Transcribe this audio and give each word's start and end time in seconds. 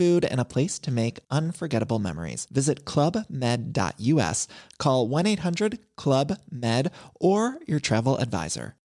food, 0.00 0.24
and 0.24 0.40
a 0.40 0.46
place 0.46 0.78
to 0.78 0.90
make 0.90 1.20
unforgettable 1.30 1.98
memories. 1.98 2.46
Visit 2.50 2.86
clubmed.us, 2.86 4.48
call 4.78 5.06
1 5.06 5.26
800 5.26 5.78
Club 5.94 6.38
Med, 6.50 6.90
or 7.20 7.58
your 7.66 7.80
travel 7.80 8.16
advisor. 8.16 8.76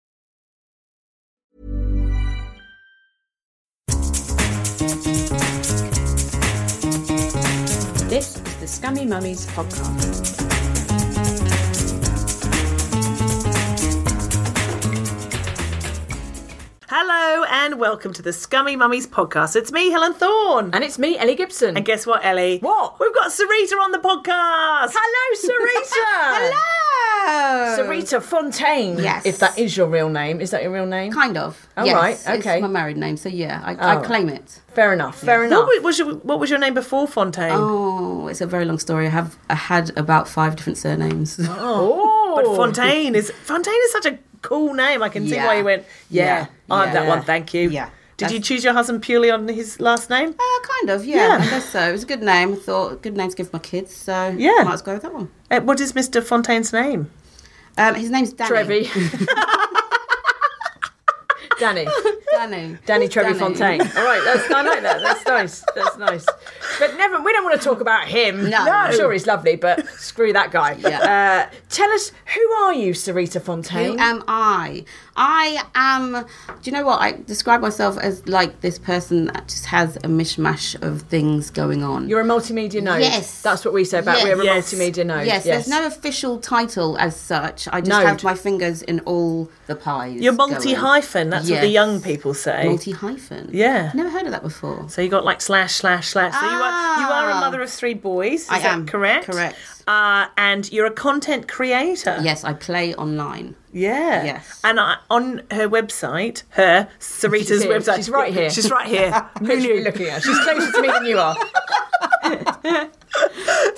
This 8.09 8.35
is 8.35 8.55
the 8.57 8.67
Scummy 8.67 9.05
Mummies 9.05 9.45
podcast. 9.47 11.04
Hello 16.87 17.43
and 17.49 17.79
welcome 17.79 18.13
to 18.13 18.21
the 18.21 18.31
Scummy 18.31 18.75
Mummies 18.75 19.07
podcast. 19.07 19.55
It's 19.55 19.71
me, 19.71 19.89
Helen 19.89 20.13
Thorne. 20.13 20.69
And 20.71 20.83
it's 20.83 20.99
me, 20.99 21.17
Ellie 21.17 21.33
Gibson. 21.35 21.75
And 21.75 21.83
guess 21.83 22.05
what, 22.05 22.23
Ellie? 22.23 22.59
What? 22.59 22.99
We've 22.99 23.13
got 23.13 23.31
Sareta 23.31 23.79
on 23.81 23.91
the 23.91 23.97
podcast. 23.97 24.93
Hello, 24.95 25.55
Sareta. 26.45 26.51
Hello. 27.25 27.83
Sareta 27.89 28.21
Fontaine. 28.21 28.99
Yes. 28.99 29.25
If 29.25 29.39
that 29.39 29.57
is 29.57 29.75
your 29.75 29.87
real 29.87 30.09
name. 30.09 30.39
Is 30.39 30.51
that 30.51 30.61
your 30.61 30.71
real 30.71 30.85
name? 30.85 31.11
Kind 31.11 31.37
of. 31.37 31.67
Oh, 31.75 31.83
yes, 31.85 31.95
right, 32.27 32.39
okay. 32.39 32.53
It's 32.57 32.61
my 32.61 32.67
married 32.67 32.97
name, 32.97 33.17
so 33.17 33.29
yeah, 33.29 33.61
I, 33.65 33.73
I 33.73 33.95
Oh. 33.97 34.01
claim 34.01 34.29
it. 34.29 34.61
Fair 34.67 34.93
enough. 34.93 35.17
Fair 35.17 35.39
What 35.39 35.45
enough. 35.47 35.67
wa- 35.67 35.81
was 35.81 35.97
your 35.97 36.13
What 36.17 36.39
was 36.39 36.51
your 36.51 36.59
name 36.59 36.75
before 36.75 37.07
Fontaine? 37.07 37.51
Oh, 37.53 38.27
it's 38.27 38.41
a 38.41 38.45
very 38.47 38.65
long 38.65 38.77
story. 38.77 39.07
I 39.07 39.09
have 39.09 39.37
I 39.49 39.55
had 39.55 39.97
about 39.97 40.27
five 40.29 40.55
different 40.55 40.77
surnames. 40.77 41.39
Oh. 41.49 42.33
But 42.35 42.45
oh. 42.45 42.55
Fontaine 42.55 43.15
is 43.15 43.31
Fontaine 43.31 43.73
is 43.85 43.91
such 43.91 44.05
a 44.05 44.19
cool 44.49 44.73
name. 44.73 45.01
I 45.03 45.09
can 45.09 45.27
see 45.27 45.35
Yeah. 45.35 45.47
why 45.47 45.57
you 45.59 45.63
went. 45.63 45.83
Yeah, 46.09 46.23
Yeah. 46.69 46.75
I 46.75 46.83
have 46.85 46.93
that 46.93 47.03
Yeah. 47.03 47.09
one. 47.09 47.21
Thank 47.23 47.53
you. 47.53 47.69
Yeah. 47.69 47.89
Did 48.17 48.31
you 48.31 48.39
choose 48.39 48.63
your 48.63 48.73
husband 48.73 49.01
purely 49.01 49.29
on 49.29 49.45
his 49.47 49.79
last 49.81 50.09
name? 50.09 50.29
Uh, 50.29 50.59
kind 50.73 50.89
of, 50.89 51.03
yeah, 51.05 51.15
Yeah. 51.37 51.43
I 51.45 51.49
guess 51.49 51.69
so. 51.69 51.81
It 51.89 51.91
was 51.91 52.03
a 52.03 52.05
good 52.13 52.23
name. 52.23 52.53
I 52.53 52.55
thought 52.55 53.01
good 53.01 53.17
name 53.17 53.29
to 53.29 53.35
give 53.35 53.51
my 53.51 53.59
kids, 53.59 53.93
so 53.95 54.33
Yeah. 54.37 54.63
might 54.63 54.73
as 54.75 54.85
well 54.85 54.85
go 54.85 54.93
with 54.93 55.01
that 55.03 55.13
one. 55.13 55.29
Uh, 55.51 55.59
what 55.61 55.79
is 55.81 55.91
Mr. 55.93 56.23
Fontaine's 56.23 56.71
name? 56.71 57.11
Um, 57.77 57.95
his 57.95 58.09
name's 58.09 58.31
Danny. 58.31 58.47
Trevi. 58.49 58.89
Danny. 61.59 61.87
Danny. 62.31 62.77
Danny 62.85 63.07
Trevi. 63.07 63.33
Fontaine. 63.37 63.81
All 63.97 64.03
right, 64.03 64.21
that's 64.25 64.51
I 64.51 64.61
like 64.61 64.81
that. 64.81 65.01
That's 65.01 65.25
nice. 65.25 65.63
That's 65.73 65.97
nice. 65.97 66.25
But 66.79 66.97
never. 66.97 67.21
We 67.21 67.31
don't 67.31 67.45
want 67.45 67.59
to 67.61 67.65
talk 67.65 67.79
about 67.79 68.07
him. 68.07 68.49
No. 68.49 68.57
I'm 68.57 68.93
sure 68.93 69.11
he's 69.13 69.25
lovely, 69.25 69.55
but 69.55 69.87
screw 69.89 70.33
that 70.33 70.51
guy. 70.51 70.73
Yeah. 70.79 71.47
Uh, 71.49 71.55
tell 71.75 71.91
us 71.91 72.11
who 72.33 72.51
are 72.53 72.73
you, 72.73 72.93
Sareta 72.93 73.41
Fontaine? 73.41 73.97
Who 73.97 73.99
am 73.99 74.23
I? 74.27 74.85
I 75.17 75.63
am. 75.75 76.11
Do 76.13 76.25
you 76.63 76.71
know 76.71 76.85
what? 76.85 77.01
I 77.01 77.13
describe 77.13 77.61
myself 77.61 77.97
as 77.97 78.25
like 78.27 78.61
this 78.61 78.77
person 78.79 79.25
that 79.27 79.47
just 79.47 79.65
has 79.67 79.95
a 79.97 80.01
mishmash 80.19 80.81
of 80.81 81.03
things 81.03 81.49
going 81.49 81.83
on. 81.83 82.09
You're 82.09 82.21
a 82.21 82.25
multimedia 82.25 82.81
node. 82.81 83.01
Yes. 83.01 83.41
That's 83.41 83.63
what 83.65 83.73
we 83.73 83.83
say 83.85 83.99
about 83.99 84.17
Yes. 84.17 84.23
we're 84.25 84.41
a 84.41 84.45
Yes. 84.45 84.73
multimedia 84.73 85.05
node. 85.05 85.25
Yes, 85.27 85.43
there's 85.43 85.67
no 85.67 85.85
official 85.85 86.37
title 86.39 86.97
as 86.97 87.15
such. 87.15 87.67
I 87.71 87.79
just 87.81 87.89
Node. 87.89 88.07
have 88.07 88.23
my 88.23 88.35
fingers 88.35 88.81
in 88.81 88.99
all 89.01 89.49
the 89.67 89.75
pies. 89.75 90.19
You're 90.21 90.33
multi 90.33 90.73
hyphen. 90.73 91.29
That's 91.29 91.49
what 91.49 91.61
the 91.61 91.67
young 91.67 92.01
people 92.01 92.33
say. 92.33 92.63
Multi 92.65 92.91
hyphen. 92.91 93.49
Yeah. 93.53 93.91
Never 93.93 94.09
heard 94.09 94.25
of 94.25 94.31
that 94.31 94.43
before. 94.43 94.87
So 94.89 95.01
you 95.01 95.09
got 95.09 95.23
like 95.25 95.41
slash 95.41 95.75
slash 95.75 96.09
slash. 96.09 96.33
So 96.33 96.41
you 96.45 96.51
are 96.51 96.99
you 97.01 97.07
are 97.07 97.29
a 97.29 97.33
Ah. 97.35 97.39
mother 97.41 97.61
of 97.61 97.69
three 97.69 97.93
boys. 97.93 98.43
Is 98.43 98.49
I 98.49 98.59
that 98.59 98.73
am. 98.73 98.85
correct. 98.85 99.25
Correct. 99.27 99.55
Uh, 99.87 100.25
and 100.37 100.71
you're 100.71 100.87
a 100.87 100.91
content 100.91 101.47
creator. 101.47 101.64
Yes, 101.65 102.43
I 102.43 102.53
play 102.53 102.93
online. 102.95 103.55
Yeah. 103.71 104.23
Yes. 104.23 104.61
And 104.63 104.79
I, 104.79 104.97
on 105.09 105.39
her 105.51 105.67
website, 105.67 106.43
her 106.49 106.87
Sareta's 106.99 107.47
She's 107.47 107.65
website. 107.65 107.95
She's 107.97 108.09
right 108.09 108.33
here. 108.33 108.49
She's 108.49 108.71
right 108.71 108.87
here. 108.87 109.11
Who 109.39 109.45
Who's 109.45 109.63
knew? 109.63 109.73
you 109.75 109.83
looking 109.83 110.07
at? 110.07 110.23
She's 110.23 110.39
closer 110.39 110.71
to 110.71 110.81
me 110.81 110.87
than 110.87 111.05
you 111.05 111.19
are. 111.19 111.35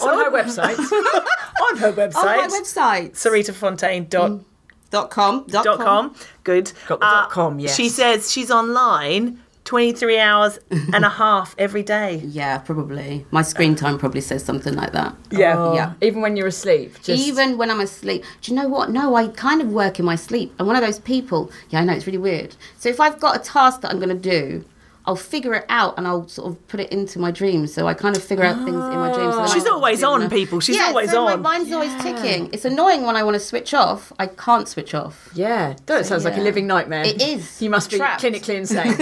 On 0.01 0.17
her 0.17 0.31
website. 0.31 0.77
on 0.77 1.77
her 1.77 1.93
website. 1.93 2.15
On 2.15 2.25
my 2.25 2.47
website. 2.47 3.11
SaretaFontaine.com. 3.13 4.39
Mm. 4.39 4.45
Dot 4.89 5.09
com. 5.09 5.45
Dot 5.47 5.65
Dot 5.65 5.79
com. 5.79 6.15
Good. 6.43 6.71
Got 6.87 6.99
the 7.01 7.05
dot 7.05 7.25
uh, 7.25 7.27
com, 7.27 7.59
yes. 7.59 7.75
She 7.75 7.89
says 7.89 8.31
she's 8.31 8.49
online 8.49 9.43
23 9.67 10.17
hours 10.17 10.59
and 10.71 11.03
a 11.03 11.09
half 11.21 11.53
every 11.57 11.83
day. 11.83 12.21
Yeah, 12.25 12.57
probably. 12.57 13.25
My 13.31 13.41
screen 13.41 13.75
time 13.75 13.97
probably 13.97 14.21
says 14.21 14.41
something 14.41 14.73
like 14.73 14.93
that. 14.93 15.13
Yeah. 15.29 15.55
Oh. 15.57 15.75
Yeah. 15.75 15.91
Oh. 15.93 16.05
Even 16.05 16.21
when 16.21 16.37
you're 16.37 16.47
asleep. 16.47 16.95
Just, 17.03 17.27
Even 17.27 17.57
when 17.57 17.69
I'm 17.69 17.81
asleep. 17.81 18.23
Do 18.41 18.49
you 18.51 18.55
know 18.57 18.69
what? 18.69 18.91
No, 18.91 19.15
I 19.15 19.27
kind 19.27 19.61
of 19.61 19.67
work 19.73 19.99
in 19.99 20.05
my 20.05 20.15
sleep. 20.15 20.53
I'm 20.57 20.67
one 20.67 20.77
of 20.77 20.81
those 20.81 20.99
people. 20.99 21.51
Yeah, 21.69 21.81
I 21.81 21.83
know, 21.83 21.91
it's 21.91 22.07
really 22.07 22.17
weird. 22.17 22.55
So 22.77 22.87
if 22.87 23.01
I've 23.01 23.19
got 23.19 23.35
a 23.35 23.39
task 23.39 23.81
that 23.81 23.91
I'm 23.91 23.99
going 23.99 24.07
to 24.07 24.15
do, 24.15 24.63
I'll 25.07 25.15
figure 25.15 25.53
it 25.53 25.65
out 25.69 25.97
and 25.97 26.05
I'll 26.05 26.27
sort 26.27 26.51
of 26.51 26.67
put 26.67 26.79
it 26.81 26.91
into 26.91 27.17
my 27.17 27.31
dreams. 27.31 27.73
So 27.73 27.87
I 27.87 27.93
kind 27.93 28.15
of 28.15 28.23
figure 28.23 28.43
out 28.43 28.57
things 28.57 28.67
in 28.67 28.99
my 29.05 29.11
dreams. 29.13 29.33
so 29.35 29.47
She's 29.53 29.65
I- 29.65 29.69
always 29.71 30.03
on, 30.03 30.19
know. 30.21 30.29
people. 30.29 30.59
She's 30.59 30.75
yeah, 30.75 30.87
always 30.87 31.09
so 31.11 31.25
on. 31.25 31.41
My 31.41 31.57
mind's 31.57 31.71
always 31.71 31.95
ticking. 32.03 32.49
It's 32.51 32.65
annoying 32.65 33.03
when 33.03 33.15
I 33.15 33.23
want 33.23 33.35
to 33.35 33.39
switch 33.39 33.73
off. 33.73 34.11
I 34.19 34.27
can't 34.27 34.67
switch 34.67 34.93
off. 34.93 35.29
Yeah, 35.33 35.75
that 35.85 36.05
sounds 36.05 36.25
like 36.25 36.35
a 36.37 36.41
living 36.41 36.67
nightmare. 36.67 37.05
It 37.05 37.21
is. 37.21 37.61
You 37.61 37.69
must 37.69 37.89
be 37.89 37.97
clinically 37.99 38.55
insane. 38.55 38.95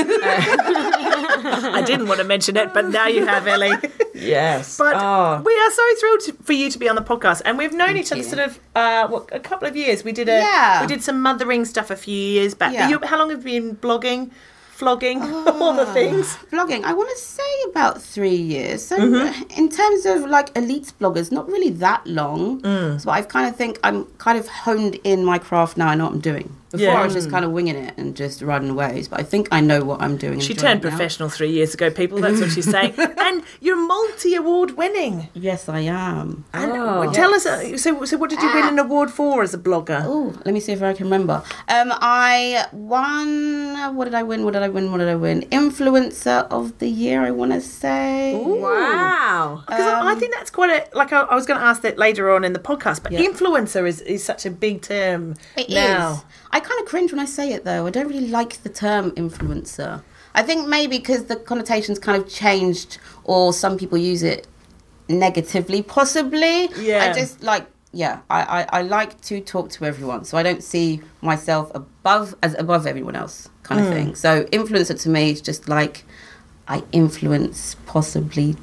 I 0.78 1.84
didn't 1.86 2.08
want 2.08 2.20
to 2.20 2.24
mention 2.26 2.56
it, 2.58 2.74
but 2.74 2.88
now 2.90 3.08
you 3.08 3.26
have, 3.26 3.48
Ellie. 3.48 3.74
yes. 4.14 4.78
But 4.78 4.96
Oh. 4.98 5.42
we 5.46 5.54
are 5.54 5.72
so 5.72 5.84
thrilled 6.00 6.20
to, 6.22 6.34
for 6.44 6.54
you 6.54 6.70
to 6.72 6.80
be 6.80 6.88
on 6.90 6.96
the 6.96 7.02
podcast, 7.02 7.42
and 7.46 7.58
we've 7.58 7.74
known 7.74 7.98
each 7.98 8.12
other 8.12 8.22
you. 8.22 8.28
sort 8.28 8.40
of 8.40 8.60
uh, 8.76 9.08
what, 9.08 9.30
a 9.32 9.40
couple 9.40 9.68
of 9.68 9.76
years. 9.76 10.04
We 10.04 10.12
did 10.12 10.30
a 10.30 10.40
Yeah. 10.40 10.82
we 10.82 10.88
did 10.88 11.04
some 11.04 11.22
mothering 11.22 11.66
stuff 11.66 11.90
a 11.90 11.96
few 11.96 12.16
years 12.16 12.54
back. 12.54 12.74
Yeah. 12.74 12.90
You, 12.90 13.00
how 13.04 13.18
long 13.18 13.30
have 13.30 13.46
you 13.48 13.62
been 13.62 13.76
blogging, 13.76 14.32
flogging, 14.78 15.22
all 15.62 15.74
the 15.74 15.86
things? 15.88 16.38
Blogging, 16.52 16.84
I 16.84 16.94
want 16.94 17.10
to 17.10 17.18
say 17.18 17.54
about 17.70 18.02
three 18.02 18.36
years. 18.36 18.84
So, 18.86 18.98
Mm-hmm. 18.98 19.60
in 19.60 19.70
terms 19.70 20.06
of 20.06 20.30
like 20.30 20.56
elite 20.58 20.92
bloggers, 21.00 21.32
not 21.32 21.48
really 21.48 21.70
that 21.86 22.06
long. 22.06 22.62
Mm. 22.62 23.00
So, 23.02 23.10
I 23.10 23.22
kind 23.22 23.48
of 23.50 23.56
think 23.56 23.80
I'm 23.84 24.06
kind 24.18 24.38
of 24.38 24.48
honed 24.48 24.96
in 25.04 25.24
my 25.26 25.38
craft 25.40 25.78
now. 25.78 25.88
I 25.88 25.96
know 25.96 26.06
what 26.06 26.14
I'm 26.14 26.20
doing. 26.20 26.50
Before 26.78 26.96
I 26.96 27.04
was 27.06 27.14
just 27.14 27.30
kind 27.30 27.46
of 27.46 27.52
winging 27.52 27.76
it 27.76 27.94
and 27.98 28.16
just 28.16 28.42
riding 28.42 28.74
waves, 28.76 29.08
but 29.08 29.20
I 29.20 29.24
think 29.24 29.48
I 29.52 29.62
know 29.62 29.84
what 29.84 30.02
I'm 30.02 30.18
doing. 30.18 30.40
She 30.40 30.54
turned 30.54 30.82
it 30.82 30.84
now. 30.86 30.90
professional 30.90 31.30
three 31.30 31.52
years 31.52 31.74
ago, 31.74 31.90
people. 31.92 32.20
That's 32.20 32.40
what 32.42 32.52
she's 32.52 32.70
saying. 32.70 32.94
and 32.98 33.44
you're 33.62 33.78
multi 33.78 34.36
award 34.36 34.72
winning. 34.78 35.30
Yes, 35.34 35.68
I 35.70 35.80
am. 35.82 36.46
And 36.54 36.72
Oh. 36.72 37.12
tell 37.14 37.34
us, 37.34 37.46
uh, 37.46 37.78
so, 37.78 38.06
so 38.06 38.18
what 38.18 38.30
did 38.30 38.42
you 38.42 38.54
win 38.54 38.66
an 38.68 38.80
award 38.80 39.10
for 39.12 39.44
as 39.44 39.54
a 39.54 39.58
blogger? 39.58 40.02
Oh, 40.06 40.34
let 40.46 40.54
me 40.54 40.60
see 40.60 40.72
if 40.74 40.82
I 40.82 40.94
can 40.94 41.06
remember. 41.06 41.44
Um, 41.70 41.92
I 42.02 42.66
won. 42.72 43.96
What 43.96 44.06
did 44.06 44.14
I 44.16 44.24
win? 44.24 44.44
What 44.44 44.54
did 44.54 44.64
I 44.64 44.70
win? 44.70 44.92
What 44.92 44.98
did 45.00 45.08
I 45.10 45.16
win? 45.16 45.42
Influencer 45.52 46.48
of 46.50 46.78
the 46.80 46.88
year. 46.90 47.22
I 47.22 47.32
want 47.32 47.52
to 47.54 47.62
say. 47.62 48.36
Wow. 48.36 49.64
Because 49.66 49.82
I 49.86 50.12
I 50.12 50.16
think 50.16 50.34
that's 50.34 50.50
quite 50.52 50.70
a 50.70 50.98
like. 50.98 51.12
I, 51.14 51.22
I 51.22 51.36
was 51.36 51.46
going 51.46 51.60
to 51.60 51.66
ask 51.66 51.82
that 51.82 51.98
later 51.98 52.32
on 52.32 52.44
in 52.44 52.54
the 52.54 52.60
podcast, 52.60 53.04
but 53.04 53.12
Yeah. 53.12 53.22
influencer 53.22 53.88
is, 53.88 54.02
is 54.02 54.24
such 54.24 54.46
a 54.46 54.52
big 54.52 54.82
term 54.82 55.36
It 55.58 55.70
is. 55.70 56.24
I 56.56 56.60
kind 56.62 56.80
of 56.82 56.86
cringe 56.88 57.12
when 57.14 57.20
I 57.20 57.26
say 57.26 57.52
it 57.56 57.62
though. 57.66 57.86
I 57.86 57.90
don't 57.96 58.08
really 58.08 58.30
like 58.40 58.54
the 58.64 58.70
term 58.70 59.12
influencer. 59.12 60.02
I 60.34 60.42
think 60.48 60.68
maybe 60.68 60.98
because 60.98 61.26
the 61.26 61.36
connotations 61.52 61.98
kind 62.00 62.18
of 62.22 62.30
changed, 62.30 62.98
or 63.26 63.52
some 63.54 63.78
people 63.78 63.98
use 63.98 64.24
it 64.24 64.48
negatively, 65.10 65.82
possibly. 65.82 66.70
Yeah. 66.90 67.04
I 67.06 67.14
just 67.14 67.44
like. 67.44 67.66
Yeah, 67.92 68.20
I, 68.30 68.42
I, 68.58 68.80
I 68.80 68.82
like 68.82 69.22
to 69.30 69.40
talk 69.40 69.70
to 69.76 69.86
everyone, 69.86 70.26
so 70.26 70.38
I 70.38 70.44
don't 70.44 70.62
see 70.62 71.00
myself 71.22 71.72
above 71.74 72.36
as 72.44 72.54
above 72.66 72.86
everyone 72.88 73.16
else, 73.16 73.48
kind 73.64 73.80
Hmm. 73.82 73.88
of 73.88 73.94
thing. 73.94 74.16
So 74.16 74.44
influencer 74.60 75.00
to 75.04 75.10
me 75.10 75.32
is 75.32 75.42
just 75.42 75.70
like 75.70 76.04
I 76.68 76.84
influence 76.92 77.78
possibly 77.86 78.58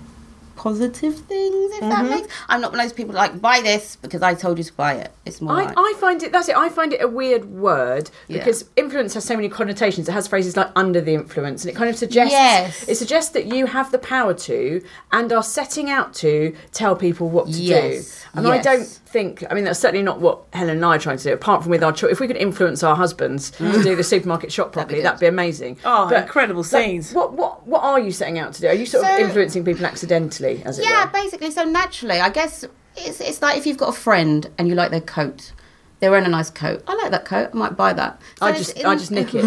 positive 0.62 1.16
things. 1.16 1.72
If 1.74 1.80
Mm-hmm. 1.82 1.88
that 1.90 2.04
makes, 2.10 2.28
I'm 2.48 2.60
not 2.60 2.70
one 2.70 2.78
of 2.80 2.84
those 2.86 2.92
people 2.92 3.14
like 3.14 3.40
buy 3.40 3.60
this 3.60 3.96
because 3.96 4.22
I 4.22 4.34
told 4.34 4.58
you 4.58 4.64
to 4.64 4.72
buy 4.74 4.94
it. 4.94 5.10
It's 5.26 5.40
more 5.40 5.54
I, 5.58 5.64
like 5.64 5.74
I 5.76 5.94
find 5.98 6.22
it 6.22 6.30
that's 6.30 6.48
it. 6.48 6.56
I 6.56 6.68
find 6.68 6.92
it 6.92 7.02
a 7.02 7.08
weird 7.08 7.44
word 7.46 8.10
Yeah. 8.28 8.38
because 8.38 8.64
influence 8.76 9.14
has 9.14 9.24
so 9.24 9.34
many 9.34 9.48
connotations. 9.48 10.08
It 10.08 10.12
has 10.12 10.28
phrases 10.28 10.56
like 10.56 10.70
under 10.76 11.00
the 11.00 11.14
influence, 11.14 11.64
and 11.64 11.70
it 11.72 11.76
kind 11.76 11.90
of 11.90 11.96
suggests 11.96 12.32
Yes. 12.32 12.88
it 12.88 12.96
suggests 12.96 13.30
that 13.32 13.46
you 13.46 13.66
have 13.66 13.90
the 13.90 13.98
power 13.98 14.34
to 14.34 14.82
and 15.10 15.32
are 15.32 15.42
setting 15.42 15.90
out 15.90 16.14
to 16.14 16.54
tell 16.72 16.94
people 16.94 17.28
what 17.28 17.46
to 17.46 17.52
Yes. 17.52 18.22
do. 18.32 18.38
And 18.38 18.46
I 18.48 18.58
don't 18.58 18.86
think. 18.86 19.44
I 19.50 19.54
mean, 19.54 19.64
that's 19.64 19.80
certainly 19.80 20.04
not 20.04 20.20
what 20.20 20.38
Helen 20.52 20.76
and 20.76 20.84
I 20.84 20.96
are 20.96 20.98
trying 20.98 21.18
to 21.18 21.24
do. 21.24 21.32
Apart 21.32 21.62
from 21.62 21.70
with 21.70 21.82
our, 21.82 21.92
cho- 21.92 22.06
if 22.08 22.20
we 22.20 22.26
could 22.28 22.36
influence 22.36 22.82
our 22.82 22.94
husbands 22.96 23.50
to 23.52 23.82
do 23.82 23.96
the 23.96 24.04
supermarket 24.04 24.50
shop 24.52 24.72
properly, 24.72 24.98
good. 24.98 25.06
that'd 25.06 25.20
be 25.20 25.26
amazing. 25.26 25.78
Oh, 25.84 26.08
incredible 26.08 26.62
like, 26.62 26.70
scenes. 26.70 27.12
what 27.12 27.32
what 27.34 27.66
what 27.66 27.82
are 27.82 27.98
you 28.00 28.12
setting 28.12 28.38
out 28.38 28.52
to 28.54 28.60
do? 28.62 28.68
Are 28.68 28.72
you 28.74 28.86
sort 28.86 29.04
of 29.04 29.10
influencing 29.18 29.64
people 29.64 29.84
accidentally, 29.86 30.51
as 30.64 30.78
it 30.78 30.84
Yeah, 30.84 31.04
were? 31.06 31.10
basically. 31.12 31.50
So 31.50 31.64
naturally, 31.64 32.20
I 32.20 32.28
guess 32.30 32.64
it's, 32.96 33.20
it's 33.20 33.40
like 33.40 33.56
if 33.56 33.66
you've 33.66 33.78
got 33.78 33.88
a 33.90 33.98
friend 33.98 34.50
and 34.58 34.68
you 34.68 34.74
like 34.74 34.90
their 34.90 35.00
coat. 35.00 35.52
They're 36.00 36.10
wearing 36.10 36.26
a 36.26 36.30
nice 36.30 36.50
coat. 36.50 36.82
I 36.88 36.96
like 36.96 37.12
that 37.12 37.24
coat. 37.24 37.50
I 37.54 37.56
might 37.56 37.76
buy 37.76 37.92
that. 37.92 38.20
So 38.40 38.46
I 38.46 38.50
just 38.52 38.76
in- 38.76 38.86
I 38.86 38.96
just 38.96 39.12
nick 39.12 39.28
it. 39.36 39.44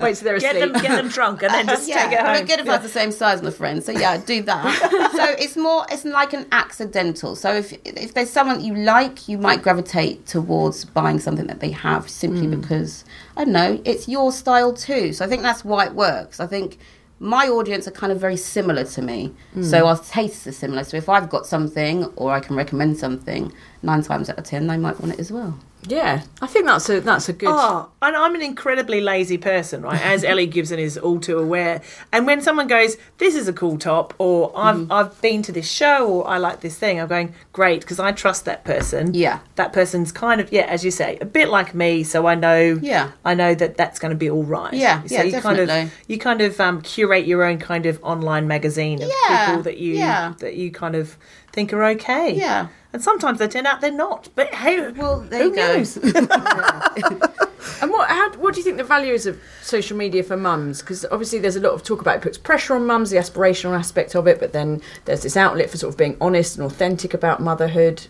Wait 0.00 0.16
till 0.16 0.24
they're 0.24 0.38
Get 0.40 0.56
asleep. 0.56 0.72
them, 0.72 0.82
get 0.82 0.88
them 0.96 1.08
drunk, 1.08 1.42
and 1.44 1.52
then 1.54 1.66
just 1.68 1.88
yeah, 1.88 2.04
take 2.08 2.12
it 2.14 2.20
home. 2.20 2.34
it'd 2.34 2.46
be 2.46 2.50
good 2.52 2.60
if 2.60 2.68
I 2.68 2.72
was 2.78 2.82
the 2.82 2.88
same 2.88 3.12
size 3.12 3.36
as 3.38 3.42
my 3.42 3.50
friend. 3.50 3.82
So 3.82 3.92
yeah, 3.92 4.16
do 4.18 4.42
that. 4.42 5.10
so 5.16 5.24
it's 5.42 5.56
more, 5.56 5.86
it's 5.90 6.04
like 6.04 6.32
an 6.32 6.46
accidental. 6.50 7.36
So 7.36 7.54
if 7.54 7.72
if 7.84 8.14
there's 8.14 8.30
someone 8.30 8.60
you 8.60 8.74
like, 8.74 9.28
you 9.28 9.38
might 9.38 9.62
gravitate 9.62 10.26
towards 10.26 10.84
buying 10.84 11.20
something 11.20 11.46
that 11.46 11.60
they 11.60 11.70
have 11.70 12.08
simply 12.10 12.46
Hmm. 12.46 12.60
because 12.60 13.04
I 13.36 13.44
don't 13.44 13.52
know, 13.52 13.80
it's 13.84 14.08
your 14.08 14.32
style 14.32 14.72
too. 14.72 15.12
So 15.12 15.24
I 15.24 15.28
think 15.28 15.42
that's 15.42 15.64
why 15.64 15.86
it 15.86 15.92
works. 15.94 16.40
I 16.40 16.46
think 16.48 16.78
my 17.20 17.46
audience 17.48 17.86
are 17.86 17.90
kind 17.92 18.10
of 18.12 18.18
very 18.18 18.36
similar 18.36 18.82
to 18.84 19.02
me, 19.02 19.32
Hmm. 19.54 19.62
so 19.62 19.86
our 19.86 19.98
tastes 19.98 20.46
are 20.46 20.52
similar. 20.52 20.82
So 20.84 20.96
if 20.96 21.08
I've 21.08 21.28
got 21.28 21.46
something 21.46 22.04
or 22.16 22.32
I 22.32 22.40
can 22.40 22.56
recommend 22.56 22.96
something, 22.98 23.52
nine 23.82 24.02
times 24.02 24.28
out 24.30 24.38
of 24.38 24.44
ten 24.44 24.66
they 24.66 24.76
might 24.76 25.00
want 25.00 25.14
it 25.14 25.20
as 25.20 25.30
well. 25.32 25.58
Yeah, 25.88 26.24
I 26.42 26.46
think 26.46 26.66
that's 26.66 26.90
a 26.90 27.00
that's 27.00 27.30
a 27.30 27.32
good. 27.32 27.48
Oh, 27.50 27.88
and 28.02 28.14
I'm 28.14 28.34
an 28.34 28.42
incredibly 28.42 29.00
lazy 29.00 29.38
person, 29.38 29.80
right? 29.80 29.98
As 30.02 30.24
Ellie 30.24 30.46
Gibson 30.46 30.78
is 30.78 30.98
all 30.98 31.18
too 31.18 31.38
aware. 31.38 31.80
And 32.12 32.26
when 32.26 32.42
someone 32.42 32.66
goes, 32.66 32.98
"This 33.16 33.34
is 33.34 33.48
a 33.48 33.52
cool 33.54 33.78
top," 33.78 34.12
or 34.18 34.52
"I've 34.54 34.76
Mm-hmm. 34.76 34.92
I've 34.92 35.22
been 35.22 35.40
to 35.40 35.52
this 35.52 35.70
show," 35.70 36.06
or 36.06 36.28
"I 36.28 36.36
like 36.36 36.60
this 36.60 36.76
thing," 36.76 37.00
I'm 37.00 37.08
going, 37.08 37.32
"Great," 37.54 37.80
because 37.80 37.98
I 37.98 38.12
trust 38.12 38.44
that 38.44 38.62
person. 38.62 39.14
Yeah. 39.14 39.38
that 39.54 39.72
person's 39.72 40.12
kind 40.12 40.38
of 40.42 40.52
yeah, 40.52 40.66
as 40.66 40.84
you 40.84 40.90
say, 40.90 41.16
a 41.18 41.24
bit 41.24 41.48
like 41.48 41.74
me, 41.74 42.02
so 42.04 42.26
I 42.26 42.34
know. 42.34 42.78
Yeah. 42.82 43.12
I 43.24 43.32
know 43.32 43.54
that 43.54 43.78
that's 43.78 43.98
going 43.98 44.10
to 44.10 44.18
be 44.18 44.28
all 44.28 44.44
right. 44.44 44.74
Yeah, 44.74 45.02
so 45.04 45.14
yeah, 45.14 45.22
you 45.22 45.40
kind 45.40 45.58
of 45.60 45.68
definitely. 45.68 45.92
you 46.08 46.18
kind 46.18 46.42
of 46.42 46.60
um, 46.60 46.82
curate 46.82 47.24
your 47.26 47.42
own 47.42 47.58
kind 47.58 47.86
of 47.86 47.98
online 48.02 48.46
magazine 48.46 49.00
of 49.02 49.10
Yeah, 49.30 49.46
people 49.46 49.62
that 49.62 49.78
you 49.78 49.94
yeah. 49.94 50.34
that 50.40 50.56
you 50.56 50.70
kind 50.70 50.94
of 50.94 51.16
think 51.52 51.72
are 51.72 51.84
okay. 51.84 52.32
Yeah. 52.32 52.68
And 52.92 53.02
sometimes 53.02 53.38
they 53.38 53.46
turn 53.48 53.66
out 53.66 53.80
they're 53.80 53.92
not. 53.92 54.28
But 54.34 54.52
hey, 54.54 54.90
Well, 54.90 55.20
there 55.20 55.42
who 55.44 55.48
you 55.50 55.54
go. 55.54 55.76
knows? 55.76 55.96
And 57.82 57.90
what 57.90 58.08
how, 58.08 58.32
what 58.34 58.54
do 58.54 58.60
you 58.60 58.64
think 58.64 58.76
the 58.78 58.84
value 58.84 59.12
is 59.14 59.26
of 59.26 59.40
social 59.62 59.96
media 59.96 60.22
for 60.22 60.36
mums? 60.36 60.80
Because 60.80 61.04
obviously 61.10 61.38
there's 61.38 61.56
a 61.56 61.60
lot 61.60 61.72
of 61.72 61.82
talk 61.82 62.00
about 62.00 62.16
it 62.16 62.22
puts 62.22 62.36
pressure 62.38 62.74
on 62.74 62.86
mums, 62.86 63.10
the 63.10 63.16
aspirational 63.16 63.78
aspect 63.78 64.14
of 64.14 64.26
it, 64.26 64.38
but 64.40 64.52
then 64.52 64.80
there's 65.04 65.22
this 65.22 65.36
outlet 65.36 65.70
for 65.70 65.76
sort 65.78 65.92
of 65.92 65.98
being 65.98 66.16
honest 66.20 66.56
and 66.56 66.66
authentic 66.66 67.14
about 67.14 67.40
motherhood. 67.40 68.06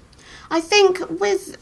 I 0.50 0.60
think 0.60 0.98
with 1.20 1.56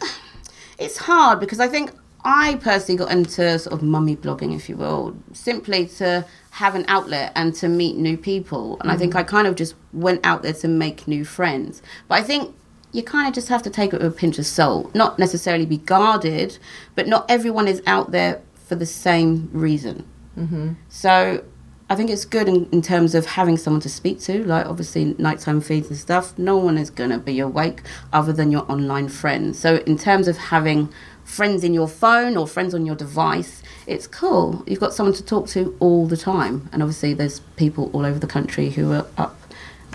it's 0.79 0.99
hard 0.99 1.41
because 1.41 1.61
I 1.61 1.69
think 1.69 1.91
I 2.25 2.57
personally 2.57 2.99
got 2.99 3.11
into 3.11 3.59
sort 3.59 3.73
of 3.75 3.83
mummy 3.83 4.17
blogging, 4.17 4.55
if 4.55 4.69
you 4.69 4.77
will, 4.77 5.17
simply 5.33 5.87
to 5.99 6.25
have 6.59 6.75
an 6.75 6.85
outlet 6.89 7.31
and 7.37 7.55
to 7.55 7.69
meet 7.69 7.97
new 7.97 8.17
people. 8.17 8.79
And 8.81 8.91
I 8.91 8.97
think 8.97 9.13
mm. 9.13 9.21
I 9.21 9.23
kind 9.23 9.47
of 9.47 9.55
just 9.55 9.77
went 9.93 10.27
out 10.27 10.43
there 10.43 10.53
to 10.55 10.67
make 10.67 11.07
new 11.07 11.25
friends. 11.25 11.83
But 12.09 12.19
I 12.19 12.23
think 12.25 12.53
you 12.91 13.05
kind 13.05 13.29
of 13.29 13.35
just 13.35 13.49
have 13.49 13.63
to 13.63 13.71
take 13.71 13.93
it 13.93 14.03
with 14.03 14.13
a 14.13 14.17
pinch 14.17 14.41
of 14.41 14.47
salt, 14.47 14.93
not 14.93 15.21
necessarily 15.21 15.67
be 15.67 15.77
guarded, 15.77 16.59
but 16.97 17.07
not 17.07 17.31
everyone 17.31 17.69
is 17.69 17.81
out 17.87 18.11
there 18.11 18.43
for 18.55 18.75
the 18.75 18.87
same 18.87 19.49
reason. 19.53 20.05
Mm-hmm. 20.37 20.73
So 20.89 21.45
I 21.91 21.97
think 21.97 22.11
it's 22.11 22.27
good 22.27 22.49
in, 22.49 22.69
in 22.71 22.83
terms 22.83 23.15
of 23.15 23.25
having 23.25 23.57
someone 23.57 23.81
to 23.81 23.89
speak 23.89 24.21
to, 24.23 24.45
like 24.45 24.67
obviously 24.67 25.15
nighttime 25.19 25.61
feeds 25.61 25.89
and 25.89 25.97
stuff. 25.97 26.39
No 26.39 26.57
one 26.59 26.77
is 26.77 26.91
going 26.91 27.11
to 27.11 27.19
be 27.19 27.41
awake 27.41 27.83
other 28.13 28.33
than 28.33 28.51
your 28.51 28.71
online 28.71 29.09
friends. 29.09 29.59
So 29.59 29.77
in 29.87 29.97
terms 29.97 30.29
of 30.29 30.37
having 30.37 30.93
friends 31.25 31.65
in 31.65 31.73
your 31.73 31.89
phone 31.89 32.37
or 32.37 32.47
friends 32.47 32.75
on 32.75 32.85
your 32.85 32.95
device, 32.95 33.63
it's 33.87 34.07
cool. 34.07 34.63
You've 34.67 34.81
got 34.81 34.93
someone 34.93 35.15
to 35.15 35.25
talk 35.25 35.49
to 35.49 35.75
all 35.81 36.07
the 36.07 36.17
time. 36.17 36.69
And 36.73 36.83
obviously 36.83 37.15
there's 37.15 37.41
people 37.57 37.91
all 37.95 38.05
over 38.05 38.19
the 38.19 38.27
country 38.27 38.69
who 38.69 38.93
are 38.93 39.07
up 39.17 39.37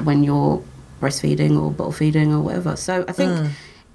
when 0.03 0.23
you're 0.23 0.63
breastfeeding 0.99 1.61
or 1.61 1.69
bottle 1.69 1.91
feeding 1.91 2.33
or 2.33 2.41
whatever. 2.41 2.75
So 2.75 3.05
I 3.07 3.11
think 3.11 3.37
hmm. 3.37 3.47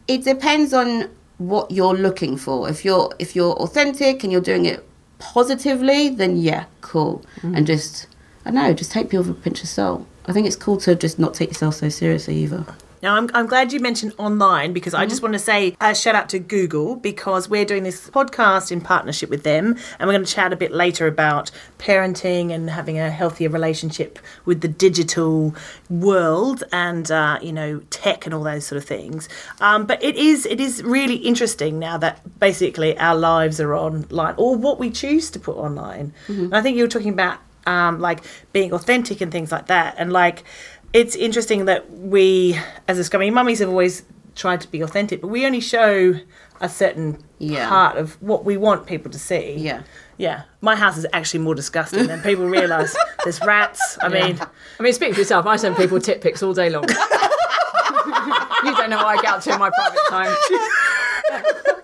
it 0.06 0.22
depends 0.22 0.72
on 0.72 1.10
what 1.38 1.72
you're 1.72 1.94
looking 1.94 2.36
for. 2.36 2.68
If 2.68 2.84
you're 2.84 3.12
if 3.18 3.34
you're 3.34 3.54
authentic 3.54 4.22
and 4.22 4.32
you're 4.32 4.40
doing 4.40 4.66
it 4.66 4.87
positively, 5.18 6.08
then 6.08 6.36
yeah, 6.36 6.64
cool. 6.80 7.24
Mm. 7.40 7.56
And 7.56 7.66
just 7.66 8.06
I 8.44 8.50
don't 8.50 8.62
know, 8.62 8.72
just 8.72 8.92
take 8.92 9.10
people 9.10 9.26
with 9.26 9.38
a 9.38 9.40
pinch 9.40 9.62
of 9.62 9.68
salt. 9.68 10.06
I 10.26 10.32
think 10.32 10.46
it's 10.46 10.56
cool 10.56 10.76
to 10.78 10.94
just 10.94 11.18
not 11.18 11.34
take 11.34 11.50
yourself 11.50 11.74
so 11.74 11.88
seriously 11.88 12.36
either. 12.36 12.64
Now, 13.02 13.14
I'm, 13.16 13.28
I'm 13.34 13.46
glad 13.46 13.72
you 13.72 13.80
mentioned 13.80 14.14
online 14.18 14.72
because 14.72 14.94
I 14.94 14.98
Mm-hmm. 15.02 15.10
just 15.10 15.22
want 15.22 15.32
to 15.34 15.38
say 15.38 15.76
a 15.80 15.94
shout 15.94 16.14
out 16.14 16.28
to 16.30 16.38
Google 16.38 16.96
because 16.96 17.48
we're 17.48 17.64
doing 17.64 17.82
this 17.84 18.10
podcast 18.10 18.70
in 18.72 18.80
partnership 18.80 19.30
with 19.30 19.42
them 19.44 19.76
and 19.98 20.06
we're 20.08 20.14
going 20.14 20.24
to 20.24 20.32
chat 20.32 20.52
a 20.52 20.56
bit 20.56 20.72
later 20.72 21.06
about 21.06 21.50
parenting 21.78 22.52
and 22.52 22.68
having 22.70 22.98
a 22.98 23.10
healthier 23.10 23.48
relationship 23.48 24.18
with 24.44 24.60
the 24.60 24.68
digital 24.68 25.54
world 25.88 26.64
and, 26.72 27.10
uh, 27.10 27.38
you 27.40 27.52
know, 27.52 27.80
tech 27.90 28.26
and 28.26 28.34
all 28.34 28.42
those 28.42 28.66
sort 28.66 28.76
of 28.76 28.84
things. 28.84 29.28
Um, 29.60 29.86
but 29.86 30.02
it 30.02 30.16
is 30.16 30.44
it 30.46 30.60
is 30.60 30.82
really 30.82 31.16
interesting 31.16 31.78
now 31.78 31.96
that 31.98 32.38
basically 32.38 32.98
our 32.98 33.16
lives 33.16 33.60
are 33.60 33.74
online 33.74 34.34
or 34.36 34.56
what 34.56 34.78
we 34.78 34.90
choose 34.90 35.30
to 35.30 35.38
put 35.38 35.56
online. 35.56 36.12
And 36.26 36.54
I 36.54 36.60
think 36.62 36.76
you 36.76 36.84
were 36.84 36.88
talking 36.88 37.12
about 37.12 37.38
um, 37.66 38.00
like 38.00 38.20
being 38.52 38.72
authentic 38.72 39.20
and 39.20 39.30
things 39.30 39.52
like 39.52 39.66
that. 39.66 39.94
And 39.98 40.12
like, 40.12 40.44
it's 40.92 41.14
interesting 41.16 41.66
that 41.66 41.90
we, 41.90 42.58
as 42.86 42.98
a 42.98 43.04
scummy 43.04 43.30
mummies, 43.30 43.58
have 43.60 43.68
always 43.68 44.04
tried 44.34 44.60
to 44.62 44.68
be 44.70 44.80
authentic, 44.80 45.20
but 45.20 45.28
we 45.28 45.44
only 45.46 45.60
show 45.60 46.14
a 46.60 46.68
certain 46.68 47.22
Yeah. 47.38 47.68
part 47.68 47.96
of 47.96 48.20
what 48.22 48.44
we 48.44 48.56
want 48.56 48.86
people 48.86 49.10
to 49.12 49.18
see. 49.18 49.54
Yeah. 49.58 49.82
Yeah. 50.16 50.42
My 50.60 50.74
house 50.74 50.96
is 50.96 51.06
actually 51.12 51.40
more 51.40 51.54
disgusting 51.54 52.06
than 52.08 52.20
people 52.22 52.46
realise. 52.58 52.96
There's 53.24 53.40
rats. 53.44 53.98
I 54.00 54.08
mean, 54.08 54.38
I 54.78 54.82
mean, 54.82 54.92
speak 54.92 55.14
for 55.14 55.20
yourself. 55.20 55.46
I 55.46 55.56
send 55.56 55.76
people 55.76 56.00
tit 56.00 56.20
pics 56.20 56.42
all 56.42 56.52
day 56.54 56.70
long. 56.70 56.84
you 56.88 58.74
don't 58.76 58.90
know 58.90 58.96
what 58.96 59.06
I 59.06 59.22
get 59.22 59.30
up 59.34 59.42
to 59.42 59.52
in 59.52 59.58
my 59.58 59.70
private 59.70 60.00
time. 60.08 60.36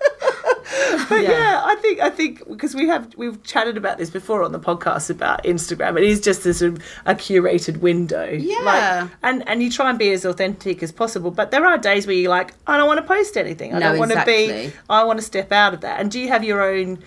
but 1.09 1.21
yeah. 1.23 1.61
I 1.65 1.75
think 1.75 1.99
I 1.99 2.09
think 2.09 2.47
because 2.47 2.75
we 2.75 2.87
have 2.87 3.13
we've 3.17 3.41
chatted 3.43 3.77
about 3.77 3.97
this 3.97 4.09
before 4.09 4.43
on 4.43 4.51
the 4.51 4.59
podcast 4.59 5.09
about 5.09 5.43
Instagram. 5.43 5.97
It 5.97 6.03
is 6.03 6.21
just 6.21 6.45
a 6.45 6.53
sort 6.53 6.73
of 6.73 6.83
a 7.05 7.15
curated 7.15 7.77
window. 7.77 8.29
Yeah. 8.31 9.09
and 9.23 9.47
and 9.47 9.61
you 9.63 9.71
try 9.71 9.89
and 9.89 9.99
be 9.99 10.11
as 10.11 10.25
authentic 10.25 10.83
as 10.83 10.91
possible. 10.91 11.31
But 11.31 11.51
there 11.51 11.65
are 11.65 11.77
days 11.77 12.07
where 12.07 12.15
you're 12.15 12.29
like, 12.29 12.53
I 12.67 12.77
don't 12.77 12.87
want 12.87 12.99
to 12.99 13.07
post 13.07 13.37
anything. 13.37 13.73
I 13.73 13.79
No, 13.79 13.89
don't 13.91 13.99
want 13.99 14.11
to 14.11 14.23
be. 14.25 14.71
I 14.89 15.03
want 15.03 15.19
to 15.19 15.25
step 15.25 15.51
out 15.51 15.73
of 15.73 15.81
that. 15.81 15.99
And 15.99 16.11
do 16.11 16.19
you 16.19 16.27
have 16.29 16.43
your 16.43 16.61
own? 16.61 16.99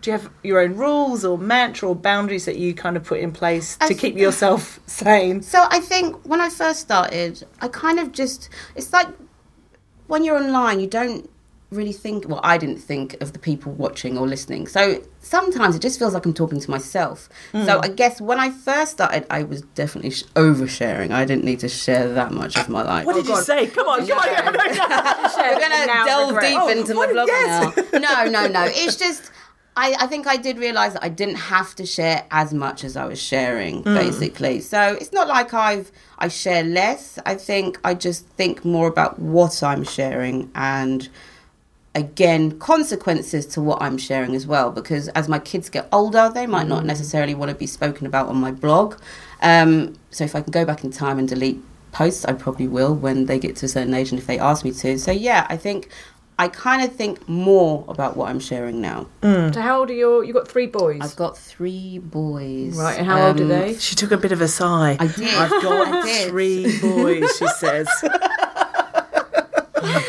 Do 0.00 0.10
you 0.10 0.16
have 0.16 0.30
your 0.42 0.60
own 0.60 0.76
rules 0.76 1.26
or 1.26 1.36
mantra 1.36 1.90
or 1.90 1.94
boundaries 1.94 2.46
that 2.46 2.56
you 2.56 2.72
kind 2.72 2.96
of 2.96 3.04
put 3.04 3.20
in 3.20 3.32
place 3.32 3.76
to 3.76 3.88
th- 3.88 4.00
keep 4.00 4.16
yourself 4.16 4.80
sane? 4.86 5.42
So 5.42 5.66
I 5.68 5.80
think 5.80 6.16
when 6.26 6.40
I 6.40 6.48
first 6.48 6.80
started, 6.80 7.46
I 7.60 7.68
kind 7.68 7.98
of 7.98 8.10
just 8.12 8.48
it's 8.74 8.94
like 8.94 9.08
when 10.06 10.24
you're 10.24 10.36
online, 10.38 10.80
you 10.80 10.86
don't 10.86 11.28
really 11.70 11.92
think. 11.92 12.28
Well, 12.28 12.40
I 12.42 12.58
didn't 12.58 12.78
think 12.78 13.20
of 13.22 13.32
the 13.32 13.38
people 13.38 13.72
watching 13.72 14.18
or 14.18 14.26
listening. 14.26 14.66
So 14.66 15.02
sometimes 15.20 15.76
it 15.76 15.82
just 15.82 15.98
feels 15.98 16.14
like 16.14 16.26
I'm 16.26 16.34
talking 16.34 16.60
to 16.60 16.70
myself. 16.70 17.28
So 17.52 17.58
mm. 17.58 17.84
I 17.84 17.88
guess 17.88 18.20
when 18.20 18.40
I 18.40 18.50
first 18.50 18.92
started, 18.92 19.26
I 19.30 19.42
was 19.44 19.62
definitely 19.62 20.10
sh- 20.10 20.24
oversharing. 20.34 21.10
I 21.10 21.24
didn't 21.24 21.44
need 21.44 21.60
to 21.60 21.68
share 21.68 22.08
that 22.12 22.32
much 22.32 22.56
of 22.56 22.68
my 22.68 22.82
life. 22.82 23.06
What 23.06 23.14
did 23.14 23.26
you 23.26 23.40
say? 23.42 23.66
Come 23.68 23.88
on, 23.88 24.06
come 24.06 24.18
on. 24.18 24.26
We're 25.36 25.60
gonna 25.60 25.86
delve 26.04 26.34
regret. 26.34 26.50
deep 26.50 26.60
Oh, 26.60 26.68
into 26.68 26.94
my 26.94 27.06
blog 27.12 27.28
yes. 27.28 27.76
now. 27.76 27.98
No, 28.00 28.24
no, 28.30 28.46
no. 28.48 28.64
It's 28.66 28.96
just 28.96 29.30
I, 29.76 29.94
I 30.00 30.06
think 30.08 30.26
I 30.26 30.36
did 30.36 30.58
realise 30.58 30.94
that 30.94 31.04
I 31.04 31.08
didn't 31.08 31.36
have 31.36 31.74
to 31.76 31.86
share 31.86 32.26
as 32.30 32.52
much 32.52 32.82
as 32.82 32.96
I 32.96 33.04
was 33.06 33.20
sharing, 33.20 33.84
mm. 33.84 33.94
basically. 33.94 34.60
So 34.60 34.96
it's 35.00 35.12
not 35.12 35.28
like 35.28 35.54
I've 35.54 35.92
I 36.18 36.28
share 36.28 36.64
less. 36.64 37.18
I 37.24 37.34
think 37.36 37.78
I 37.84 37.94
just 37.94 38.26
think 38.30 38.64
more 38.64 38.88
about 38.88 39.18
what 39.18 39.62
I'm 39.62 39.84
sharing 39.84 40.50
and 40.54 41.08
again 41.94 42.56
consequences 42.58 43.44
to 43.46 43.60
what 43.60 43.82
I'm 43.82 43.98
sharing 43.98 44.36
as 44.36 44.46
well 44.46 44.70
because 44.70 45.08
as 45.08 45.28
my 45.28 45.40
kids 45.40 45.68
get 45.68 45.88
older 45.90 46.30
they 46.32 46.46
might 46.46 46.68
not 46.68 46.84
necessarily 46.84 47.34
want 47.34 47.48
to 47.50 47.54
be 47.56 47.66
spoken 47.66 48.06
about 48.06 48.28
on 48.28 48.36
my 48.36 48.52
blog 48.52 48.94
um, 49.42 49.94
so 50.10 50.22
if 50.22 50.36
I 50.36 50.40
can 50.40 50.52
go 50.52 50.64
back 50.64 50.84
in 50.84 50.90
time 50.92 51.18
and 51.18 51.28
delete 51.28 51.58
posts 51.90 52.24
I 52.24 52.32
probably 52.34 52.68
will 52.68 52.94
when 52.94 53.26
they 53.26 53.40
get 53.40 53.56
to 53.56 53.66
a 53.66 53.68
certain 53.68 53.92
age 53.92 54.10
and 54.10 54.20
if 54.20 54.26
they 54.28 54.38
ask 54.38 54.64
me 54.64 54.70
to 54.70 54.98
so 55.00 55.10
yeah 55.10 55.46
I 55.50 55.56
think 55.56 55.88
I 56.38 56.46
kind 56.48 56.82
of 56.82 56.94
think 56.94 57.28
more 57.28 57.84
about 57.88 58.16
what 58.16 58.30
I'm 58.30 58.40
sharing 58.40 58.80
now 58.80 59.06
So 59.22 59.52
how 59.60 59.80
old 59.80 59.90
are 59.90 59.92
your? 59.92 60.24
You 60.24 60.32
got 60.32 60.48
three 60.48 60.66
boys, 60.68 61.00
I've 61.02 61.16
got 61.16 61.36
three 61.36 61.98
boys 61.98 62.76
right? 62.76 62.96
And 62.98 63.06
how 63.06 63.26
old 63.26 63.40
are 63.40 63.42
Um, 63.42 63.48
they? 63.48 63.74
She 63.76 63.94
took 63.96 64.10
a 64.12 64.16
bit 64.16 64.32
of 64.32 64.40
a 64.40 64.48
sigh. 64.48 64.96
I 64.98 65.06
did. 65.08 65.34
I've 65.34 65.50
got 65.62 65.88
I 65.88 66.02
did. 66.06 66.30
three 66.30 66.78
boys, 66.80 67.36
she 67.36 67.46
says. 67.58 67.88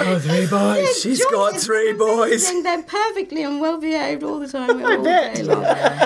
I've 0.07 0.13
got 0.13 0.21
three 0.21 0.47
boys. 0.47 1.01
She's 1.01 1.19
Joyce 1.19 1.31
got 1.31 1.55
three 1.59 1.93
boys. 1.93 2.43
amazing. 2.49 2.63
They're 2.63 2.83
perfectly 2.83 3.43
and 3.43 3.59
well 3.61 3.79
behaved 3.79 4.23
all 4.23 4.39
the 4.39 4.47
time. 4.47 4.85
I 4.85 4.95
all 4.97 5.03
bet. 5.03 5.35
day 5.35 5.43
long. 5.43 5.65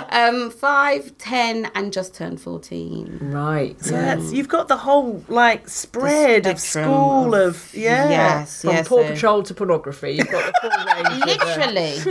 Um, 0.09 0.49
five, 0.51 1.17
ten, 1.17 1.69
and 1.75 1.91
just 1.93 2.13
turned 2.15 2.39
fourteen. 2.41 3.17
Right. 3.21 3.81
So 3.83 3.91
that's 3.91 4.31
you've 4.33 4.47
got 4.49 4.67
the 4.67 4.77
whole 4.77 5.23
like 5.27 5.67
spread 5.69 6.45
of 6.47 6.59
school 6.59 7.33
of- 7.33 7.45
of, 7.45 7.73
yeah. 7.75 8.09
Yes, 8.09 8.61
From 8.61 8.71
yes. 8.71 8.87
Paw 8.87 9.03
so- 9.03 9.07
Patrol 9.13 9.43
to 9.43 9.53
pornography, 9.53 10.11
you've 10.11 10.29
got 10.29 10.53
the 10.61 10.69
full 10.69 10.85
range. 10.93 11.21
uh, 11.21 11.25
Literally, 11.25 11.93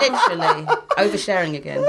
literally 0.00 0.66
oversharing 0.96 1.56
again. 1.56 1.82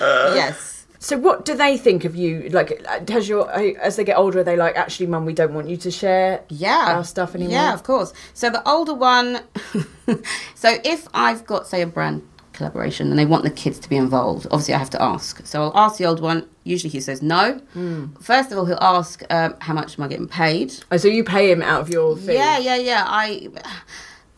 Yeah. 0.00 0.34
yes. 0.34 0.73
So 1.04 1.18
what 1.18 1.44
do 1.44 1.54
they 1.54 1.76
think 1.76 2.06
of 2.06 2.16
you? 2.16 2.48
Like, 2.48 2.82
has 3.10 3.28
your 3.28 3.50
as 3.50 3.96
they 3.96 4.04
get 4.04 4.16
older, 4.16 4.38
are 4.38 4.44
they 4.44 4.56
like, 4.56 4.74
actually, 4.74 5.06
Mum, 5.06 5.26
we 5.26 5.34
don't 5.34 5.52
want 5.52 5.68
you 5.68 5.76
to 5.76 5.90
share 5.90 6.42
Yeah. 6.48 6.94
our 6.96 7.04
stuff 7.04 7.34
anymore? 7.34 7.52
Yeah, 7.52 7.74
of 7.74 7.82
course. 7.82 8.14
So 8.32 8.48
the 8.48 8.66
older 8.66 8.94
one, 8.94 9.40
so 10.54 10.78
if 10.82 11.06
I've 11.12 11.44
got 11.46 11.66
say 11.66 11.82
a 11.82 11.86
brand 11.86 12.26
collaboration 12.54 13.10
and 13.10 13.18
they 13.18 13.26
want 13.26 13.44
the 13.44 13.50
kids 13.50 13.78
to 13.80 13.88
be 13.90 13.96
involved, 13.96 14.46
obviously 14.46 14.72
I 14.72 14.78
have 14.78 14.88
to 14.90 15.02
ask. 15.02 15.44
So 15.46 15.64
I'll 15.64 15.76
ask 15.86 15.98
the 15.98 16.06
old 16.06 16.20
one. 16.20 16.48
Usually 16.62 16.88
he 16.90 17.00
says 17.02 17.20
no. 17.20 17.60
First 18.22 18.50
of 18.50 18.56
all, 18.56 18.64
he'll 18.64 18.78
ask 18.80 19.22
um, 19.28 19.56
how 19.60 19.74
much 19.74 19.98
am 19.98 20.04
I 20.04 20.08
getting 20.08 20.28
paid. 20.28 20.72
Oh, 20.90 20.96
so 20.96 21.08
you 21.08 21.22
pay 21.22 21.50
him 21.50 21.60
out 21.60 21.82
of 21.82 21.90
your 21.90 22.16
fee? 22.16 22.32
Yeah, 22.34 22.56
yeah, 22.58 22.76
yeah. 22.76 23.04
I, 23.06 23.48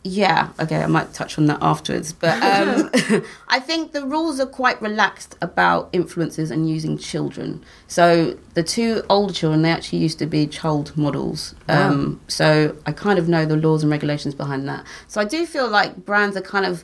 yeah. 0.07 0.49
Okay, 0.59 0.77
I 0.77 0.87
might 0.87 1.13
touch 1.13 1.37
on 1.37 1.45
that 1.47 1.59
afterwards, 1.61 2.13
but 2.13 2.41
um, 2.43 2.89
I 3.47 3.59
think 3.59 3.91
the 3.91 4.05
rules 4.05 4.39
are 4.39 4.45
quite 4.45 4.81
relaxed 4.81 5.35
about 5.41 5.91
influencers 5.93 6.51
and 6.51 6.69
using 6.69 6.97
children. 6.97 7.63
So 7.87 8.37
the 8.53 8.63
two 8.63 9.03
older 9.09 9.33
children, 9.33 9.61
they 9.61 9.71
actually 9.71 9.99
used 9.99 10.19
to 10.19 10.25
be 10.25 10.47
child 10.47 10.95
models. 10.97 11.55
Um, 11.67 12.21
so 12.27 12.75
I 12.85 12.91
kind 12.91 13.19
of 13.19 13.27
know 13.27 13.45
the 13.45 13.57
laws 13.57 13.83
and 13.83 13.91
regulations 13.91 14.33
behind 14.33 14.67
that. 14.69 14.85
So 15.07 15.21
I 15.21 15.25
do 15.25 15.45
feel 15.45 15.67
like 15.67 16.05
brands 16.05 16.37
are 16.37 16.41
kind 16.41 16.65
of 16.65 16.83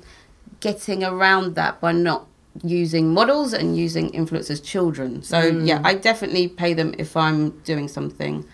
getting 0.60 1.04
around 1.04 1.56
that 1.56 1.82
by 1.82 1.92
not 1.92 2.28
using 2.64 3.14
models 3.14 3.52
and 3.52 3.76
using 3.76 4.12
influencers 4.12 4.64
children 4.64 5.24
so 5.24 5.42
yeah 5.42 5.82
i 5.84 5.96
definitely 5.96 6.48
pay 6.48 6.72
them 6.74 6.94
if 7.00 7.18
i'm 7.18 7.50
doing 7.62 7.88
something 7.88 8.46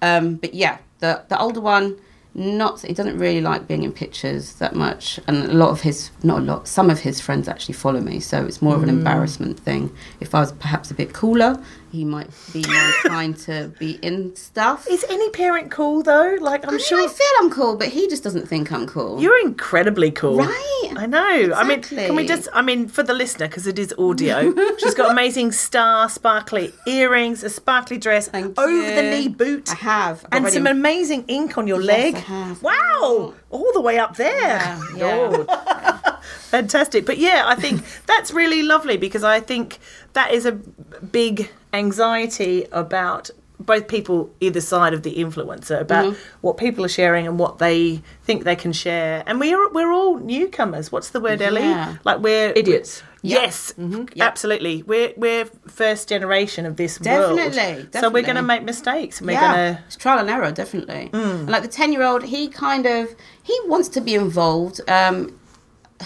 um, 0.00 0.36
but 0.36 0.54
yeah 0.54 0.78
the 1.00 1.24
the 1.28 1.36
older 1.40 1.60
one 1.60 1.98
not 2.38 2.80
he 2.82 2.94
doesn't 2.94 3.18
really 3.18 3.40
like 3.40 3.66
being 3.66 3.82
in 3.82 3.92
pictures 3.92 4.54
that 4.54 4.74
much 4.74 5.18
and 5.26 5.44
a 5.50 5.54
lot 5.54 5.70
of 5.70 5.80
his 5.80 6.10
not 6.22 6.38
a 6.38 6.42
lot 6.42 6.68
some 6.68 6.88
of 6.88 7.00
his 7.00 7.20
friends 7.20 7.48
actually 7.48 7.74
follow 7.74 8.00
me 8.00 8.20
so 8.20 8.44
it's 8.44 8.62
more 8.62 8.76
of 8.76 8.82
an 8.82 8.88
mm. 8.88 8.98
embarrassment 8.98 9.58
thing. 9.58 9.94
If 10.20 10.34
i 10.34 10.40
was 10.40 10.52
perhaps 10.52 10.90
a 10.90 10.94
bit 10.94 11.12
cooler 11.12 11.62
he 11.90 12.04
might 12.04 12.28
be 12.52 12.62
more 12.66 12.84
inclined 13.04 13.36
to 13.38 13.72
be 13.78 13.92
in 14.02 14.34
stuff 14.36 14.86
Is 14.90 15.04
any 15.08 15.30
parent 15.30 15.70
cool 15.70 16.02
though? 16.02 16.36
Like 16.40 16.64
I'm 16.64 16.70
I 16.70 16.72
mean, 16.72 16.80
sure 16.84 17.02
I 17.02 17.06
feel 17.08 17.26
I'm 17.40 17.50
cool, 17.50 17.76
but 17.76 17.88
he 17.88 18.08
just 18.08 18.22
doesn't 18.22 18.48
think 18.48 18.70
I'm 18.72 18.86
cool. 18.86 19.20
you're 19.20 19.40
incredibly 19.40 20.10
cool. 20.10 20.36
Right. 20.38 20.92
I 20.96 21.06
know. 21.06 21.52
I 21.54 21.64
mean, 21.64 21.82
can 21.82 22.14
we 22.16 22.26
just, 22.26 22.48
I 22.52 22.62
mean, 22.62 22.88
for 22.88 23.02
the 23.02 23.14
listener, 23.14 23.46
because 23.46 23.66
it 23.66 23.78
is 23.78 23.94
audio, 23.98 24.52
she's 24.78 24.94
got 24.94 25.10
amazing 25.10 25.52
star 25.52 26.08
sparkly 26.08 26.72
earrings, 26.86 27.44
a 27.44 27.50
sparkly 27.50 27.98
dress, 27.98 28.28
Thank 28.28 28.58
over 28.58 28.70
you. 28.70 28.94
the 28.94 29.02
knee 29.02 29.28
boot. 29.28 29.70
I 29.70 29.74
have. 29.76 30.24
I've 30.26 30.32
And 30.32 30.44
already- 30.44 30.56
some 30.56 30.66
amazing 30.66 31.24
ink 31.28 31.56
on 31.58 31.66
your 31.68 31.80
Yes, 31.80 31.86
leg. 31.86 32.14
I 32.16 32.18
have. 32.18 32.62
Wow. 32.62 32.74
Oh. 33.00 33.34
All 33.50 33.70
the 33.72 33.80
way 33.80 33.98
up 33.98 34.16
there. 34.16 34.36
Yeah, 34.36 34.82
yeah. 34.96 36.16
Fantastic. 36.50 37.06
But 37.06 37.18
yeah, 37.18 37.44
I 37.46 37.54
think 37.54 37.82
that's 38.06 38.32
really 38.32 38.62
lovely 38.62 38.96
because 38.96 39.22
I 39.24 39.40
think 39.40 39.78
that 40.14 40.32
is 40.32 40.46
a 40.46 40.52
big 40.52 41.50
anxiety 41.72 42.66
about 42.72 43.30
both 43.60 43.88
people 43.88 44.32
either 44.40 44.60
side 44.60 44.94
of 44.94 45.02
the 45.02 45.16
influencer 45.16 45.80
about 45.80 46.04
Mm-hmm. 46.06 46.20
what 46.42 46.56
people 46.58 46.84
are 46.84 46.88
sharing 46.88 47.26
and 47.26 47.40
what 47.40 47.58
they 47.58 48.00
think 48.22 48.44
they 48.44 48.54
can 48.54 48.72
share. 48.72 49.24
And 49.26 49.40
we're 49.40 49.68
we're 49.72 49.90
all 49.92 50.18
newcomers. 50.18 50.92
What's 50.92 51.10
the 51.10 51.20
word, 51.20 51.42
Ellie? 51.42 51.62
Yeah. 51.62 51.96
Like 52.04 52.20
we're 52.20 52.52
Idiots. 52.54 53.02
Yes, 53.20 53.74
absolutely. 54.20 54.84
We're 54.84 55.12
we're 55.16 55.46
first 55.66 56.08
generation 56.08 56.66
of 56.66 56.76
this 56.76 57.00
world, 57.00 57.36
Definitely, 57.36 57.88
So 58.00 58.10
we're 58.10 58.22
going 58.22 58.36
to 58.36 58.42
make 58.42 58.62
mistakes. 58.62 59.18
and 59.18 59.26
We're 59.26 59.32
yeah, 59.32 59.54
going 59.54 59.74
to 59.76 59.82
it's 59.86 59.96
trial 59.96 60.20
and 60.20 60.30
error, 60.30 60.52
definitely. 60.52 61.10
Mm. 61.12 61.40
And 61.40 61.48
like 61.50 61.62
the 61.62 61.68
ten-year-old, 61.68 62.22
he 62.22 62.46
kind 62.48 62.86
of 62.86 63.14
he 63.42 63.58
wants 63.66 63.88
to 63.90 64.00
be 64.00 64.14
involved. 64.14 64.80
Um, 64.88 65.37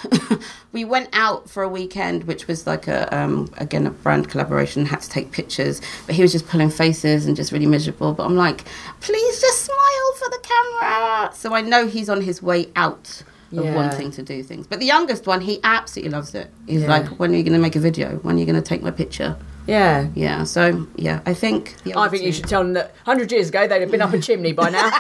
we 0.73 0.85
went 0.85 1.09
out 1.13 1.49
for 1.51 1.63
a 1.63 1.69
weekend, 1.69 2.25
which 2.25 2.47
was 2.47 2.67
like 2.67 2.89
a 2.89 3.15
um, 3.17 3.51
again 3.59 3.87
a 3.87 3.91
brand 3.91 4.29
collaboration. 4.29 4.87
Had 4.87 5.01
to 5.03 5.09
take 5.11 5.33
pictures, 5.33 5.81
but 6.07 6.15
he 6.15 6.23
was 6.23 6.33
just 6.33 6.47
pulling 6.49 6.71
faces 6.71 7.27
and 7.27 7.37
just 7.37 7.53
really 7.53 7.67
miserable. 7.67 8.13
But 8.15 8.25
I'm 8.25 8.37
like, 8.37 8.65
please 9.01 9.41
just 9.41 9.63
smile 9.63 10.13
for 10.19 10.31
the 10.31 10.39
camera. 10.43 11.31
So 11.35 11.55
I 11.55 11.61
know 11.61 11.87
he's 11.87 12.09
on 12.09 12.21
his 12.23 12.43
way 12.43 12.69
out. 12.77 13.23
Of 13.55 13.67
Yeah. 13.67 13.75
wanting 13.75 14.11
to 14.13 14.23
do 14.23 14.43
things, 14.43 14.67
but 14.67 14.79
the 14.81 14.87
youngest 14.87 15.27
one, 15.27 15.43
he 15.43 15.61
absolutely 15.63 16.11
loves 16.11 16.35
it. 16.35 16.51
He's 16.67 16.81
Yeah. 16.85 16.89
like, 16.89 17.07
"When 17.19 17.35
are 17.35 17.37
you 17.37 17.43
going 17.43 17.53
to 17.53 17.59
make 17.59 17.77
a 17.77 17.81
video? 17.81 18.19
When 18.23 18.37
are 18.37 18.39
you 18.39 18.47
going 18.47 18.57
to 18.57 18.63
take 18.67 18.83
my 18.83 18.91
picture?" 18.91 19.37
Yeah. 19.67 20.07
Yeah, 20.15 20.45
so 20.45 20.87
yeah, 20.97 21.21
I 21.27 21.35
think. 21.35 21.75
I 21.95 22.09
think 22.09 22.23
you 22.23 22.33
should 22.33 22.49
tell 22.49 22.63
them 22.63 22.73
that 22.73 22.93
100 23.05 23.31
years 23.31 23.51
ago 23.51 23.69
they'd 23.69 23.83
have 23.83 23.91
been 23.91 24.01
up 24.01 24.15
a 24.15 24.19
chimney 24.19 24.53
by 24.55 24.71
now. 24.71 24.91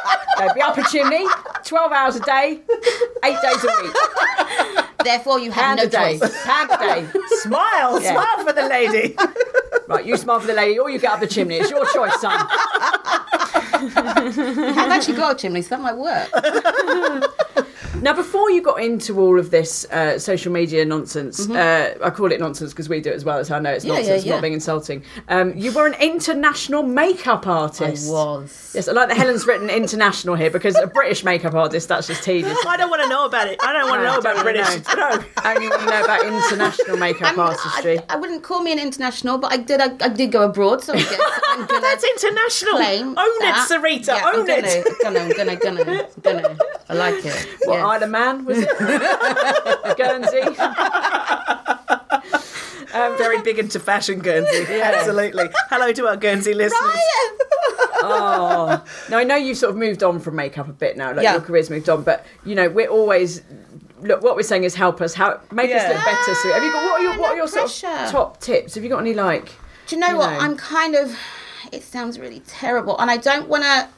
they'd 0.46 0.54
be 0.54 0.60
up 0.60 0.76
a 0.78 0.82
chimney, 0.84 1.26
12 1.64 1.92
hours 1.92 2.16
a 2.16 2.20
day, 2.20 2.60
eight 3.24 3.36
days 3.42 3.64
a 3.64 3.82
week. 3.82 3.94
Therefore, 5.04 5.38
you 5.40 5.50
have 5.50 5.62
Pound 5.64 5.78
no 5.78 5.84
a 5.84 5.88
day. 5.88 6.18
choice. 6.18 6.44
Pound 6.44 6.70
a 6.70 6.78
day. 6.78 7.06
smile, 7.40 8.00
Yeah. 8.02 8.12
smile 8.12 8.44
for 8.46 8.52
the 8.52 8.62
lady. 8.68 9.16
Right, 9.88 10.04
you 10.06 10.16
smile 10.16 10.40
for 10.40 10.46
the 10.46 10.54
lady 10.54 10.78
or 10.78 10.88
you 10.90 10.98
get 10.98 11.10
up 11.12 11.20
the 11.20 11.26
chimney. 11.26 11.56
It's 11.56 11.70
your 11.70 11.84
choice, 11.86 12.20
son. 12.20 12.46
I've 13.74 14.90
actually 14.92 15.16
got 15.16 15.32
a 15.32 15.34
chimney, 15.34 15.62
so 15.62 15.70
that 15.76 15.80
might 15.80 15.96
work. 15.96 17.66
Now, 18.00 18.12
before 18.14 18.50
you 18.50 18.62
got 18.62 18.80
into 18.80 19.18
all 19.20 19.38
of 19.38 19.50
this 19.50 19.84
uh, 19.90 20.18
social 20.18 20.52
media 20.52 20.84
nonsense, 20.84 21.48
uh, 21.50 21.94
I 22.02 22.10
call 22.10 22.32
it 22.32 22.40
nonsense 22.40 22.72
because 22.72 22.88
we 22.88 23.00
do 23.00 23.10
it 23.10 23.14
as 23.14 23.24
well. 23.24 23.44
How 23.44 23.56
I 23.56 23.58
know 23.60 23.70
it's 23.70 23.84
Mm-hmm. 23.84 23.92
Yeah, 23.92 23.98
nonsense, 24.00 24.24
yeah, 24.24 24.28
yeah. 24.30 24.34
not 24.36 24.42
being 24.42 24.52
insulting. 24.54 25.02
Um, 25.28 25.56
you 25.56 25.72
were 25.72 25.86
an 25.86 25.94
international 26.00 26.82
makeup 26.82 27.46
artist. 27.46 28.08
I 28.08 28.12
was. 28.12 28.72
Yes, 28.74 28.88
I 28.88 28.92
like 28.92 29.08
that 29.08 29.16
Helen's 29.16 29.46
written 29.46 29.68
international 29.70 30.34
here 30.34 30.50
because 30.50 30.76
a 30.76 30.86
British 30.86 31.24
makeup 31.24 31.54
artist, 31.54 31.88
that's 31.88 32.06
just 32.06 32.22
tedious. 32.22 32.56
I 32.66 32.76
don't 32.76 32.90
want 32.90 33.02
to 33.02 33.08
know 33.08 33.24
about 33.26 33.48
it. 33.48 33.58
I 33.62 33.72
don't 33.72 33.88
want 33.90 34.00
to 34.00 34.04
No, 34.04 34.12
know 34.14 34.18
about 34.18 34.42
British. 34.42 34.68
know. 34.68 34.94
No. 34.96 35.24
I 35.38 35.54
only 35.54 35.68
want 35.68 35.80
to 35.82 35.86
know 35.86 36.04
about 36.04 36.24
international 36.24 36.96
makeup 36.96 37.36
artistry. 37.36 37.98
I, 37.98 38.04
I 38.10 38.16
wouldn't 38.16 38.42
call 38.42 38.62
me 38.62 38.72
an 38.72 38.78
international, 38.78 39.38
but 39.38 39.52
I 39.52 39.56
did. 39.58 39.80
I, 39.80 39.90
I 40.00 40.08
did 40.08 40.32
go 40.32 40.42
abroad, 40.44 40.82
so 40.82 40.92
I 40.94 40.96
guess 40.98 41.20
I'm 41.48 41.66
gonna. 41.66 41.80
That's 41.82 42.04
international. 42.04 42.74
Own 42.76 43.14
that. 43.14 43.66
it, 43.68 43.72
Sareta. 43.72 44.14
Own 44.22 44.40
I'm 44.40 44.46
gonna, 44.46 44.62
it. 44.66 44.86
Gonna, 45.02 45.20
I'm 45.20 45.32
gonna, 45.36 45.56
gonna, 45.56 46.08
gonna. 46.22 46.58
I 46.88 46.94
like 46.94 47.24
it. 47.24 47.46
What 47.72 47.78
yeah. 47.78 47.86
Isle 47.86 48.02
of 48.02 48.10
Man 48.10 48.44
was 48.44 48.58
it? 48.58 48.68
Guernsey. 49.96 50.56
Um, 52.94 53.16
Very 53.16 53.40
big 53.40 53.58
into 53.58 53.80
fashion, 53.80 54.18
Guernsey. 54.18 54.66
Absolutely. 54.82 55.48
Hello 55.70 55.92
to 55.94 56.06
our 56.08 56.16
Guernsey 56.16 56.52
listeners. 56.52 56.78
Ryan! 56.82 57.38
Oh, 58.02 58.84
now 59.08 59.16
I 59.16 59.24
know 59.24 59.36
you've 59.36 59.56
sort 59.56 59.70
of 59.70 59.76
moved 59.78 60.02
on 60.02 60.18
from 60.20 60.36
makeup 60.36 60.68
a 60.68 60.72
bit 60.74 60.98
now. 60.98 61.10
Like 61.14 61.22
Yeah. 61.22 61.32
your 61.32 61.40
career's 61.40 61.70
moved 61.70 61.88
on, 61.88 62.02
but 62.02 62.26
you 62.44 62.54
know 62.54 62.68
we're 62.68 62.88
always 62.88 63.40
look. 64.02 64.22
What 64.22 64.36
we're 64.36 64.42
saying 64.42 64.64
is 64.64 64.74
help 64.74 65.00
us, 65.00 65.14
how 65.14 65.40
make 65.50 65.70
us 65.74 65.88
look 65.88 66.04
better. 66.04 66.34
So 66.34 66.52
have 66.52 66.62
you 66.62 66.70
got 66.70 66.84
what 66.84 67.00
are 67.00 67.02
your 67.02 67.18
what 67.18 67.30
are 67.30 67.34
No 67.34 67.36
your 67.38 67.48
sort 67.48 67.82
of 67.84 68.10
top 68.10 68.40
tips? 68.40 68.74
Have 68.74 68.84
you 68.84 68.90
got 68.90 68.98
any 68.98 69.14
like? 69.14 69.46
Do 69.86 69.96
you 69.96 70.00
know 70.00 70.08
you 70.08 70.16
what? 70.18 70.30
know. 70.30 70.38
I'm 70.40 70.56
kind 70.58 70.94
of. 70.94 71.16
It 71.72 71.82
sounds 71.84 72.18
really 72.18 72.40
terrible, 72.40 72.98
and 72.98 73.10
I 73.10 73.16
don't 73.16 73.48
want 73.48 73.62
to 73.62 73.88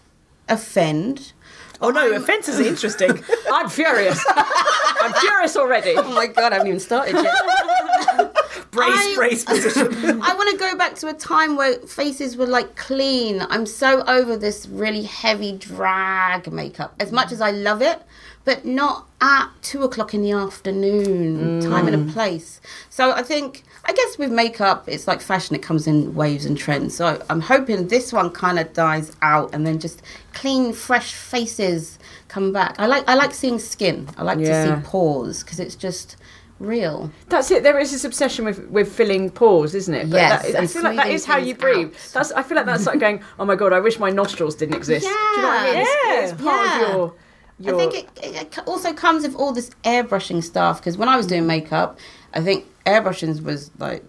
offend, 0.48 1.32
Oh 1.80 1.90
no, 1.90 2.12
offences 2.12 2.60
are 2.60 2.64
interesting. 2.64 3.10
I'm 3.52 3.68
furious. 3.68 4.22
I'm 4.28 5.12
furious 5.14 5.56
already. 5.56 5.94
Oh 5.96 6.12
my 6.12 6.26
god, 6.26 6.52
I 6.52 6.56
haven't 6.56 6.68
even 6.68 6.80
started 6.80 7.14
yet. 7.14 7.34
brace, 8.70 8.90
I- 8.92 9.14
brace 9.14 9.44
position. 9.44 9.88
I 10.22 10.34
want 10.34 10.50
to 10.50 10.56
go 10.56 10.76
back 10.76 10.94
to 10.96 11.08
a 11.08 11.14
time 11.14 11.56
where 11.56 11.78
faces 11.80 12.36
were 12.36 12.46
like 12.46 12.76
clean. 12.76 13.40
I'm 13.48 13.66
so 13.66 14.02
over 14.06 14.36
this 14.36 14.66
really 14.66 15.02
heavy 15.02 15.52
drag 15.52 16.50
makeup. 16.52 16.94
As 17.00 17.12
much 17.12 17.32
as 17.32 17.40
I 17.40 17.50
love 17.50 17.82
it, 17.82 18.02
but 18.44 18.64
not 18.64 19.08
at 19.20 19.48
two 19.62 19.82
o'clock 19.82 20.14
in 20.14 20.22
the 20.22 20.32
afternoon, 20.32 21.62
mm. 21.62 21.68
time 21.68 21.88
and 21.88 22.08
a 22.08 22.12
place. 22.12 22.60
So 22.90 23.12
I 23.12 23.22
think, 23.22 23.64
I 23.86 23.92
guess 23.92 24.16
with 24.18 24.30
makeup, 24.32 24.88
it's 24.88 25.06
like 25.06 25.20
fashion, 25.20 25.54
it 25.54 25.62
comes 25.62 25.86
in 25.86 26.14
waves 26.14 26.46
and 26.46 26.56
trends. 26.56 26.94
So 26.96 27.22
I'm 27.28 27.40
hoping 27.40 27.88
this 27.88 28.12
one 28.12 28.30
kind 28.30 28.58
of 28.58 28.72
dies 28.72 29.12
out 29.20 29.54
and 29.54 29.66
then 29.66 29.78
just 29.78 30.02
clean, 30.32 30.72
fresh 30.72 31.12
faces 31.14 31.98
come 32.28 32.52
back. 32.52 32.76
I 32.78 32.86
like, 32.86 33.06
I 33.08 33.14
like 33.14 33.34
seeing 33.34 33.58
skin. 33.58 34.08
I 34.16 34.22
like 34.22 34.38
Yeah. 34.38 34.64
to 34.66 34.76
see 34.80 34.82
pores 34.88 35.42
because 35.42 35.60
it's 35.60 35.74
just 35.74 36.16
real. 36.60 37.10
That's 37.28 37.50
it. 37.50 37.62
There 37.62 37.78
is 37.78 37.92
this 37.92 38.04
obsession 38.04 38.44
with, 38.46 38.66
with 38.68 38.90
filling 38.90 39.30
pores, 39.30 39.74
isn't 39.74 39.92
it? 39.94 40.06
Yes, 40.06 40.42
that 40.42 40.48
is, 40.48 40.54
I 40.54 40.66
feel 40.66 40.82
like 40.82 40.96
that 40.96 41.08
is 41.08 41.24
how 41.26 41.36
you 41.36 41.54
breathe. 41.54 41.88
out. 41.88 42.10
That's. 42.14 42.32
I 42.32 42.42
feel 42.42 42.56
like 42.56 42.66
that's 42.66 42.86
like 42.86 43.00
going. 43.00 43.22
Oh 43.38 43.44
my 43.44 43.54
god! 43.56 43.72
I 43.72 43.80
wish 43.80 43.98
my 43.98 44.10
nostrils 44.10 44.54
didn't 44.54 44.76
exist. 44.76 45.04
Do 45.04 45.10
you 45.12 45.16
know 45.42 45.48
what 45.48 45.60
I 45.60 45.64
mean? 45.64 45.76
It's- 45.80 45.96
Yeah. 46.06 46.20
It's, 46.22 46.42
part 46.42 46.66
Yeah. 46.66 46.82
of 46.82 46.88
your. 46.88 47.14
your 47.58 47.74
I 47.74 47.78
think 47.90 48.08
it, 48.22 48.34
it 48.36 48.58
also 48.66 48.92
comes 48.92 49.24
with 49.24 49.34
all 49.36 49.52
this 49.52 49.70
airbrushing 49.84 50.42
stuff 50.42 50.80
because 50.80 50.96
when 50.96 51.08
I 51.08 51.16
was 51.16 51.26
doing 51.26 51.46
makeup, 51.46 51.98
I 52.34 52.40
think 52.40 52.66
airbrushing 52.84 53.42
was 53.42 53.70
like 53.78 54.04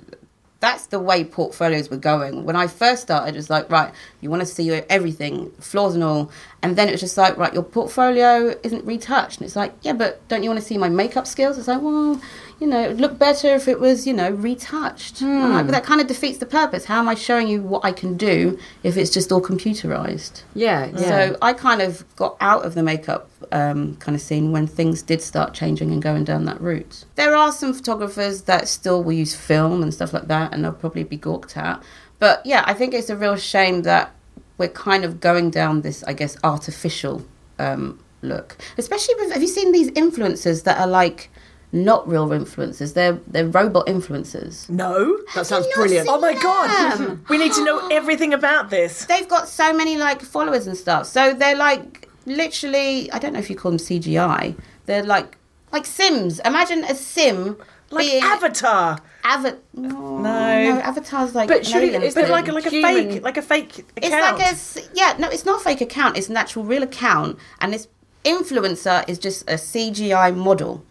that's 0.66 0.88
the 0.88 1.00
way 1.00 1.24
portfolios 1.24 1.92
were 1.92 1.98
going. 1.98 2.44
When 2.44 2.56
I 2.56 2.66
first 2.66 3.04
started, 3.04 3.36
it 3.36 3.38
was 3.38 3.52
like 3.52 3.70
right, 3.70 3.94
you 4.22 4.30
want 4.32 4.42
to 4.42 4.48
see 4.48 4.72
everything, 4.90 5.52
flaws 5.60 5.94
and 5.94 6.04
all, 6.04 6.32
and 6.64 6.76
then 6.76 6.88
it 6.88 6.92
was 6.92 7.02
just 7.02 7.18
like 7.18 7.38
right, 7.38 7.54
your 7.54 7.62
portfolio 7.62 8.56
isn't 8.64 8.84
retouched, 8.84 9.38
and 9.40 9.46
it's 9.46 9.56
like 9.56 9.74
yeah, 9.84 9.94
but 9.94 10.28
don't 10.28 10.44
you 10.44 10.50
want 10.50 10.60
to 10.60 10.66
see 10.66 10.78
my 10.78 10.90
makeup 10.90 11.28
skills? 11.28 11.58
It's 11.58 11.68
like 11.68 11.82
well, 11.82 12.20
you 12.60 12.68
know, 12.68 12.84
it'd 12.84 13.02
look 13.02 13.20
better 13.20 13.50
if 13.50 13.68
it 13.68 13.80
was 13.80 14.08
you 14.08 14.14
know 14.14 14.30
retouched. 14.30 15.22
I'm 15.22 15.54
like, 15.54 15.66
but 15.66 15.72
that 15.72 15.84
kind 15.84 16.00
of 16.00 16.08
defeats 16.08 16.38
the 16.38 16.46
purpose. 16.46 16.86
How 16.86 17.00
am 17.00 17.10
I 17.10 17.16
showing 17.16 17.48
you 17.48 17.62
what 17.62 17.84
I 17.84 17.92
can 17.92 18.16
do 18.16 18.58
if 18.84 18.98
it's 18.98 19.10
just 19.12 19.32
all 19.32 19.42
computerized? 19.42 20.44
yeah, 20.54 20.86
yeah. 20.86 20.98
So 20.98 21.38
I 21.42 21.54
kind 21.54 21.82
of 21.82 22.06
got 22.16 22.38
out 22.40 22.66
of 22.66 22.76
the 22.76 22.84
makeup 22.84 23.30
um, 23.52 23.96
kind 23.98 24.16
of 24.16 24.22
scene 24.22 24.52
when 24.52 24.68
things 24.68 25.02
did 25.02 25.22
start 25.22 25.54
changing 25.54 25.92
and 25.92 26.02
going 26.02 26.24
down 26.24 26.46
that 26.46 26.62
route. 26.62 27.06
There 27.16 27.36
are 27.36 27.52
some 27.52 27.74
photographers 27.74 28.44
that 28.44 28.68
still 28.68 29.04
will 29.04 29.14
use 29.14 29.36
film 29.36 29.84
and 29.84 29.94
stuff 29.94 30.14
like 30.14 30.28
that, 30.28 30.54
and 30.54 30.64
they'll 30.64 30.74
probably 30.74 31.04
be 31.04 31.18
gawked 31.18 31.58
at. 31.58 31.84
But 32.20 32.46
yeah, 32.46 32.64
I 32.66 32.74
think 32.74 32.94
it's 32.94 33.10
a 33.10 33.16
real 33.16 33.36
shame 33.36 33.82
that 33.82 34.12
we're 34.58 34.70
kind 34.70 35.04
of 35.04 35.20
going 35.20 35.50
down 35.50 35.82
this, 35.82 36.04
I 36.06 36.14
guess, 36.14 36.38
artificial 36.44 37.26
um, 37.60 38.00
look. 38.22 38.58
Especially 38.78 39.16
with, 39.16 39.34
have 39.34 39.42
you 39.42 39.48
seen 39.48 39.72
these 39.72 39.92
influencers 39.92 40.64
that 40.64 40.80
are 40.80 40.88
like 40.88 41.30
not 41.76 42.08
real 42.08 42.28
influencers? 42.30 42.94
They're 42.94 43.20
they're 43.28 43.48
robot 43.48 43.86
influencers. 43.88 44.70
No. 44.70 45.20
that 45.36 45.46
sounds 45.46 45.68
brilliant. 45.76 46.08
Oh 46.10 46.20
my 46.20 46.34
god. 46.34 47.20
We 47.30 47.38
need 47.38 47.54
to 47.54 47.64
know 47.64 47.80
oh. 47.84 47.90
everything 47.92 48.34
about 48.34 48.70
this. 48.70 49.06
they've 49.06 49.28
got 49.28 49.48
so 49.50 49.74
many 49.74 49.98
like 49.98 50.22
followers 50.22 50.66
and 50.68 50.78
stuff. 50.78 51.06
So 51.06 51.34
they're 51.34 51.56
like 51.56 52.10
literally 52.26 53.12
I 53.12 53.20
don't 53.20 53.34
know 53.34 53.40
if 53.40 53.50
you 53.50 53.56
call 53.56 53.72
them 53.72 53.80
CGI. 53.80 54.56
They're 54.86 55.04
like 55.04 55.38
like 55.72 55.86
Sims. 55.86 56.40
Imagine 56.40 56.84
a 56.86 56.96
sim 56.96 57.58
Like 57.90 58.08
being 58.08 58.24
Avatar. 58.24 59.00
Ava- 59.26 59.58
no, 59.74 60.20
No. 60.22 60.80
Avatar's 60.82 61.34
like 61.36 61.48
But 61.48 61.60
an 61.60 61.64
surely 61.64 61.88
alien 61.88 62.04
it's 62.04 62.16
But 62.16 62.30
like 62.30 62.48
a, 62.48 62.52
like 62.52 62.66
a 62.68 62.70
Human. 62.70 63.10
fake 63.12 63.24
like 63.24 63.38
a 63.38 63.42
fake 63.42 63.86
it's 63.98 64.10
like 64.10 64.40
a 64.40 64.90
yeah 64.94 65.16
no 65.20 65.28
it's 65.30 65.46
not 65.46 65.62
a 65.62 65.64
fake 65.64 65.82
account 65.82 66.16
it's 66.18 66.30
an 66.30 66.38
actual 66.38 66.64
real 66.64 66.84
account 66.84 67.38
and 67.60 67.74
this 67.74 67.88
influencer 68.24 69.08
is 69.08 69.18
just 69.20 69.44
a 69.44 69.54
CGI 69.56 70.36
model 70.36 70.84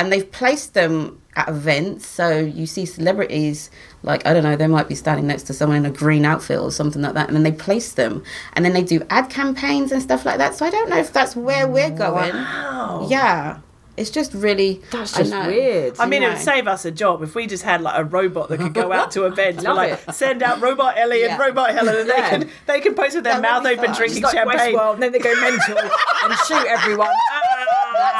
and 0.00 0.10
they've 0.12 0.30
placed 0.32 0.72
them 0.74 1.20
at 1.36 1.48
events 1.48 2.06
so 2.06 2.38
you 2.38 2.66
see 2.66 2.84
celebrities 2.84 3.70
like 4.02 4.26
I 4.26 4.32
don't 4.34 4.42
know 4.42 4.56
they 4.56 4.66
might 4.66 4.88
be 4.88 4.94
standing 4.96 5.26
next 5.28 5.44
to 5.44 5.52
someone 5.52 5.76
in 5.78 5.86
a 5.86 5.90
green 5.90 6.24
outfit 6.24 6.58
or 6.58 6.72
something 6.72 7.02
like 7.02 7.14
that 7.14 7.28
and 7.28 7.36
then 7.36 7.44
they 7.44 7.52
place 7.52 7.92
them 7.92 8.24
and 8.54 8.64
then 8.64 8.72
they 8.72 8.82
do 8.82 9.06
ad 9.10 9.30
campaigns 9.30 9.92
and 9.92 10.02
stuff 10.02 10.24
like 10.24 10.38
that 10.38 10.56
so 10.56 10.66
I 10.66 10.70
don't 10.70 10.88
know 10.90 10.98
if 10.98 11.12
that's 11.12 11.36
where 11.36 11.68
we're 11.68 11.90
going 11.90 12.34
Wow. 12.34 13.06
yeah 13.10 13.58
it's 13.96 14.08
just 14.10 14.32
really 14.32 14.80
That's 14.92 15.14
I 15.14 15.18
just 15.18 15.30
know. 15.30 15.46
weird. 15.46 15.96
I 15.98 16.06
mean, 16.06 16.22
it 16.22 16.28
would 16.30 16.38
save 16.38 16.66
us 16.66 16.86
a 16.86 16.90
job 16.90 17.22
if 17.22 17.34
we 17.34 17.46
just 17.46 17.64
had 17.64 17.82
like 17.82 17.98
a 17.98 18.04
robot 18.04 18.48
that 18.48 18.56
could 18.58 18.72
go 18.72 18.92
out 18.92 19.10
to 19.10 19.26
events. 19.26 19.62
Love 19.68 19.76
like 19.76 20.00
it. 20.08 20.14
send 20.14 20.42
out 20.42 20.62
robot 20.62 20.96
Ellie 20.96 21.22
and 21.24 21.38
robot 21.38 21.72
Helen, 21.72 21.94
and 21.98 22.08
Yeah. 22.08 22.14
they 22.30 22.38
can 22.38 22.50
they 22.66 22.80
can 22.80 22.94
post 22.94 23.14
with 23.16 23.24
their 23.24 23.34
That 23.34 23.42
mouth 23.42 23.66
open, 23.66 23.86
fun. 23.86 23.94
drinking 23.96 24.22
It's 24.24 24.32
like 24.32 24.32
champagne. 24.32 24.74
Westworld, 24.74 24.94
and 24.94 25.02
then 25.02 25.12
they 25.12 25.18
go 25.18 25.34
mental 25.38 25.78
and 26.24 26.34
shoot 26.48 26.64
everyone. 26.66 27.10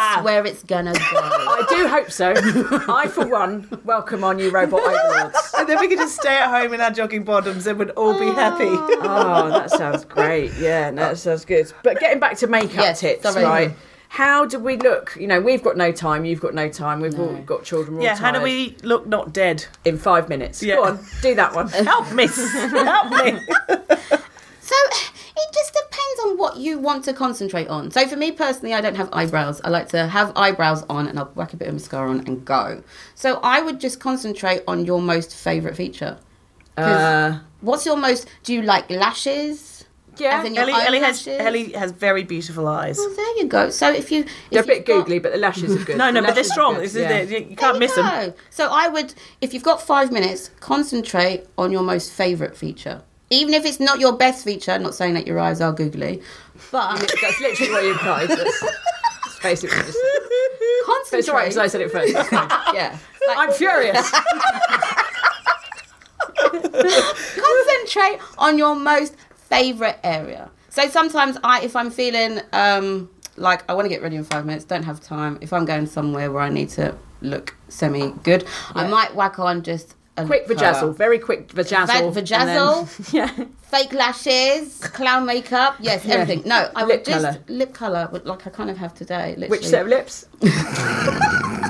that's 0.00 0.21
ah. 0.21 0.23
where 0.23 0.47
it's 0.47 0.62
gonna 0.62 0.92
go 0.92 0.99
I 1.12 1.66
do 1.69 1.87
hope 1.87 2.11
so. 2.11 2.33
I, 2.89 3.06
for 3.08 3.26
one, 3.26 3.69
welcome 3.84 4.25
our 4.25 4.34
new 4.34 4.50
robot 4.50 4.80
overlords. 4.80 5.54
And 5.58 5.69
then 5.69 5.78
we 5.78 5.89
could 5.89 5.99
just 5.99 6.17
stay 6.17 6.36
at 6.36 6.49
home 6.49 6.73
in 6.73 6.80
our 6.80 6.91
jogging 6.91 7.25
bottoms 7.25 7.67
and 7.67 7.78
we'd 7.78 7.91
all 7.91 8.19
be 8.19 8.28
ah. 8.28 8.34
happy. 8.34 8.69
Oh, 8.69 9.50
that 9.50 9.71
sounds 9.71 10.04
great. 10.04 10.52
Yeah, 10.54 10.91
no, 10.91 11.08
that 11.08 11.19
sounds 11.19 11.45
good. 11.45 11.73
But 11.82 12.00
getting 12.00 12.19
back 12.19 12.39
to 12.39 12.47
makeup 12.47 12.76
Yes, 12.76 13.00
tips, 13.00 13.23
sorry. 13.23 13.45
right? 13.45 13.73
How 14.08 14.45
do 14.45 14.58
we 14.58 14.76
look? 14.76 15.17
You 15.21 15.26
know, 15.26 15.41
we've 15.41 15.63
got 15.63 15.76
no 15.76 15.93
time. 15.93 16.25
You've 16.25 16.41
got 16.41 16.54
no 16.54 16.69
time. 16.69 17.00
We've 17.00 17.19
all 17.19 17.36
got 17.43 17.63
children. 17.63 17.97
We're 17.97 18.00
all 18.00 18.06
yeah, 18.06 18.17
how 18.17 18.32
do 18.32 18.41
we 18.41 18.76
look 18.82 19.06
not 19.06 19.32
dead? 19.32 19.67
In 19.84 19.99
five 19.99 20.28
minutes. 20.28 20.63
Yeah. 20.63 20.76
Go 20.76 20.84
on, 20.84 21.00
do 21.23 21.34
that 21.36 21.54
one. 21.54 21.69
Help 21.69 22.10
me, 22.13 22.26
help 22.36 23.10
me. 23.13 23.39
So 24.60 24.75
it 25.48 25.54
just 25.54 25.72
depends 25.72 26.20
on 26.24 26.38
what 26.38 26.56
you 26.58 26.78
want 26.78 27.04
to 27.04 27.12
concentrate 27.12 27.68
on. 27.68 27.90
So 27.90 28.06
for 28.06 28.16
me 28.16 28.32
personally, 28.32 28.74
I 28.74 28.80
don't 28.80 28.96
have 28.96 29.08
eyebrows. 29.12 29.60
I 29.64 29.68
like 29.70 29.88
to 29.90 30.06
have 30.06 30.32
eyebrows 30.36 30.84
on 30.88 31.06
and 31.08 31.18
I'll 31.18 31.26
whack 31.34 31.52
a 31.52 31.56
bit 31.56 31.68
of 31.68 31.74
mascara 31.74 32.10
on 32.10 32.20
and 32.26 32.44
go. 32.44 32.82
So 33.14 33.40
I 33.42 33.60
would 33.60 33.80
just 33.80 34.00
concentrate 34.00 34.62
on 34.68 34.84
your 34.84 35.00
most 35.00 35.34
favourite 35.34 35.76
feature. 35.76 36.18
Uh, 36.76 37.38
what's 37.60 37.84
your 37.84 37.96
most? 37.96 38.28
Do 38.44 38.54
you 38.54 38.62
like 38.62 38.88
lashes? 38.90 39.84
yeah, 40.16 40.42
Ellie, 40.44 40.72
Ellie 40.72 41.00
has? 41.00 41.26
Ellie 41.26 41.72
has 41.72 41.92
very 41.92 42.22
beautiful 42.24 42.68
eyes. 42.68 42.98
Well, 42.98 43.14
there 43.14 43.36
you 43.38 43.46
go. 43.46 43.70
So 43.70 43.90
if 43.90 44.10
you, 44.12 44.20
if 44.24 44.30
they're 44.50 44.62
a 44.62 44.66
bit 44.66 44.76
you've 44.78 44.86
got- 44.86 44.94
googly, 44.98 45.18
but 45.18 45.32
the 45.32 45.38
lashes 45.38 45.74
are 45.74 45.84
good. 45.84 45.96
No, 46.02 46.10
no, 46.10 46.20
The 46.20 46.26
but 46.28 46.34
they're 46.34 46.44
strong. 46.44 46.74
good, 46.74 46.84
This 46.84 46.94
is 46.96 47.30
yeah. 47.30 47.38
You 47.38 47.56
can't 47.56 47.74
you 47.74 47.80
miss 47.80 47.94
them. 47.94 48.34
So 48.50 48.68
I 48.70 48.88
would, 48.88 49.14
if 49.40 49.54
you've 49.54 49.62
got 49.62 49.80
five 49.80 50.12
minutes, 50.12 50.50
concentrate 50.60 51.46
on 51.56 51.70
your 51.72 51.82
most 51.82 52.12
favourite 52.12 52.56
feature. 52.56 53.02
Even 53.30 53.54
if 53.54 53.64
it's 53.64 53.78
not 53.80 54.00
your 54.00 54.12
best 54.12 54.45
feature, 54.45 54.73
I'm 54.73 54.82
not 54.82 54.95
saying 54.95 55.14
that 55.14 55.26
your 55.26 55.38
eyes 55.38 55.60
are 55.60 55.73
googly, 55.73 56.21
but 56.73 56.99
That's 57.23 57.40
literally 57.40 57.73
what 57.73 57.84
you 57.84 57.93
implied. 57.93 58.28
That's, 58.28 58.60
that's 58.60 59.40
basically 59.40 59.78
what 59.78 59.86
you 59.86 59.93
said. 59.93 60.02
But 60.28 60.86
concentrate. 60.86 61.19
it's 61.21 61.28
all 61.28 61.34
right 61.36 61.45
because 61.45 61.56
I 61.58 61.66
said 61.69 61.80
it 61.80 61.93
first. 61.93 62.14
It's 62.14 62.28
fine. 62.28 62.49
yeah. 62.75 62.99
Like, 63.28 63.38
I'm 63.38 63.52
furious. 63.52 64.10
concentrate 66.40 68.19
on 68.38 68.58
your 68.58 68.75
most 68.75 69.14
favorite 69.34 69.99
area. 70.02 70.50
So 70.71 70.88
sometimes 70.88 71.36
I, 71.45 71.62
if 71.62 71.76
I'm 71.76 71.90
feeling 71.90 72.40
um, 72.52 73.10
like 73.36 73.69
I 73.69 73.75
want 73.75 73.86
to 73.86 73.88
get 73.88 74.02
ready 74.02 74.16
in 74.16 74.25
five 74.25 74.47
minutes, 74.47 74.64
don't 74.64 74.84
have 74.84 75.00
time. 75.00 75.38
If 75.40 75.52
I'm 75.52 75.64
going 75.64 75.86
somewhere 75.86 76.30
where 76.30 76.43
I 76.43 76.49
need 76.49 76.69
to 76.71 76.97
look 77.21 77.54
semi 77.69 78.10
good, 78.23 78.45
I 78.75 78.86
might 78.86 79.14
whack 79.14 79.38
on 79.38 79.62
just 79.62 79.95
quick 80.16 80.49
lip 80.49 80.58
vajazzle, 80.58 80.96
very 80.96 81.18
quick 81.18 81.49
vajazzle. 81.49 81.86
Va- 81.86 81.92
and 82.06 82.14
then- 82.14 82.25
vajazzle? 82.25 83.12
yeah. 83.12 83.44
fake 83.62 83.92
lashes, 83.92 84.78
clown 84.78 85.25
makeup, 85.26 85.76
yes, 85.80 86.04
Yeah. 86.04 86.14
everything. 86.16 86.42
No, 86.46 86.70
I 86.75 86.84
Lip 86.84 86.99
would 87.00 87.04
just 87.06 87.25
colour. 87.25 87.38
lip 87.49 87.73
color, 87.75 88.10
like 88.25 88.46
I 88.46 88.50
kind 88.50 88.70
of 88.70 88.76
have 88.76 88.92
today. 88.94 89.30
Literally. 89.36 89.49
Which 89.49 89.66
set 89.66 89.82
of 89.82 89.88
lips? 89.88 90.26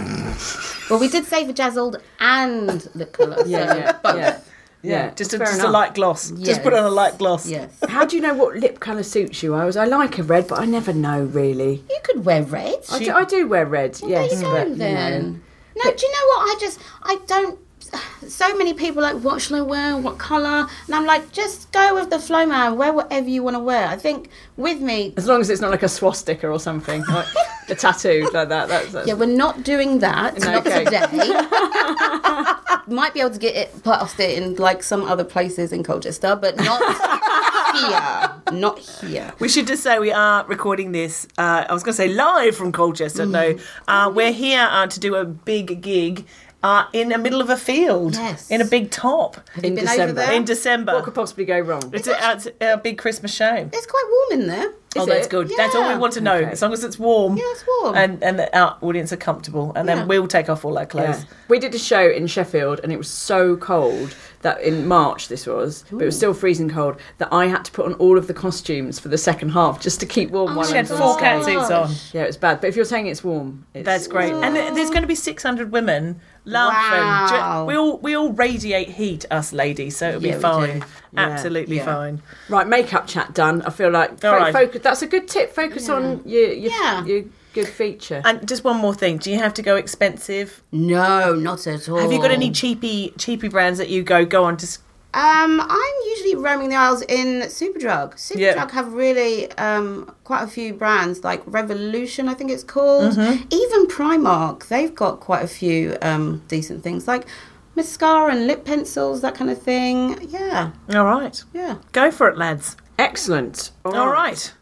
Well, 0.88 0.98
we 0.98 1.08
did 1.08 1.24
say 1.24 1.44
vajazzled 1.44 2.00
and 2.18 2.88
lip 2.96 3.12
color. 3.12 3.36
Yeah, 3.46 3.72
so 3.72 3.78
yeah, 3.78 3.92
both. 4.02 4.16
yeah. 4.16 4.40
Yeah, 4.82 5.10
just 5.14 5.32
a, 5.34 5.38
fair 5.38 5.46
just 5.46 5.60
a 5.60 5.68
light 5.68 5.94
gloss. 5.94 6.30
Just 6.32 6.62
put 6.64 6.72
on 6.72 6.82
a 6.84 6.88
light 6.90 7.16
gloss. 7.18 7.46
Yes. 7.46 7.70
How 7.88 8.04
do 8.06 8.16
you 8.16 8.22
know 8.22 8.34
what 8.34 8.56
lip 8.56 8.80
colour 8.80 9.02
suits 9.04 9.40
you? 9.42 9.54
I 9.54 9.64
was 9.66 9.76
I 9.76 9.84
like 9.84 10.18
a 10.18 10.22
red, 10.24 10.48
but 10.48 10.58
I 10.58 10.64
never 10.64 10.92
know 10.92 11.22
really. 11.24 11.84
You 11.88 11.98
could 12.02 12.24
wear 12.24 12.42
red. 12.42 12.78
I 12.90 12.98
do, 12.98 13.12
I 13.12 13.24
do 13.24 13.46
wear 13.46 13.66
red, 13.66 14.00
yes, 14.04 14.30
there 14.30 14.38
you 14.40 14.44
but 14.46 14.64
go 14.64 14.70
you 14.70 14.74
then. 14.76 15.22
know. 15.76 15.84
No, 15.84 15.90
do 15.94 16.06
you 16.06 16.12
know 16.12 16.26
what? 16.28 16.40
I 16.40 16.56
just 16.60 16.80
I 17.04 17.18
don't. 17.26 17.58
So 18.28 18.54
many 18.56 18.74
people 18.74 19.02
like, 19.02 19.16
what 19.16 19.40
shall 19.40 19.56
I 19.56 19.60
wear? 19.62 19.96
What 19.96 20.18
colour? 20.18 20.68
And 20.86 20.94
I'm 20.94 21.06
like, 21.06 21.32
just 21.32 21.72
go 21.72 21.94
with 21.94 22.10
the 22.10 22.18
flow, 22.18 22.46
man. 22.46 22.76
Wear 22.76 22.92
whatever 22.92 23.28
you 23.28 23.42
want 23.42 23.56
to 23.56 23.60
wear. 23.60 23.86
I 23.88 23.96
think 23.96 24.28
with 24.56 24.80
me, 24.80 25.14
As 25.16 25.26
long 25.26 25.40
as 25.40 25.50
it's 25.50 25.60
not 25.60 25.70
like 25.70 25.82
a 25.82 25.88
swastika 25.88 26.48
or 26.48 26.60
something, 26.60 27.02
like 27.06 27.26
a 27.68 27.74
tattoo 27.74 28.28
like 28.32 28.48
that. 28.48 28.68
That's, 28.68 28.92
that's 28.92 29.08
yeah, 29.08 29.14
we're 29.14 29.26
not 29.26 29.62
doing 29.64 29.98
that. 30.00 30.38
No, 30.38 30.52
not 30.52 30.66
okay. 30.66 30.84
today. 30.84 31.06
Might 32.94 33.14
be 33.14 33.20
able 33.20 33.30
to 33.30 33.38
get 33.38 33.56
it 33.56 33.82
past 33.84 34.18
it 34.20 34.36
in 34.40 34.56
like 34.56 34.82
some 34.82 35.02
other 35.02 35.24
places 35.24 35.72
in 35.72 35.82
Colchester, 35.82 36.36
but 36.36 36.56
not 36.56 36.80
here. 38.50 38.58
Not 38.58 38.78
here. 38.78 39.32
We 39.38 39.48
should 39.48 39.66
just 39.66 39.82
say 39.82 39.98
we 39.98 40.12
are 40.12 40.44
recording 40.46 40.92
this. 40.92 41.26
Uh, 41.38 41.64
I 41.68 41.72
was 41.72 41.82
going 41.82 41.92
to 41.92 41.96
say 41.96 42.08
live 42.08 42.56
from 42.56 42.72
Colchester. 42.72 43.26
No, 43.26 43.56
uh, 43.88 44.10
we're 44.14 44.32
here 44.32 44.66
uh, 44.70 44.86
to 44.88 45.00
do 45.00 45.14
a 45.14 45.24
big 45.24 45.80
gig. 45.82 46.26
Uh, 46.62 46.84
in 46.92 47.08
the 47.08 47.18
middle 47.18 47.40
of 47.40 47.48
a 47.50 47.56
field 47.56 48.14
Yes. 48.14 48.50
in 48.50 48.60
a 48.60 48.64
big 48.64 48.90
top 48.90 49.36
Have 49.54 49.64
you 49.64 49.68
In 49.70 49.74
been 49.76 49.84
December. 49.84 50.02
over 50.04 50.12
there? 50.12 50.32
in 50.32 50.44
December. 50.44 50.94
What 50.94 51.04
could 51.04 51.14
possibly 51.14 51.44
go 51.44 51.58
wrong? 51.60 51.90
It's 51.92 52.06
a, 52.08 52.16
it's 52.32 52.48
a 52.60 52.76
big 52.76 52.98
Christmas 52.98 53.32
show. 53.34 53.68
It's 53.72 53.86
quite 53.86 54.04
warm 54.30 54.40
in 54.42 54.46
there. 54.48 54.72
oh, 54.96 55.06
that's 55.06 55.26
it? 55.26 55.30
good. 55.30 55.50
That's 55.56 55.74
all 55.74 55.88
we 55.88 55.96
want 55.98 56.12
to 56.14 56.20
know. 56.20 56.34
Okay. 56.34 56.50
As 56.50 56.60
long 56.62 56.72
as 56.72 56.82
it's 56.84 56.98
warm. 56.98 57.36
Yeah, 57.36 57.44
it's 57.46 57.64
warm. 57.80 57.94
And 57.96 58.22
and 58.24 58.38
the, 58.40 58.58
our 58.58 58.76
audience 58.82 59.12
are 59.12 59.16
comfortable, 59.16 59.72
and 59.76 59.88
Yeah. 59.88 59.94
then 59.94 60.08
we'll 60.08 60.26
take 60.26 60.48
off 60.50 60.64
all 60.64 60.76
our 60.78 60.84
clothes. 60.86 61.20
Yeah. 61.20 61.24
We 61.48 61.58
did 61.60 61.74
a 61.74 61.78
show 61.78 62.08
in 62.10 62.26
Sheffield 62.26 62.80
and 62.82 62.92
it 62.92 62.96
was 62.98 63.08
so 63.08 63.56
cold 63.56 64.14
that 64.42 64.60
in 64.62 64.86
March 64.88 65.28
this 65.28 65.46
was, 65.46 65.84
but 65.92 66.02
it 66.02 66.06
was 66.06 66.16
still 66.16 66.32
freezing 66.34 66.68
cold 66.70 66.96
that 67.18 67.28
I 67.32 67.46
had 67.46 67.64
to 67.66 67.72
put 67.72 67.84
on 67.86 67.92
all 67.94 68.16
of 68.18 68.26
the 68.26 68.32
costumes 68.34 68.98
for 68.98 69.08
the 69.08 69.18
second 69.18 69.50
half 69.50 69.80
just 69.80 70.00
to 70.00 70.06
keep 70.06 70.30
warm 70.30 70.54
while 70.56 70.64
She 70.66 70.72
I 70.72 70.78
had 70.78 70.88
four 70.88 71.02
on 71.02 71.18
cat 71.20 71.44
suits 71.44 71.70
on. 71.70 71.90
Yeah, 72.12 72.22
it's 72.24 72.36
bad. 72.38 72.60
But 72.60 72.68
if 72.68 72.76
you're 72.76 72.84
saying 72.86 73.06
it's 73.06 73.22
warm, 73.22 73.66
it's, 73.74 73.84
That's 73.84 74.06
great. 74.08 74.32
And 74.32 74.56
there's 74.56 74.88
going 74.90 75.02
to 75.02 75.06
be 75.08 75.14
600 75.14 75.70
women 75.72 76.20
laughing. 76.44 77.38
Wow. 77.38 77.64
We 77.66 77.74
all 77.76 77.98
we 77.98 78.14
all 78.16 78.32
radiate 78.32 78.88
heat, 78.90 79.24
us 79.30 79.52
ladies, 79.52 79.96
so 79.96 80.08
it'll 80.08 80.22
Yeah, 80.22 80.30
be 80.32 80.36
we 80.36 80.42
fine. 80.42 80.78
do. 80.80 80.84
Absolutely 81.16 81.76
Yeah. 81.76 81.84
fine. 81.84 82.22
Right, 82.48 82.66
makeup 82.66 83.06
chat 83.06 83.34
done. 83.34 83.62
I 83.62 83.70
feel 83.70 83.90
like 83.90 84.20
fo- 84.20 84.32
right. 84.32 84.52
focus. 84.52 84.82
That's 84.82 85.02
a 85.02 85.06
good 85.06 85.28
tip. 85.28 85.54
Focus 85.54 85.88
on 85.88 86.22
your 86.24 86.52
your, 86.52 86.70
Yeah. 86.72 87.04
your 87.04 87.24
good 87.52 87.68
feature. 87.68 88.22
And 88.24 88.46
just 88.46 88.62
one 88.64 88.76
more 88.76 88.94
thing: 88.94 89.18
Do 89.18 89.30
you 89.30 89.38
have 89.38 89.54
to 89.54 89.62
go 89.62 89.76
expensive? 89.76 90.62
No, 90.72 91.34
not 91.34 91.66
at 91.66 91.88
all. 91.88 91.98
Have 91.98 92.12
you 92.12 92.20
got 92.20 92.30
any 92.30 92.50
cheapy 92.50 93.12
cheapy 93.18 93.48
brands 93.48 93.78
that 93.78 93.88
you 93.88 94.02
go 94.02 94.24
go 94.24 94.44
on 94.44 94.56
to? 94.58 94.78
S- 95.12 95.20
Um, 95.22 95.60
I'm 95.60 95.94
usually 96.08 96.36
roaming 96.36 96.68
the 96.68 96.76
aisles 96.76 97.02
in 97.02 97.42
Superdrug. 97.42 98.14
Superdrug 98.14 98.38
Yeah. 98.38 98.70
have 98.70 98.92
really 98.92 99.50
um, 99.52 100.14
quite 100.24 100.42
a 100.42 100.46
few 100.46 100.72
brands, 100.74 101.24
like 101.24 101.42
Revolution, 101.46 102.28
I 102.28 102.34
think 102.34 102.50
it's 102.50 102.62
called. 102.64 103.14
Mm-hmm. 103.14 103.42
Even 103.50 103.86
Primark, 103.86 104.68
they've 104.68 104.94
got 104.94 105.20
quite 105.20 105.42
a 105.44 105.48
few 105.48 105.96
um, 106.02 106.42
decent 106.48 106.82
things, 106.82 107.06
like 107.08 107.26
mascara 107.76 108.32
and 108.32 108.46
lip 108.46 108.64
pencils, 108.64 109.20
that 109.22 109.34
kind 109.34 109.50
of 109.50 109.60
thing. 109.60 110.18
Yeah, 110.28 110.70
All 110.94 111.04
right, 111.04 111.42
yeah. 111.52 111.76
go 111.92 112.10
for 112.10 112.28
it, 112.28 112.36
lads. 112.38 112.76
Excellent. 112.98 113.70
All 113.84 114.08
right. 114.08 114.52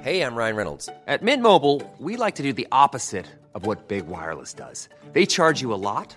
Hey, 0.00 0.22
I'm 0.22 0.34
Ryan 0.34 0.56
Reynolds. 0.56 0.88
At 1.06 1.22
Mint 1.22 1.42
Mobile, 1.42 1.82
we 1.98 2.16
like 2.16 2.34
to 2.36 2.42
do 2.42 2.52
the 2.52 2.66
opposite 2.72 3.26
of 3.54 3.66
what 3.66 3.88
Big 3.88 4.06
Wireless 4.06 4.54
does. 4.54 4.88
They 5.12 5.26
charge 5.26 5.60
you 5.60 5.74
a 5.74 5.80
lot, 5.90 6.16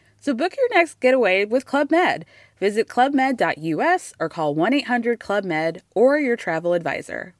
So 0.21 0.35
book 0.35 0.55
your 0.55 0.69
next 0.69 0.99
getaway 0.99 1.45
with 1.45 1.65
Club 1.65 1.89
Med. 1.89 2.25
Visit 2.59 2.87
clubmed.us 2.87 4.13
or 4.19 4.29
call 4.29 4.53
1 4.53 4.71
800 4.71 5.19
Club 5.19 5.43
Med 5.43 5.81
or 5.95 6.19
your 6.19 6.35
travel 6.37 6.73
advisor. 6.73 7.33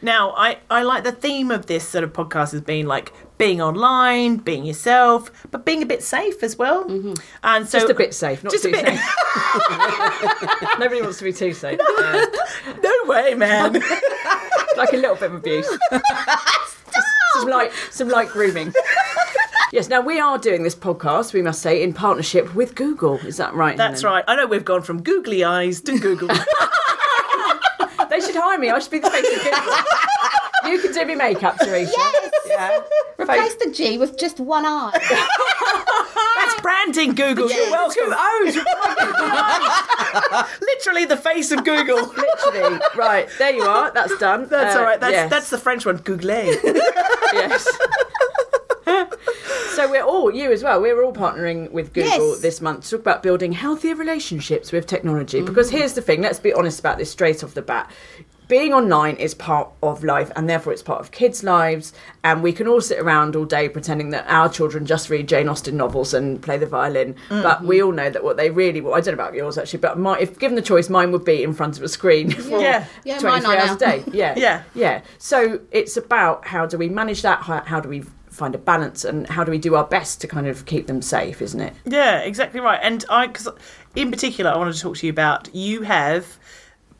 Now, 0.00 0.32
I, 0.36 0.58
I 0.70 0.82
like 0.84 1.04
the 1.04 1.12
theme 1.12 1.50
of 1.50 1.66
this 1.66 1.86
sort 1.86 2.02
of 2.02 2.14
podcast 2.14 2.52
has 2.52 2.62
been 2.62 2.86
like 2.86 3.12
being 3.36 3.60
online, 3.60 4.36
being 4.36 4.64
yourself, 4.64 5.30
but 5.50 5.66
being 5.66 5.82
a 5.82 5.86
bit 5.86 6.02
safe 6.02 6.42
as 6.42 6.56
well. 6.56 6.84
Mm-hmm. 6.86 7.12
And 7.42 7.68
so 7.68 7.80
Just 7.80 7.90
a 7.90 7.94
bit 7.94 8.14
safe, 8.14 8.42
not 8.42 8.52
Just 8.54 8.64
a 8.64 8.68
too 8.68 8.72
bit- 8.72 8.86
safe. 8.86 9.00
Nobody 10.78 11.02
wants 11.02 11.18
to 11.18 11.24
be 11.24 11.32
too 11.34 11.52
safe. 11.52 11.78
no 12.82 12.92
way, 13.04 13.34
man. 13.34 13.74
like 14.78 14.94
a 14.94 14.96
little 14.96 15.16
bit 15.16 15.24
of 15.30 15.34
abuse. 15.34 15.68
Just 15.90 17.06
some 17.34 17.48
light, 17.48 17.72
some 17.90 18.08
light 18.08 18.28
grooming. 18.28 18.72
Yes. 19.76 19.88
Now 19.88 20.00
we 20.00 20.18
are 20.18 20.38
doing 20.38 20.62
this 20.64 20.74
podcast. 20.74 21.32
We 21.32 21.42
must 21.42 21.60
say 21.62 21.82
in 21.82 21.92
partnership 21.92 22.54
with 22.54 22.74
Google. 22.74 23.18
Is 23.18 23.36
that 23.36 23.54
right? 23.54 23.76
That's 23.76 24.02
Helen? 24.02 24.16
right. 24.16 24.24
I 24.26 24.34
know 24.36 24.46
we've 24.46 24.64
gone 24.64 24.82
from 24.82 25.02
googly 25.02 25.44
eyes 25.44 25.80
to 25.82 25.98
Google. 25.98 26.28
They 28.08 28.20
should 28.20 28.36
hire 28.36 28.56
me. 28.58 28.70
I 28.70 28.78
should 28.78 28.92
be 28.92 28.98
the 29.00 29.10
face 29.10 29.26
of 29.36 29.42
Google. 29.42 30.70
you 30.72 30.78
can 30.80 30.92
do 30.92 31.04
me 31.04 31.16
makeup, 31.16 31.58
Teresa. 31.58 31.92
Yes. 31.94 32.30
Yeah. 32.46 32.80
Replace 33.18 33.56
the 33.56 33.70
G 33.72 33.98
with 33.98 34.16
just 34.16 34.38
one 34.38 34.64
eye. 34.64 34.92
That's 36.36 36.60
branding, 36.62 37.14
Google. 37.14 37.50
You're 37.50 37.70
welcome. 37.70 38.04
Two 38.04 38.14
O's. 38.16 38.56
Literally 40.60 41.04
the 41.04 41.16
face 41.16 41.50
of 41.50 41.64
Google. 41.64 41.96
Literally. 42.06 42.78
Right. 42.94 43.28
There 43.38 43.52
you 43.52 43.62
are. 43.64 43.90
That's 43.90 44.16
done. 44.18 44.46
That's 44.48 44.76
Uh, 44.76 44.78
all 44.78 44.84
right. 44.84 45.00
That's 45.00 45.12
yes. 45.12 45.28
that's 45.30 45.50
the 45.50 45.58
French 45.58 45.84
one. 45.84 45.96
Google. 45.98 46.30
yes. 46.30 47.66
So 49.76 49.90
we're 49.90 50.02
all 50.02 50.34
you 50.34 50.52
as 50.52 50.62
well. 50.62 50.80
We're 50.80 51.02
all 51.02 51.12
partnering 51.12 51.70
with 51.70 51.92
Google 51.92 52.30
Yes. 52.32 52.40
this 52.40 52.60
month 52.60 52.84
to 52.84 52.90
talk 52.90 53.00
about 53.00 53.22
building 53.22 53.52
healthier 53.52 53.94
relationships 53.94 54.72
with 54.72 54.86
technology. 54.86 55.40
Mm. 55.42 55.46
Because 55.46 55.70
here's 55.70 55.92
the 55.92 56.02
thing. 56.02 56.22
Let's 56.22 56.40
be 56.40 56.52
honest 56.52 56.80
about 56.80 56.98
this 56.98 57.10
straight 57.10 57.44
off 57.44 57.54
the 57.54 57.62
bat. 57.62 57.90
Being 58.48 58.72
online 58.72 59.16
is 59.16 59.34
part 59.34 59.70
of 59.82 60.04
life, 60.04 60.30
and 60.36 60.48
therefore 60.48 60.72
it's 60.72 60.82
part 60.82 61.00
of 61.00 61.10
kids' 61.10 61.42
lives. 61.42 61.92
And 62.22 62.44
we 62.44 62.52
can 62.52 62.68
all 62.68 62.80
sit 62.80 63.00
around 63.00 63.34
all 63.34 63.44
day 63.44 63.68
pretending 63.68 64.10
that 64.10 64.24
our 64.28 64.48
children 64.48 64.86
just 64.86 65.10
read 65.10 65.28
Jane 65.28 65.48
Austen 65.48 65.76
novels 65.76 66.14
and 66.14 66.40
play 66.40 66.56
the 66.56 66.66
violin. 66.66 67.16
But 67.28 67.64
we 67.64 67.78
mm-hmm. 67.78 67.86
all 67.86 67.92
know 67.92 68.08
that 68.08 68.22
what 68.22 68.36
they 68.36 68.50
really, 68.50 68.78
I 68.78 69.00
don't 69.00 69.06
know 69.06 69.12
about 69.14 69.34
yours 69.34 69.58
actually, 69.58 69.80
but 69.80 69.98
my, 69.98 70.16
if 70.20 70.38
given 70.38 70.54
the 70.54 70.62
choice, 70.62 70.88
mine 70.88 71.10
would 71.10 71.24
be 71.24 71.42
in 71.42 71.54
front 71.54 71.76
of 71.76 71.82
a 71.82 71.88
screen 71.88 72.30
for 72.42 72.60
Yeah. 72.60 72.86
Yeah, 73.04 73.18
23 73.18 73.52
are 73.52 73.58
hours 73.58 73.70
a 73.70 73.78
day. 73.78 74.04
Yeah. 74.12 74.34
Yeah. 74.46 74.62
Yeah. 74.74 75.02
So 75.18 75.60
it's 75.72 75.96
about 75.96 76.46
how 76.46 76.66
do 76.66 76.78
we 76.78 76.88
manage 76.88 77.22
that? 77.22 77.42
How, 77.42 77.62
how 77.64 77.80
do 77.80 77.88
we 77.88 78.04
find 78.36 78.54
a 78.54 78.58
balance? 78.58 79.04
And 79.04 79.26
how 79.28 79.44
do 79.44 79.50
we 79.50 79.58
do 79.58 79.74
our 79.74 79.84
best 79.84 80.20
to 80.20 80.28
kind 80.28 80.46
of 80.46 80.64
keep 80.66 80.86
them 80.86 81.02
safe, 81.02 81.40
isn't 81.42 81.60
it? 81.60 81.74
Yeah, 81.84 82.18
exactly 82.20 82.60
right. 82.60 82.80
And 82.82 83.04
I, 83.08 83.26
because 83.26 83.48
in 83.94 84.10
particular, 84.10 84.50
I 84.50 84.56
wanted 84.56 84.74
to 84.74 84.80
talk 84.80 84.96
to 84.98 85.06
you 85.06 85.10
about 85.12 85.54
you 85.54 85.82
have 85.82 86.38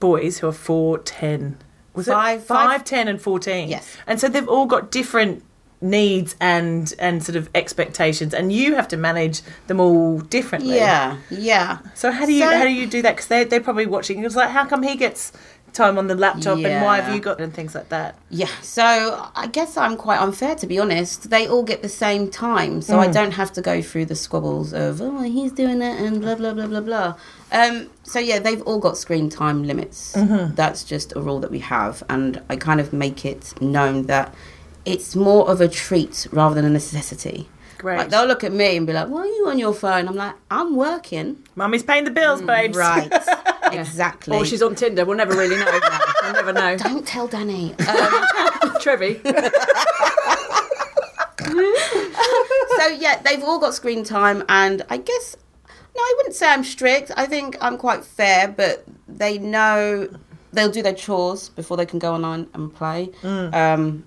boys 0.00 0.38
who 0.38 0.48
are 0.48 0.52
four, 0.52 0.98
ten, 0.98 1.58
was 1.94 2.06
Five- 2.06 2.40
it 2.40 2.46
five, 2.46 2.70
five- 2.80 2.84
10 2.84 3.08
and 3.08 3.20
fourteen? 3.22 3.68
Yes. 3.68 3.96
and 4.06 4.20
so 4.20 4.28
they've 4.28 4.48
all 4.48 4.66
got 4.66 4.90
different 4.90 5.42
needs 5.82 6.34
and 6.40 6.94
and 6.98 7.22
sort 7.22 7.36
of 7.36 7.48
expectations, 7.54 8.32
and 8.34 8.50
you 8.52 8.74
have 8.74 8.88
to 8.88 8.96
manage 8.96 9.42
them 9.66 9.78
all 9.80 10.18
differently. 10.20 10.74
yeah, 10.76 11.16
yeah. 11.30 11.78
So 11.94 12.10
how 12.10 12.24
do 12.26 12.32
you 12.32 12.40
So- 12.40 12.56
how 12.56 12.64
do 12.64 12.70
you 12.70 12.86
do 12.86 13.02
that? 13.02 13.12
Because 13.16 13.28
they 13.28 13.44
they're 13.44 13.60
probably 13.60 13.86
watching. 13.86 14.24
It's 14.24 14.36
like 14.36 14.50
how 14.50 14.64
come 14.64 14.82
he 14.82 14.96
gets 14.96 15.32
time 15.76 15.98
on 15.98 16.06
the 16.06 16.14
laptop 16.14 16.58
and 16.58 16.84
why 16.84 17.00
have 17.00 17.14
you 17.14 17.20
got 17.20 17.40
and 17.40 17.52
things 17.52 17.74
like 17.74 17.90
that. 17.90 18.18
Yeah, 18.30 18.50
so 18.62 19.30
I 19.36 19.46
guess 19.46 19.76
I'm 19.76 19.96
quite 19.96 20.20
unfair 20.20 20.54
to 20.56 20.66
be 20.66 20.78
honest. 20.78 21.30
They 21.30 21.46
all 21.46 21.62
get 21.62 21.82
the 21.82 21.88
same 21.88 22.30
time, 22.30 22.80
so 22.80 22.98
I 22.98 23.08
mm. 23.08 23.12
don't 23.12 23.32
have 23.32 23.52
to 23.52 23.62
go 23.62 23.82
through 23.82 24.06
the 24.06 24.16
squabbles 24.16 24.72
of 24.72 25.00
oh 25.00 25.22
he's 25.22 25.52
doing 25.52 25.78
that 25.80 26.00
and 26.00 26.20
blah 26.20 26.34
blah 26.34 26.54
blah 26.54 26.66
blah 26.66 26.80
blah. 26.80 27.14
Um, 27.52 27.90
so 28.02 28.18
yeah, 28.18 28.38
they've 28.38 28.62
all 28.62 28.80
got 28.80 28.96
screen 28.96 29.28
time 29.28 29.64
limits. 29.64 30.14
Mm-hmm. 30.14 30.54
That's 30.54 30.82
just 30.82 31.14
a 31.14 31.20
rule 31.20 31.40
that 31.40 31.50
we 31.50 31.60
have, 31.60 32.02
and 32.08 32.42
I 32.48 32.56
kind 32.56 32.80
of 32.80 32.92
make 32.92 33.24
it 33.24 33.60
known 33.60 34.04
that 34.04 34.34
it's 34.84 35.14
more 35.14 35.48
of 35.50 35.60
a 35.60 35.68
treat 35.68 36.26
rather 36.32 36.54
than 36.54 36.64
a 36.64 36.70
necessity. 36.70 37.48
Great. 37.78 37.98
Like 37.98 38.10
they'll 38.10 38.26
look 38.26 38.42
at 38.42 38.52
me 38.52 38.76
and 38.76 38.86
be 38.86 38.92
like, 38.92 39.08
"Why 39.08 39.20
are 39.20 39.26
you 39.26 39.48
on 39.48 39.58
your 39.58 39.74
phone?" 39.74 40.08
I'm 40.08 40.16
like, 40.16 40.34
"I'm 40.50 40.76
working." 40.76 41.44
Mummy's 41.56 41.82
paying 41.82 42.04
the 42.04 42.10
bills, 42.10 42.40
mm, 42.40 42.46
babes. 42.46 42.76
Right, 42.76 43.10
exactly. 43.80 44.36
Or 44.36 44.44
she's 44.44 44.62
on 44.62 44.74
Tinder. 44.74 45.04
We'll 45.04 45.16
never 45.16 45.34
really 45.34 45.56
know. 45.56 45.80
we'll 46.22 46.32
never 46.32 46.52
know. 46.52 46.76
Don't 46.76 47.06
tell 47.06 47.26
Danny. 47.26 47.74
Um, 47.86 48.24
Trevi. 48.80 49.20
so 52.76 52.88
yeah, 52.98 53.20
they've 53.22 53.42
all 53.42 53.58
got 53.58 53.74
screen 53.74 54.04
time, 54.04 54.44
and 54.48 54.82
I 54.90 54.98
guess 54.98 55.36
no, 55.68 56.02
I 56.02 56.14
wouldn't 56.18 56.34
say 56.34 56.48
I'm 56.48 56.64
strict. 56.64 57.10
I 57.16 57.26
think 57.26 57.56
I'm 57.60 57.78
quite 57.78 58.04
fair, 58.04 58.48
but 58.48 58.84
they 59.08 59.38
know 59.38 60.08
they'll 60.52 60.70
do 60.70 60.82
their 60.82 60.94
chores 60.94 61.48
before 61.50 61.76
they 61.76 61.86
can 61.86 61.98
go 61.98 62.14
online 62.14 62.48
and 62.54 62.74
play. 62.74 63.10
Um, 63.22 64.04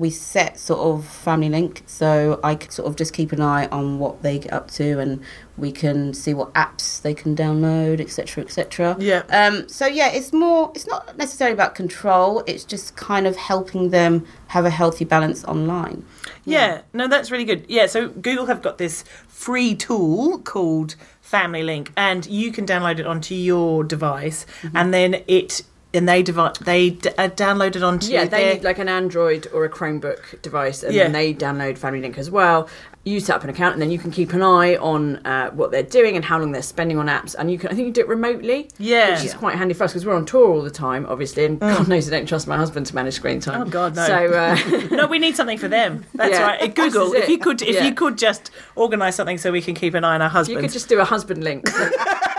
we 0.00 0.10
set 0.10 0.58
sort 0.58 0.80
of 0.80 1.06
family 1.06 1.48
link, 1.50 1.82
so 1.86 2.40
I 2.42 2.54
can 2.54 2.70
sort 2.70 2.88
of 2.88 2.96
just 2.96 3.12
keep 3.12 3.32
an 3.32 3.40
eye 3.40 3.66
on 3.68 3.98
what 3.98 4.22
they 4.22 4.38
get 4.38 4.52
up 4.52 4.70
to, 4.72 4.98
and 4.98 5.20
we 5.58 5.70
can 5.70 6.14
see 6.14 6.32
what 6.32 6.52
apps 6.54 7.02
they 7.02 7.12
can 7.14 7.36
download, 7.36 8.00
etc., 8.00 8.42
etc. 8.44 8.96
Yeah. 8.98 9.22
Um. 9.28 9.68
So 9.68 9.86
yeah, 9.86 10.08
it's 10.10 10.32
more. 10.32 10.72
It's 10.74 10.86
not 10.86 11.16
necessarily 11.18 11.52
about 11.54 11.74
control. 11.74 12.42
It's 12.46 12.64
just 12.64 12.96
kind 12.96 13.26
of 13.26 13.36
helping 13.36 13.90
them 13.90 14.26
have 14.48 14.64
a 14.64 14.70
healthy 14.70 15.04
balance 15.04 15.44
online. 15.44 16.04
Yeah, 16.44 16.80
no, 16.94 17.06
that's 17.06 17.30
really 17.30 17.44
good. 17.44 17.66
Yeah, 17.68 17.86
so 17.86 18.08
Google 18.08 18.46
have 18.46 18.62
got 18.62 18.78
this 18.78 19.04
free 19.28 19.74
tool 19.74 20.38
called 20.38 20.96
Family 21.20 21.62
Link, 21.62 21.92
and 21.96 22.24
you 22.26 22.50
can 22.50 22.64
download 22.66 22.98
it 22.98 23.06
onto 23.06 23.34
your 23.34 23.84
device, 23.84 24.46
Mm-hmm. 24.62 24.76
and 24.76 24.94
then 24.94 25.22
it 25.28 25.62
and 25.92 26.08
they 26.08 26.22
devi- 26.22 26.50
they 26.60 26.90
d- 26.90 27.10
uh, 27.18 27.28
download 27.28 27.74
it 27.76 27.82
onto 27.82 28.10
Yeah, 28.12 28.24
they 28.24 28.44
their 28.44 28.54
need 28.54 28.64
like 28.64 28.78
an 28.78 28.88
Android 28.88 29.48
or 29.52 29.64
a 29.64 29.68
Chromebook 29.68 30.40
device, 30.42 30.82
and 30.82 30.94
Yeah. 30.94 31.04
then 31.04 31.12
they 31.12 31.34
download 31.34 31.78
Family 31.78 32.00
Link 32.00 32.16
as 32.18 32.30
well. 32.30 32.68
You 33.02 33.18
set 33.18 33.34
up 33.36 33.44
an 33.44 33.50
account, 33.50 33.72
and 33.72 33.80
then 33.82 33.90
you 33.90 33.98
can 33.98 34.10
keep 34.10 34.34
an 34.34 34.42
eye 34.42 34.76
on 34.76 35.24
uh, 35.26 35.50
what 35.52 35.70
they're 35.70 35.82
doing 35.82 36.16
and 36.16 36.24
how 36.24 36.38
long 36.38 36.52
they're 36.52 36.60
spending 36.60 36.98
on 36.98 37.06
apps. 37.06 37.34
And 37.38 37.50
you 37.50 37.58
can, 37.58 37.70
I 37.70 37.74
think, 37.74 37.86
you 37.86 37.92
do 37.94 38.02
it 38.02 38.08
remotely. 38.08 38.68
Yeah. 38.78 39.14
which 39.14 39.24
is 39.24 39.32
quite 39.32 39.56
handy 39.56 39.72
for 39.72 39.84
us 39.84 39.92
because 39.92 40.04
we're 40.04 40.14
on 40.14 40.26
tour 40.26 40.48
all 40.50 40.60
the 40.62 40.70
time, 40.70 41.06
obviously. 41.08 41.46
And 41.46 41.58
God 41.58 41.88
knows 41.88 42.06
I 42.06 42.10
don't 42.10 42.26
trust 42.26 42.46
my 42.46 42.58
husband 42.58 42.84
to 42.86 42.94
manage 42.94 43.14
screen 43.14 43.40
time. 43.40 43.62
Mm. 43.62 43.66
Oh, 43.68 43.70
God, 43.70 43.96
no. 43.96 44.06
So 44.06 44.14
uh, 44.34 44.86
no, 44.90 45.06
we 45.06 45.18
need 45.18 45.34
something 45.34 45.56
for 45.56 45.66
them. 45.68 46.04
That's 46.14 46.32
Yeah. 46.32 46.42
right. 46.46 46.60
Uh, 46.62 46.66
Google, 46.66 47.14
if 47.14 47.28
you 47.30 47.38
could, 47.38 47.62
if 47.62 47.76
Yeah. 47.76 47.84
you 47.86 47.94
could 47.94 48.18
just 48.18 48.50
organise 48.76 49.16
something 49.16 49.38
so 49.38 49.50
we 49.50 49.62
can 49.62 49.74
keep 49.74 49.94
an 49.94 50.04
eye 50.04 50.14
on 50.16 50.20
our 50.22 50.28
husband. 50.28 50.56
you 50.58 50.60
could 50.62 50.72
just 50.72 50.88
do 50.90 51.00
a 51.00 51.04
husband 51.04 51.42
link. 51.42 51.66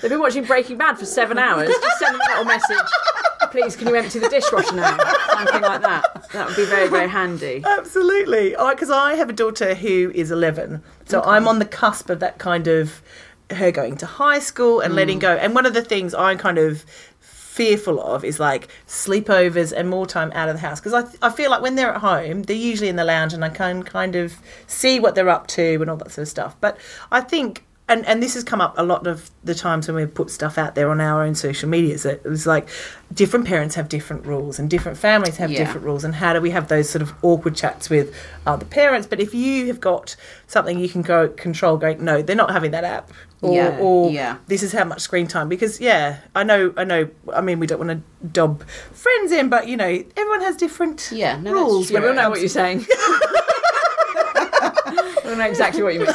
they've 0.00 0.10
been 0.10 0.20
watching 0.20 0.44
Breaking 0.44 0.76
Bad 0.76 0.98
for 0.98 1.06
seven 1.06 1.38
hours. 1.38 1.68
Just 1.68 1.98
send 1.98 2.14
them 2.14 2.20
a 2.20 2.30
little 2.30 2.44
message. 2.44 2.78
Please, 3.50 3.74
can 3.74 3.88
you 3.88 3.96
empty 3.96 4.18
the 4.18 4.28
dishwasher 4.28 4.74
now? 4.74 4.96
Something 5.34 5.62
like 5.62 5.82
that. 5.82 6.28
That 6.32 6.46
would 6.46 6.56
be 6.56 6.64
very, 6.66 6.88
very 6.88 7.08
handy. 7.08 7.62
Absolutely. 7.66 8.50
Because 8.50 8.90
I 8.90 9.14
have 9.14 9.28
a 9.28 9.32
daughter 9.32 9.74
who 9.74 10.12
is 10.14 10.30
11. 10.30 10.82
So 11.06 11.22
I'm 11.22 11.48
on 11.48 11.58
the 11.58 11.64
cusp 11.64 12.10
of 12.10 12.20
that 12.20 12.38
kind 12.38 12.68
of 12.68 13.02
her 13.50 13.72
going 13.72 13.96
to 13.96 14.06
high 14.06 14.38
school 14.38 14.80
and 14.80 14.94
letting 14.94 15.18
mm. 15.18 15.22
go. 15.22 15.36
And 15.36 15.54
one 15.54 15.66
of 15.66 15.74
the 15.74 15.82
things 15.82 16.14
I'm 16.14 16.38
kind 16.38 16.58
of 16.58 16.84
fearful 17.18 18.00
of 18.00 18.24
is 18.24 18.38
like 18.38 18.68
sleepovers 18.86 19.72
and 19.76 19.90
more 19.90 20.06
time 20.06 20.30
out 20.34 20.48
of 20.48 20.54
the 20.54 20.60
house 20.60 20.80
because 20.80 20.94
I, 20.94 21.26
I 21.26 21.30
feel 21.30 21.50
like 21.50 21.60
when 21.60 21.74
they're 21.74 21.92
at 21.92 22.00
home 22.00 22.44
they're 22.44 22.56
usually 22.56 22.88
in 22.88 22.94
the 22.94 23.04
lounge 23.04 23.34
and 23.34 23.44
I 23.44 23.48
can 23.48 23.82
kind 23.82 24.14
of 24.14 24.38
see 24.68 25.00
what 25.00 25.16
they're 25.16 25.28
up 25.28 25.48
to 25.48 25.78
and 25.80 25.90
all 25.90 25.96
that 25.96 26.12
sort 26.12 26.22
of 26.22 26.28
stuff 26.28 26.56
but 26.60 26.78
I 27.10 27.20
think 27.20 27.66
and, 27.90 28.06
and 28.06 28.22
this 28.22 28.32
has 28.34 28.44
come 28.44 28.60
up 28.62 28.74
a 28.78 28.82
lot 28.82 29.06
of 29.06 29.30
the 29.44 29.54
times 29.54 29.86
when 29.88 29.96
we've 29.96 30.14
put 30.14 30.30
stuff 30.30 30.56
out 30.56 30.74
there 30.74 30.90
on 30.90 31.00
our 31.00 31.22
own 31.24 31.34
social 31.34 31.68
medias 31.68 32.04
that 32.04 32.22
it's 32.24 32.46
like 32.46 32.66
different 33.12 33.46
parents 33.46 33.74
have 33.74 33.88
different 33.88 34.24
rules 34.24 34.58
and 34.58 34.70
different 34.70 34.96
families 34.96 35.36
have 35.36 35.50
Yeah. 35.50 35.58
different 35.58 35.84
rules 35.84 36.04
and 36.04 36.14
how 36.14 36.32
do 36.32 36.40
we 36.40 36.50
have 36.50 36.68
those 36.68 36.88
sort 36.88 37.02
of 37.02 37.12
awkward 37.22 37.56
chats 37.56 37.90
with 37.90 38.14
other 38.46 38.64
parents 38.64 39.06
but 39.06 39.20
if 39.20 39.34
you 39.34 39.66
have 39.66 39.80
got 39.80 40.16
something 40.46 40.78
you 40.78 40.88
can 40.88 41.02
go 41.02 41.28
control 41.28 41.76
going 41.76 42.02
no 42.04 42.22
they're 42.22 42.36
not 42.36 42.50
having 42.52 42.70
that 42.70 42.84
app 42.84 43.10
or, 43.42 43.54
Yeah, 43.54 43.78
or 43.80 44.10
yeah. 44.10 44.36
this 44.46 44.62
is 44.62 44.72
how 44.72 44.84
much 44.84 45.00
screen 45.00 45.26
time 45.26 45.48
because 45.48 45.80
yeah 45.80 46.18
i 46.34 46.42
know 46.44 46.72
i 46.76 46.84
know 46.84 47.08
i 47.34 47.40
mean 47.40 47.58
we 47.58 47.66
don't 47.66 47.78
want 47.84 47.90
to 47.90 48.00
dob 48.28 48.62
friends 48.92 49.32
in 49.32 49.48
but 49.48 49.66
you 49.66 49.76
know 49.76 50.04
everyone 50.16 50.40
has 50.42 50.56
different 50.56 51.10
Yeah, 51.12 51.36
no, 51.38 51.52
rules 51.52 51.88
true. 51.88 51.96
Yeah, 51.96 52.02
we'll 52.04 52.14
know 52.14 52.30
what 52.30 52.38
you're 52.40 52.48
saying. 52.48 52.86
we'll 55.24 55.36
know 55.36 55.44
exactly 55.46 55.82
what 55.82 55.94
you 55.94 56.00
mean. 56.00 56.08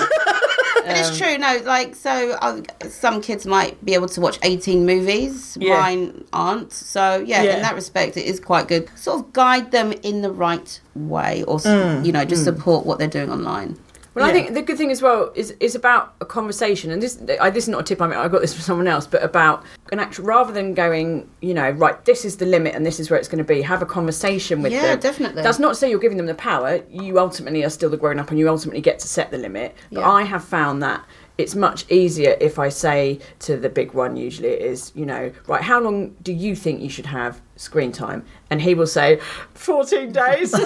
But 0.86 0.98
it's 0.98 1.17
true, 1.17 1.38
no, 1.38 1.60
like, 1.65 1.95
so 1.95 2.32
uh, 2.41 2.62
some 2.89 3.21
kids 3.21 3.45
might 3.45 3.84
be 3.84 3.93
able 3.93 4.08
to 4.10 4.21
watch 4.21 4.38
18 4.43 4.86
movies, 4.86 5.58
Yeah. 5.60 5.80
mine 5.80 6.24
aren't. 6.34 6.74
So, 6.74 7.24
yeah, 7.26 7.41
Yeah. 7.43 7.56
in 7.58 7.62
that 7.63 7.76
respect, 7.76 8.17
it 8.17 8.26
is 8.26 8.39
quite 8.39 8.67
good. 8.67 8.89
Sort 8.95 9.19
of 9.19 9.34
guide 9.34 9.71
them 9.71 9.93
in 10.04 10.21
the 10.21 10.32
right 10.32 10.80
way 10.95 11.43
or, 11.48 11.58
Mm. 11.60 12.06
you 12.06 12.12
know, 12.12 12.24
just 12.26 12.43
support 12.43 12.86
what 12.86 13.00
they're 13.00 13.08
doing 13.08 13.32
online. 13.32 13.78
Well, 14.15 14.25
I 14.25 14.32
think 14.32 14.54
the 14.54 14.62
good 14.62 14.78
thing 14.78 14.91
as 14.91 15.01
well 15.01 15.32
is 15.36 15.51
is 15.60 15.75
about 15.75 16.15
a 16.21 16.25
conversation, 16.25 16.89
and 16.91 17.01
this 17.01 17.21
I, 17.41 17.49
this 17.49 17.65
is 17.65 17.69
not 17.69 17.82
a 17.82 17.84
tip 17.84 18.01
I 18.01 18.08
mean 18.08 18.17
I 18.17 18.28
got 18.30 18.39
this 18.41 18.54
from 18.54 18.62
someone 18.62 18.88
else, 18.88 19.06
but 19.06 19.21
about 19.21 19.63
an 19.91 19.99
actual 19.99 20.25
rather 20.25 20.54
than 20.54 20.73
going, 20.73 21.30
you 21.41 21.54
know, 21.54 21.69
right, 21.71 22.04
this 22.06 22.23
is 22.23 22.38
the 22.38 22.45
limit 22.45 22.75
and 22.75 22.86
this 22.86 22.99
is 22.99 23.10
where 23.10 23.19
it's 23.19 23.28
going 23.28 23.43
to 23.43 23.43
be. 23.43 23.62
Have 23.62 23.82
a 23.82 23.86
conversation 23.86 24.62
with 24.62 24.71
Yeah, 24.71 24.82
them. 24.82 24.89
Yeah, 24.91 24.95
definitely. 24.95 25.43
That's 25.43 25.60
not 25.60 25.69
to 25.69 25.75
say 25.75 25.89
you're 25.89 25.99
giving 25.99 26.17
them 26.17 26.28
the 26.28 26.36
power. 26.36 26.82
You 26.89 27.19
ultimately 27.19 27.63
are 27.65 27.69
still 27.69 27.89
the 27.89 27.97
grown 27.97 28.17
up, 28.17 28.30
and 28.30 28.39
you 28.39 28.47
ultimately 28.47 28.82
get 28.82 28.99
to 28.99 29.08
set 29.08 29.32
the 29.32 29.38
limit. 29.38 29.75
But 29.91 29.99
Yeah. 30.01 30.10
I 30.10 30.23
have 30.23 30.43
found 30.45 30.82
that. 30.82 31.04
It's 31.38 31.56
much 31.56 31.89
easier 31.91 32.38
if 32.39 32.58
I 32.58 32.69
say 32.69 33.19
to 33.39 33.58
the 33.58 33.69
big 33.69 33.93
one, 33.93 34.15
usually 34.15 34.50
it 34.50 34.62
is, 34.62 34.91
you 34.95 35.06
know, 35.06 35.32
right, 35.48 35.62
how 35.62 35.82
long 35.82 36.15
do 36.21 36.32
you 36.32 36.56
think 36.56 36.82
you 36.82 36.89
should 36.89 37.08
have 37.08 37.41
screen 37.58 37.91
time? 37.91 38.26
And 38.50 38.62
he 38.62 38.74
will 38.74 38.88
say, 38.88 39.19
14 39.54 40.12
days. 40.12 40.56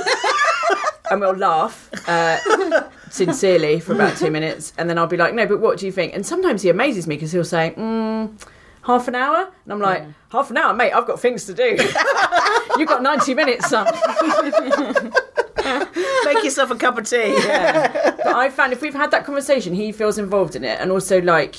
and 1.11 1.21
we'll 1.21 1.35
laugh 1.35 1.89
uh, 2.07 2.37
sincerely 3.09 3.79
for 3.79 3.93
about 3.93 4.17
two 4.17 4.31
minutes, 4.31 4.73
and 4.77 4.89
then 4.89 4.97
I'll 4.97 5.07
be 5.07 5.17
like, 5.17 5.33
"No, 5.33 5.45
but 5.45 5.59
what 5.59 5.77
do 5.79 5.85
you 5.85 5.91
think?" 5.91 6.13
And 6.13 6.25
sometimes 6.25 6.61
he 6.61 6.69
amazes 6.69 7.07
me 7.07 7.15
because 7.15 7.31
he'll 7.31 7.43
say, 7.43 7.73
mm, 7.75 8.31
"Half 8.83 9.07
an 9.07 9.15
hour," 9.15 9.51
and 9.63 9.73
I'm 9.73 9.79
like, 9.79 10.03
"Half 10.31 10.51
an 10.51 10.57
hour, 10.57 10.73
mate? 10.73 10.91
I've 10.91 11.07
got 11.07 11.19
things 11.19 11.45
to 11.45 11.53
do. 11.53 11.77
You've 12.77 12.87
got 12.89 13.01
ninety 13.01 13.33
minutes, 13.33 13.69
son." 13.69 13.87
make 16.25 16.43
yourself 16.43 16.71
a 16.71 16.75
cup 16.75 16.97
of 16.97 17.09
tea 17.09 17.33
yeah. 17.33 18.11
But 18.17 18.35
I 18.35 18.49
found 18.49 18.73
if 18.73 18.81
we've 18.81 18.93
had 18.93 19.11
that 19.11 19.25
conversation, 19.25 19.73
he 19.73 19.91
feels 19.91 20.17
involved 20.17 20.55
in 20.55 20.63
it, 20.63 20.79
and 20.79 20.91
also 20.91 21.21
like. 21.21 21.55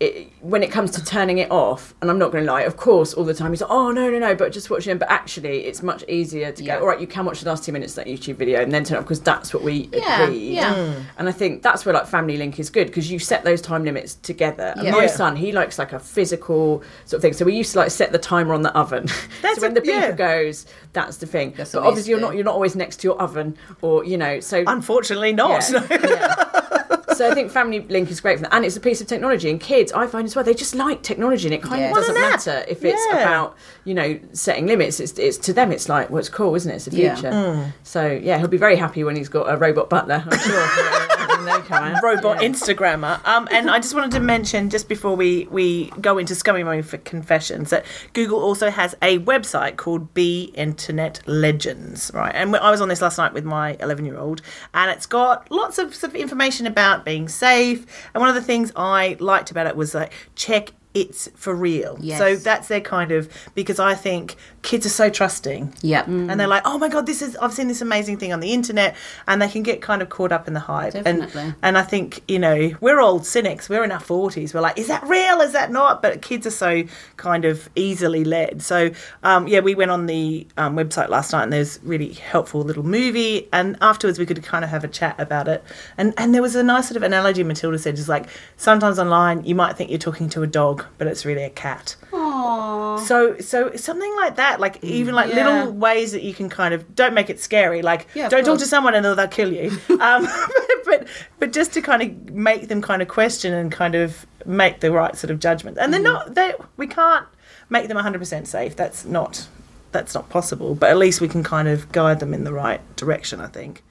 It, 0.00 0.32
when 0.40 0.64
it 0.64 0.72
comes 0.72 0.90
to 0.92 1.04
turning 1.04 1.38
it 1.38 1.52
off, 1.52 1.94
and 2.02 2.10
I'm 2.10 2.18
not 2.18 2.32
going 2.32 2.44
to 2.44 2.50
lie, 2.52 2.62
of 2.62 2.76
course, 2.76 3.14
all 3.14 3.22
the 3.22 3.32
time 3.32 3.52
he's 3.52 3.60
like, 3.60 3.70
"Oh 3.70 3.92
no, 3.92 4.10
no, 4.10 4.18
no," 4.18 4.34
but 4.34 4.50
just 4.50 4.68
watching. 4.68 4.98
But 4.98 5.08
actually, 5.08 5.66
it's 5.66 5.84
much 5.84 6.02
easier 6.08 6.50
to 6.50 6.64
Yeah. 6.64 6.74
go. 6.76 6.80
All 6.82 6.88
right, 6.88 7.00
you 7.00 7.06
can 7.06 7.24
watch 7.24 7.40
the 7.40 7.48
last 7.48 7.62
two 7.64 7.70
minutes 7.70 7.96
of 7.96 8.04
that 8.04 8.10
YouTube 8.10 8.34
video, 8.34 8.60
and 8.60 8.72
then 8.72 8.82
turn 8.82 8.96
it 8.96 8.98
off 8.98 9.04
because 9.04 9.20
that's 9.20 9.54
what 9.54 9.62
we 9.62 9.88
Yeah, 9.92 10.22
agreed. 10.24 10.54
yeah. 10.54 10.74
Mm. 10.74 11.02
And 11.16 11.28
I 11.28 11.32
think 11.32 11.62
that's 11.62 11.86
where 11.86 11.94
like 11.94 12.08
Family 12.08 12.36
Link 12.36 12.58
is 12.58 12.70
good 12.70 12.88
because 12.88 13.08
you 13.08 13.20
set 13.20 13.44
those 13.44 13.60
time 13.62 13.84
limits 13.84 14.16
together. 14.16 14.74
And 14.76 14.84
Yeah. 14.84 14.90
my 14.90 15.02
Yeah. 15.02 15.06
son, 15.10 15.36
he 15.36 15.52
likes 15.52 15.78
like 15.78 15.92
a 15.92 16.00
physical 16.00 16.82
sort 17.04 17.18
of 17.18 17.22
thing. 17.22 17.32
So 17.32 17.44
we 17.44 17.54
used 17.54 17.72
to 17.74 17.78
like 17.78 17.92
set 17.92 18.10
the 18.10 18.18
timer 18.18 18.52
on 18.52 18.62
the 18.62 18.76
oven. 18.76 19.06
That's 19.42 19.60
so 19.60 19.62
when 19.62 19.70
a- 19.70 19.74
the 19.74 19.80
beeper 19.80 19.86
yeah. 19.86 20.12
goes, 20.12 20.66
that's 20.92 21.18
the 21.18 21.26
thing. 21.26 21.54
That's 21.56 21.70
but 21.70 21.84
obviously, 21.84 22.10
you're 22.10 22.20
not 22.20 22.34
you're 22.34 22.44
not 22.44 22.54
always 22.54 22.74
next 22.74 22.96
to 23.02 23.06
your 23.08 23.22
oven, 23.22 23.56
or 23.80 24.04
you 24.04 24.18
know. 24.18 24.40
So 24.40 24.64
unfortunately 24.66 25.32
not 25.32 25.70
yeah, 25.70 25.86
yeah. 25.90 26.82
So 27.14 27.30
I 27.30 27.34
think 27.34 27.50
Family 27.50 27.80
Link 27.80 28.10
is 28.10 28.20
great 28.20 28.36
for 28.38 28.42
that, 28.42 28.54
and 28.54 28.64
it's 28.64 28.76
a 28.76 28.80
piece 28.80 29.00
of 29.00 29.06
technology. 29.06 29.48
And 29.50 29.60
kids, 29.60 29.92
I 29.92 30.06
find 30.06 30.26
as 30.26 30.34
well, 30.36 30.44
they 30.44 30.54
just 30.54 30.74
like 30.74 31.02
technology, 31.02 31.46
and 31.46 31.54
it 31.54 31.62
kind 31.62 31.80
Yeah. 31.80 31.88
of 31.90 31.94
doesn't 31.96 32.14
matter 32.14 32.64
if 32.68 32.84
it's 32.84 33.02
Yeah. 33.10 33.18
about 33.20 33.56
you 33.84 33.94
know 33.94 34.18
setting 34.32 34.66
limits. 34.66 35.00
It's 35.00 35.18
it's 35.18 35.38
to 35.38 35.52
them, 35.52 35.72
it's 35.72 35.88
like 35.88 36.10
well, 36.10 36.18
it's 36.18 36.28
cool, 36.28 36.54
isn't 36.54 36.70
it? 36.70 36.74
It's 36.76 36.84
the 36.86 36.96
Yeah. 36.96 37.14
future. 37.14 37.30
Mm. 37.30 37.72
So 37.82 38.06
yeah, 38.22 38.38
he'll 38.38 38.48
be 38.48 38.56
very 38.56 38.76
happy 38.76 39.04
when 39.04 39.16
he's 39.16 39.28
got 39.28 39.52
a 39.52 39.56
robot 39.56 39.88
butler. 39.88 40.24
I'm 40.30 40.38
sure. 40.38 40.68
they 41.28 41.94
robot 42.02 42.42
Yeah. 42.42 42.48
Instagrammer. 42.48 43.24
Um, 43.26 43.48
and 43.50 43.70
I 43.70 43.78
just 43.78 43.94
wanted 43.94 44.10
to 44.12 44.20
mention, 44.20 44.70
just 44.70 44.88
before 44.88 45.16
we, 45.16 45.46
we 45.50 45.90
go 46.00 46.18
into 46.18 46.34
Scummy 46.34 46.64
Mummy 46.64 46.82
for 46.82 46.98
confessions, 46.98 47.70
that 47.70 47.84
Google 48.12 48.40
also 48.40 48.70
has 48.70 48.94
a 49.02 49.18
website 49.20 49.76
called 49.76 50.14
Be 50.14 50.52
Internet 50.54 51.20
Legends, 51.26 52.10
right? 52.14 52.32
And 52.34 52.54
I 52.56 52.70
was 52.70 52.80
on 52.80 52.88
this 52.88 53.00
last 53.02 53.18
night 53.18 53.32
with 53.32 53.44
my 53.44 53.76
11 53.80 54.04
year 54.04 54.18
old, 54.18 54.42
and 54.72 54.90
it's 54.90 55.06
got 55.06 55.50
lots 55.50 55.78
of 55.78 55.94
sort 55.94 56.12
of 56.12 56.16
information 56.16 56.66
about 56.66 57.04
being 57.04 57.28
safe. 57.28 57.86
And 58.14 58.20
one 58.20 58.28
of 58.28 58.34
the 58.34 58.42
things 58.42 58.72
I 58.76 59.16
liked 59.20 59.50
about 59.50 59.66
it 59.66 59.76
was 59.76 59.94
like, 59.94 60.12
check 60.34 60.70
it's 60.94 61.28
for 61.34 61.54
real. 61.54 61.96
Yes. 62.00 62.18
So 62.18 62.36
that's 62.36 62.68
their 62.68 62.80
kind 62.80 63.10
of, 63.10 63.28
because 63.54 63.78
I 63.80 63.94
think 63.94 64.36
kids 64.62 64.86
are 64.86 64.90
so 64.90 65.10
trusting 65.10 65.74
Yep. 65.82 66.06
and 66.06 66.40
they're 66.40 66.46
like, 66.46 66.62
"Oh 66.64 66.78
my 66.78 66.88
god, 66.88 67.04
this 67.06 67.20
is 67.20 67.36
I've 67.36 67.52
seen 67.52 67.68
this 67.68 67.82
amazing 67.82 68.16
thing 68.18 68.32
on 68.32 68.40
the 68.40 68.52
internet," 68.52 68.94
and 69.26 69.42
they 69.42 69.48
can 69.48 69.62
get 69.62 69.82
kind 69.82 70.00
of 70.02 70.08
caught 70.08 70.32
up 70.32 70.46
in 70.48 70.54
the 70.54 70.60
hype. 70.60 70.92
Definitely. 70.94 71.42
And 71.42 71.54
and 71.62 71.78
I 71.78 71.82
think 71.82 72.22
you 72.28 72.38
know 72.38 72.70
we're 72.80 73.00
old 73.00 73.26
cynics. 73.26 73.68
We're 73.68 73.84
in 73.84 73.92
our 73.92 74.00
forties. 74.00 74.54
We're 74.54 74.60
like, 74.60 74.78
"Is 74.78 74.86
that 74.86 75.02
real? 75.06 75.40
Is 75.40 75.52
that 75.52 75.70
not?" 75.72 76.00
But 76.00 76.22
kids 76.22 76.46
are 76.46 76.50
so 76.50 76.84
kind 77.16 77.44
of 77.44 77.68
easily 77.74 78.24
led. 78.24 78.62
So 78.62 78.90
um, 79.22 79.48
yeah, 79.48 79.60
we 79.60 79.74
went 79.74 79.90
on 79.90 80.06
the 80.06 80.46
um, 80.56 80.76
website 80.76 81.08
last 81.08 81.32
night, 81.32 81.42
and 81.42 81.52
there's 81.52 81.80
really 81.82 82.12
helpful 82.12 82.60
little 82.62 82.84
movie. 82.84 83.48
And 83.52 83.76
afterwards, 83.80 84.18
we 84.18 84.26
could 84.26 84.42
kind 84.42 84.64
of 84.64 84.70
have 84.70 84.84
a 84.84 84.88
chat 84.88 85.18
about 85.18 85.48
it. 85.48 85.64
And 85.98 86.14
and 86.16 86.32
there 86.34 86.42
was 86.42 86.54
a 86.54 86.62
nice 86.62 86.86
sort 86.88 86.96
of 86.96 87.02
analogy 87.02 87.42
Matilda 87.42 87.78
said, 87.78 87.94
is 87.98 88.08
like 88.08 88.26
sometimes 88.56 88.98
online 88.98 89.44
you 89.44 89.54
might 89.54 89.76
think 89.76 89.90
you're 89.90 89.98
talking 89.98 90.28
to 90.30 90.42
a 90.42 90.46
dog, 90.46 90.83
but 90.98 91.06
it's 91.06 91.24
really 91.24 91.42
a 91.42 91.50
cat. 91.50 91.96
Aww. 92.12 93.00
So 93.00 93.38
so 93.38 93.74
something 93.76 94.14
like 94.16 94.36
that, 94.36 94.60
like 94.60 94.80
mm, 94.80 94.88
even 94.88 95.14
like 95.14 95.32
Yeah. 95.32 95.48
little 95.48 95.72
ways 95.72 96.12
that 96.12 96.22
you 96.22 96.34
can 96.34 96.48
kind 96.48 96.74
of 96.74 96.94
don't 96.94 97.14
make 97.14 97.30
it 97.30 97.40
scary, 97.40 97.82
like 97.82 98.06
Yeah, 98.14 98.28
don't 98.28 98.44
talk 98.44 98.58
to 98.58 98.66
someone 98.66 98.94
and 98.94 99.04
they'll, 99.04 99.14
they'll 99.14 99.28
kill 99.28 99.52
you. 99.52 99.70
Um, 100.00 100.28
but 100.84 101.06
but 101.38 101.52
just 101.52 101.72
to 101.74 101.80
kind 101.80 102.02
of 102.02 102.34
make 102.34 102.68
them 102.68 102.82
kind 102.82 103.00
of 103.00 103.08
question 103.08 103.54
and 103.54 103.70
kind 103.72 103.94
of 103.94 104.26
make 104.44 104.80
the 104.80 104.90
right 104.90 105.16
sort 105.16 105.30
of 105.30 105.40
judgment. 105.40 105.78
And 105.78 105.92
they're 105.92 106.00
mm-hmm. 106.00 106.12
not 106.12 106.34
they 106.34 106.54
we 106.76 106.86
can't 106.86 107.26
make 107.70 107.88
them 107.88 107.96
100% 107.96 108.46
safe. 108.46 108.76
That's 108.76 109.04
not 109.04 109.48
that's 109.92 110.14
not 110.14 110.28
possible. 110.28 110.74
But 110.74 110.90
at 110.90 110.98
least 110.98 111.20
we 111.20 111.28
can 111.28 111.42
kind 111.42 111.68
of 111.68 111.90
guide 111.92 112.20
them 112.20 112.34
in 112.34 112.44
the 112.44 112.52
right 112.52 112.80
direction, 112.96 113.40
I 113.40 113.46
think. 113.46 113.82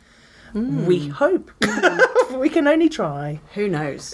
Mm. 0.53 0.85
We 0.85 1.07
hope. 1.07 1.49
Mm. 1.61 2.39
we 2.39 2.49
can 2.49 2.67
only 2.67 2.89
try. 2.89 3.39
Who 3.55 3.67
knows? 3.67 4.13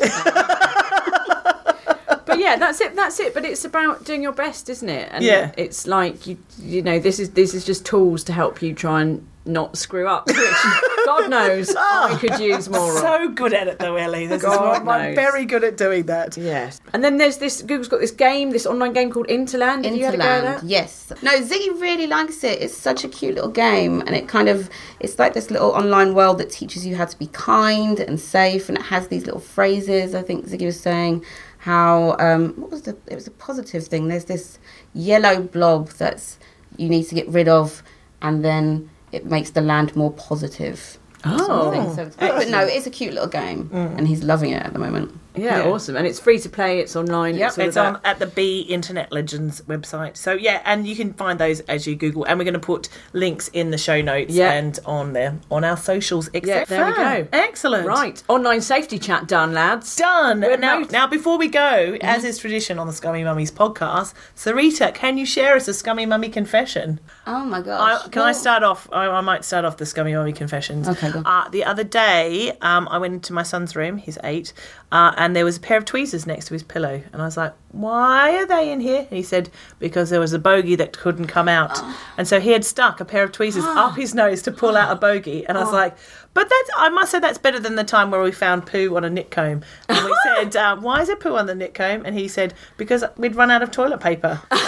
But 2.29 2.39
yeah, 2.39 2.55
that's 2.57 2.79
it. 2.81 2.95
That's 2.95 3.19
it. 3.19 3.33
But 3.33 3.45
it's 3.45 3.65
about 3.65 4.05
doing 4.05 4.21
your 4.23 4.31
best, 4.33 4.69
isn't 4.69 4.89
it? 4.89 5.09
And 5.11 5.23
Yeah. 5.23 5.51
it's 5.57 5.87
like 5.87 6.25
you, 6.27 6.37
you 6.61 6.81
know, 6.81 6.99
this 6.99 7.19
is 7.19 7.31
this 7.31 7.53
is 7.53 7.65
just 7.65 7.85
tools 7.85 8.23
to 8.25 8.33
help 8.33 8.61
you 8.61 8.73
try 8.73 9.01
and 9.01 9.25
not 9.45 9.77
screw 9.77 10.07
up, 10.07 10.27
which 10.27 10.35
God 11.05 11.29
knows 11.29 11.69
I 11.75 11.75
ah. 11.79 12.17
could 12.19 12.39
use 12.39 12.69
more 12.69 12.93
of. 12.93 12.99
So 12.99 13.29
good 13.29 13.53
at 13.53 13.67
it 13.67 13.79
though, 13.79 13.95
Ellie. 13.95 14.27
This 14.27 14.43
is 14.43 14.43
God 14.43 14.85
what 14.85 14.97
I'm 14.97 15.05
knows. 15.07 15.15
very 15.15 15.45
good 15.45 15.63
at 15.63 15.75
doing 15.77 16.05
that. 16.05 16.37
Yes. 16.37 16.79
And 16.93 17.03
then 17.03 17.17
there's 17.17 17.37
this, 17.37 17.61
Google's 17.61 17.87
got 17.87 17.99
this 17.99 18.11
game, 18.11 18.51
this 18.51 18.65
online 18.65 18.93
game 18.93 19.11
called 19.11 19.27
Interland. 19.27 19.85
Have 19.85 19.95
you 19.95 20.05
had 20.05 20.13
a 20.13 20.17
go 20.17 20.23
at 20.23 20.43
Interland, 20.43 20.61
that? 20.61 20.63
yes. 20.63 21.11
No, 21.23 21.31
Ziggy 21.41 21.81
really 21.81 22.07
likes 22.07 22.43
it. 22.43 22.61
It's 22.61 22.77
such 22.77 23.03
a 23.03 23.09
cute 23.09 23.35
little 23.35 23.49
game, 23.49 24.01
and 24.01 24.11
it 24.15 24.27
kind 24.27 24.49
of 24.49 24.69
it's 24.99 25.17
like 25.17 25.33
this 25.33 25.49
little 25.49 25.71
online 25.71 26.13
world 26.13 26.37
that 26.37 26.51
teaches 26.51 26.85
you 26.85 26.95
how 26.95 27.05
to 27.05 27.17
be 27.17 27.27
kind 27.27 27.99
and 27.99 28.19
safe, 28.19 28.69
and 28.69 28.77
it 28.77 28.83
has 28.85 29.07
these 29.07 29.25
little 29.25 29.41
phrases. 29.41 30.13
I 30.13 30.21
think 30.21 30.45
Ziggy 30.47 30.65
was 30.65 30.79
saying 30.79 31.25
how 31.59 32.15
um, 32.19 32.53
what 32.55 32.71
was 32.71 32.83
the 32.83 32.97
it 33.07 33.15
was 33.15 33.27
a 33.27 33.31
positive 33.31 33.85
thing. 33.87 34.07
There's 34.07 34.25
this 34.25 34.59
yellow 34.93 35.41
blob 35.41 35.89
that's 35.89 36.39
you 36.77 36.89
need 36.89 37.03
to 37.05 37.15
get 37.15 37.27
rid 37.27 37.47
of, 37.47 37.83
and 38.21 38.43
then 38.43 38.89
it 39.11 39.25
makes 39.25 39.51
the 39.51 39.61
land 39.61 39.95
more 39.95 40.11
positive. 40.11 40.97
Oh, 41.25 41.71
Thing. 41.71 41.93
So, 41.95 42.09
but 42.17 42.47
no, 42.47 42.59
it's 42.59 42.87
a 42.87 42.89
cute 42.89 43.13
little 43.13 43.27
game, 43.27 43.69
and 43.73 44.07
he's 44.07 44.23
loving 44.23 44.51
it 44.51 44.63
at 44.63 44.71
the 44.71 44.79
moment. 44.79 45.19
Yeah, 45.39 45.63
awesome. 45.63 45.95
And 45.95 46.05
it's 46.07 46.19
free 46.19 46.39
to 46.39 46.49
play, 46.49 46.79
it's 46.79 46.95
online. 46.95 47.35
Yep, 47.35 47.47
it's 47.47 47.57
all 47.57 47.65
It's 47.67 47.77
on 47.77 48.01
at 48.03 48.19
the 48.19 48.27
Be 48.27 48.61
Internet 48.61 49.11
Legends 49.11 49.61
website. 49.61 50.17
So 50.17 50.33
yeah, 50.33 50.61
and 50.65 50.87
you 50.87 50.95
can 50.95 51.13
find 51.13 51.39
those 51.39 51.59
as 51.61 51.87
you 51.87 51.95
Google, 51.95 52.25
and 52.25 52.37
we're 52.37 52.45
going 52.45 52.53
to 52.53 52.59
put 52.59 52.89
links 53.13 53.47
in 53.49 53.71
the 53.71 53.77
show 53.77 54.01
notes 54.01 54.33
Yeah. 54.33 54.51
and 54.53 54.77
on 54.85 55.13
there 55.13 55.37
on 55.51 55.63
our 55.63 55.77
socials. 55.77 56.29
Yeah, 56.33 56.39
Etc. 56.39 56.65
there 56.67 56.85
we 56.87 56.93
go. 57.23 57.27
Excellent. 57.33 57.87
Right. 57.87 58.21
Online 58.27 58.61
safety 58.61 58.99
chat 58.99 59.27
done, 59.27 59.53
lads. 59.53 59.95
Done. 59.95 60.41
We're 60.41 60.57
now, 60.57 60.79
made- 60.79 60.91
now, 60.91 61.07
before 61.07 61.37
we 61.37 61.47
go, 61.47 61.97
as 62.01 62.23
is 62.23 62.37
tradition 62.37 62.79
on 62.79 62.87
the 62.87 62.93
Scummy 62.93 63.23
Mummies 63.23 63.51
podcast, 63.51 64.13
Sareta, 64.35 64.93
can 64.93 65.17
you 65.17 65.25
share 65.25 65.55
us 65.55 65.67
a 65.67 65.73
Scummy 65.73 66.05
Mummy 66.05 66.29
confession? 66.29 66.99
Oh 67.27 67.45
my 67.45 67.59
I, 67.59 67.61
gosh! 67.61 68.07
can 68.09 68.21
I 68.23 68.31
start 68.31 68.63
off? 68.63 68.87
I, 68.91 69.07
I 69.07 69.21
might 69.21 69.43
start 69.45 69.65
off 69.65 69.77
the 69.77 69.85
Scummy 69.85 70.13
Mummy 70.13 70.33
confessions. 70.33 70.87
Okay, 70.87 71.11
go. 71.11 71.21
Uh, 71.25 71.47
the 71.49 71.63
other 71.65 71.83
day, 71.83 72.53
um, 72.61 72.87
I 72.89 72.97
went 72.97 73.13
into 73.13 73.33
my 73.33 73.43
son's 73.43 73.75
room. 73.75 73.97
He's 73.97 74.17
eight, 74.23 74.53
uh, 74.91 75.13
and 75.17 75.35
there 75.35 75.45
was 75.45 75.57
a 75.57 75.59
pair 75.59 75.77
of 75.77 75.85
tweezers 75.85 76.25
next 76.25 76.45
to 76.45 76.53
his 76.53 76.63
pillow, 76.63 77.01
and 77.13 77.21
I 77.21 77.25
was 77.25 77.37
like, 77.37 77.53
"Why 77.71 78.35
are 78.37 78.45
they 78.45 78.71
in 78.71 78.79
here?" 78.79 79.01
And 79.01 79.11
he 79.11 79.21
said, 79.21 79.49
"Because 79.77 80.09
there 80.09 80.19
was 80.19 80.33
a 80.33 80.39
bogey 80.39 80.75
that 80.75 80.97
couldn't 80.97 81.27
come 81.27 81.47
out, 81.47 81.79
and 82.17 82.27
so 82.27 82.39
he 82.39 82.51
had 82.51 82.65
stuck 82.65 82.99
a 82.99 83.05
pair 83.05 83.23
of 83.23 83.31
tweezers 83.31 83.63
up 83.65 83.95
his 83.95 84.15
nose 84.15 84.41
to 84.43 84.51
pull 84.51 84.75
out 84.75 84.91
a 84.91 84.95
bogey." 84.95 85.45
And 85.47 85.57
I 85.57 85.63
was 85.63 85.73
like, 85.73 85.95
"But 86.33 86.49
that's 86.49 86.69
I 86.75 86.89
must 86.89 87.11
say 87.11 87.19
that's 87.19 87.37
better 87.37 87.59
than 87.59 87.75
the 87.75 87.83
time 87.83 88.09
where 88.09 88.23
we 88.23 88.31
found 88.31 88.65
poo 88.65 88.95
on 88.95 89.03
a 89.03 89.09
nit 89.09 89.29
comb." 89.29 89.61
And 89.87 90.05
we 90.05 90.15
said, 90.23 90.55
uh, 90.55 90.77
"Why 90.77 91.01
is 91.01 91.07
there 91.07 91.15
poo 91.15 91.35
on 91.35 91.45
the 91.45 91.55
nit 91.55 91.73
comb?" 91.73 92.05
And 92.05 92.17
he 92.17 92.27
said, 92.27 92.53
"Because 92.77 93.03
we'd 93.17 93.35
run 93.35 93.51
out 93.51 93.61
of 93.61 93.71
toilet 93.71 93.99
paper." 93.99 94.41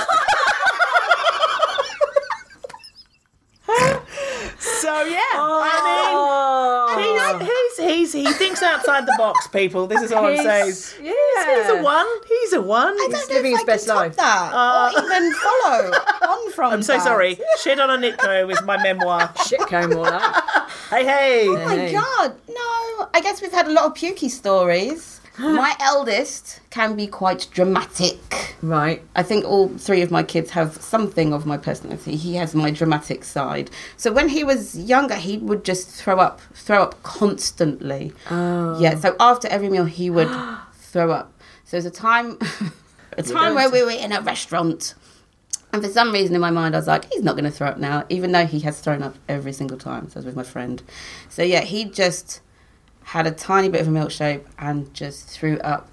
So 4.81 5.05
yeah, 5.05 5.37
I 5.37 5.77
mean, 5.85 6.17
he's, 7.81 8.13
he's 8.13 8.13
he's 8.13 8.27
he 8.27 8.33
thinks 8.33 8.61
outside 8.63 9.05
the 9.05 9.15
box. 9.17 9.47
People, 9.47 9.87
this 9.87 10.01
is 10.01 10.11
all 10.11 10.25
I'm 10.25 10.37
saying. 10.37 10.65
He's- 10.65 10.91
He's, 10.93 11.45
he's 11.45 11.69
a 11.69 11.81
one. 11.81 12.07
He's 12.27 12.53
a 12.53 12.61
one. 12.61 12.93
I 12.93 13.07
don't 13.09 13.29
know 13.29 13.35
living 13.35 13.53
if 13.53 13.59
his 13.59 13.63
I 13.63 13.65
best 13.65 13.85
can 13.87 13.95
top 13.95 14.03
life. 14.03 14.15
that 14.17 14.53
or 14.53 14.99
uh, 14.99 15.03
even 15.05 15.33
follow 15.43 16.33
on 16.33 16.51
from. 16.51 16.73
I'm 16.73 16.83
so 16.83 16.93
that. 16.93 17.03
sorry. 17.03 17.39
Shit 17.61 17.79
on 17.79 17.89
a 17.89 17.97
nit 17.97 18.17
comb 18.17 18.49
is 18.51 18.61
my 18.63 18.81
memoir. 18.83 19.33
Shit 19.47 19.59
comb 19.61 19.95
all 19.97 20.03
that. 20.03 20.69
Hey 20.89 21.03
hey. 21.05 21.47
Oh 21.47 21.55
my 21.65 21.75
Hey. 21.75 21.91
god, 21.93 22.35
no! 22.49 23.09
I 23.13 23.21
guess 23.23 23.41
we've 23.41 23.51
had 23.51 23.67
a 23.67 23.71
lot 23.71 23.85
of 23.85 23.93
pukey 23.93 24.29
stories. 24.29 25.20
my 25.55 25.75
eldest 25.79 26.59
can 26.69 26.95
be 26.95 27.07
quite 27.07 27.47
dramatic. 27.51 28.55
Right. 28.61 29.01
I 29.15 29.23
think 29.23 29.43
all 29.43 29.69
three 29.69 30.03
of 30.03 30.11
my 30.11 30.21
kids 30.21 30.51
have 30.51 30.75
something 30.75 31.33
of 31.33 31.47
my 31.47 31.57
personality. 31.57 32.15
He 32.15 32.35
has 32.35 32.53
my 32.53 32.69
dramatic 32.69 33.23
side. 33.23 33.71
So 33.97 34.11
when 34.11 34.29
he 34.29 34.43
was 34.43 34.77
younger, 34.77 35.15
he 35.15 35.39
would 35.39 35.65
just 35.65 35.89
throw 35.89 36.19
up, 36.19 36.41
throw 36.53 36.83
up 36.83 37.01
constantly. 37.01 38.13
Oh. 38.29 38.79
Yeah. 38.79 38.95
So 38.99 39.15
after 39.19 39.47
every 39.47 39.69
meal, 39.69 39.85
he 39.85 40.11
would 40.11 40.29
throw 40.75 41.11
up. 41.11 41.33
So 41.65 41.71
there's 41.71 41.85
a 41.85 41.91
time, 41.91 42.37
a 43.17 43.23
time 43.23 43.55
where 43.55 43.69
we 43.69 43.83
were 43.83 43.89
in 43.89 44.11
a 44.11 44.21
restaurant. 44.21 44.93
And 45.73 45.81
for 45.81 45.89
some 45.89 46.11
reason 46.11 46.35
in 46.35 46.41
my 46.41 46.51
mind, 46.51 46.75
I 46.75 46.79
was 46.79 46.87
like, 46.87 47.11
he's 47.11 47.23
not 47.23 47.33
going 47.33 47.45
to 47.45 47.51
throw 47.51 47.69
up 47.69 47.77
now, 47.77 48.05
even 48.09 48.31
though 48.31 48.45
he 48.45 48.59
has 48.59 48.79
thrown 48.79 49.01
up 49.01 49.15
every 49.27 49.53
single 49.53 49.77
time. 49.77 50.07
So 50.09 50.17
I 50.17 50.19
was 50.19 50.25
with 50.25 50.35
my 50.35 50.43
friend. 50.43 50.83
So 51.29 51.41
yeah, 51.41 51.61
he 51.61 51.85
just 51.85 52.41
had 53.03 53.27
a 53.27 53.31
tiny 53.31 53.69
bit 53.69 53.81
of 53.81 53.87
a 53.87 53.91
milkshake 53.91 54.43
and 54.59 54.93
just 54.93 55.27
threw 55.27 55.57
up. 55.59 55.87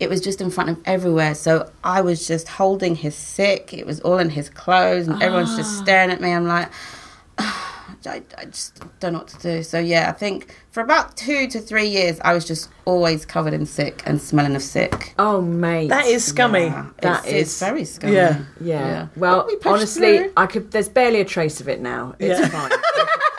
It 0.00 0.08
was 0.08 0.20
just 0.20 0.40
in 0.40 0.50
front 0.50 0.70
of 0.70 0.78
everywhere. 0.84 1.34
So 1.34 1.70
I 1.84 2.00
was 2.00 2.26
just 2.26 2.48
holding 2.48 2.96
his 2.96 3.14
sick. 3.14 3.72
It 3.72 3.86
was 3.86 4.00
all 4.00 4.18
in 4.18 4.30
his 4.30 4.48
clothes, 4.48 5.06
and 5.06 5.22
everyone's 5.22 5.56
just 5.56 5.78
ah. 5.80 5.82
staring 5.84 6.10
at 6.10 6.20
me. 6.20 6.32
I'm 6.32 6.46
like, 6.46 6.70
I, 7.38 8.22
I 8.36 8.44
just 8.46 8.82
don't 9.00 9.12
know 9.12 9.20
what 9.20 9.28
to 9.28 9.38
do. 9.38 9.62
So 9.62 9.78
yeah, 9.78 10.08
I 10.08 10.12
think 10.12 10.56
for 10.70 10.82
about 10.82 11.16
two 11.16 11.46
to 11.48 11.60
three 11.60 11.86
years, 11.86 12.18
I 12.24 12.32
was 12.32 12.44
just 12.46 12.68
always 12.84 13.24
covered 13.24 13.52
in 13.52 13.66
sick 13.66 14.02
and 14.06 14.20
smelling 14.20 14.56
of 14.56 14.62
sick. 14.62 15.14
Oh, 15.18 15.40
mate. 15.40 15.88
That 15.88 16.06
is 16.06 16.24
scummy. 16.24 16.64
Yeah, 16.64 16.90
That 17.02 17.24
it's, 17.24 17.32
it's 17.32 17.60
very 17.60 17.84
scummy. 17.84 18.14
Yeah. 18.14 18.44
Yeah. 18.60 19.08
But 19.14 19.20
Well, 19.20 19.46
we 19.46 19.56
honestly, 19.64 20.18
through. 20.18 20.32
I 20.36 20.46
could. 20.46 20.70
There's 20.70 20.88
barely 20.88 21.20
a 21.20 21.24
trace 21.24 21.60
of 21.60 21.68
it 21.68 21.80
now. 21.80 22.14
It's 22.18 22.40
Yeah. 22.40 22.48
fine. 22.48 22.70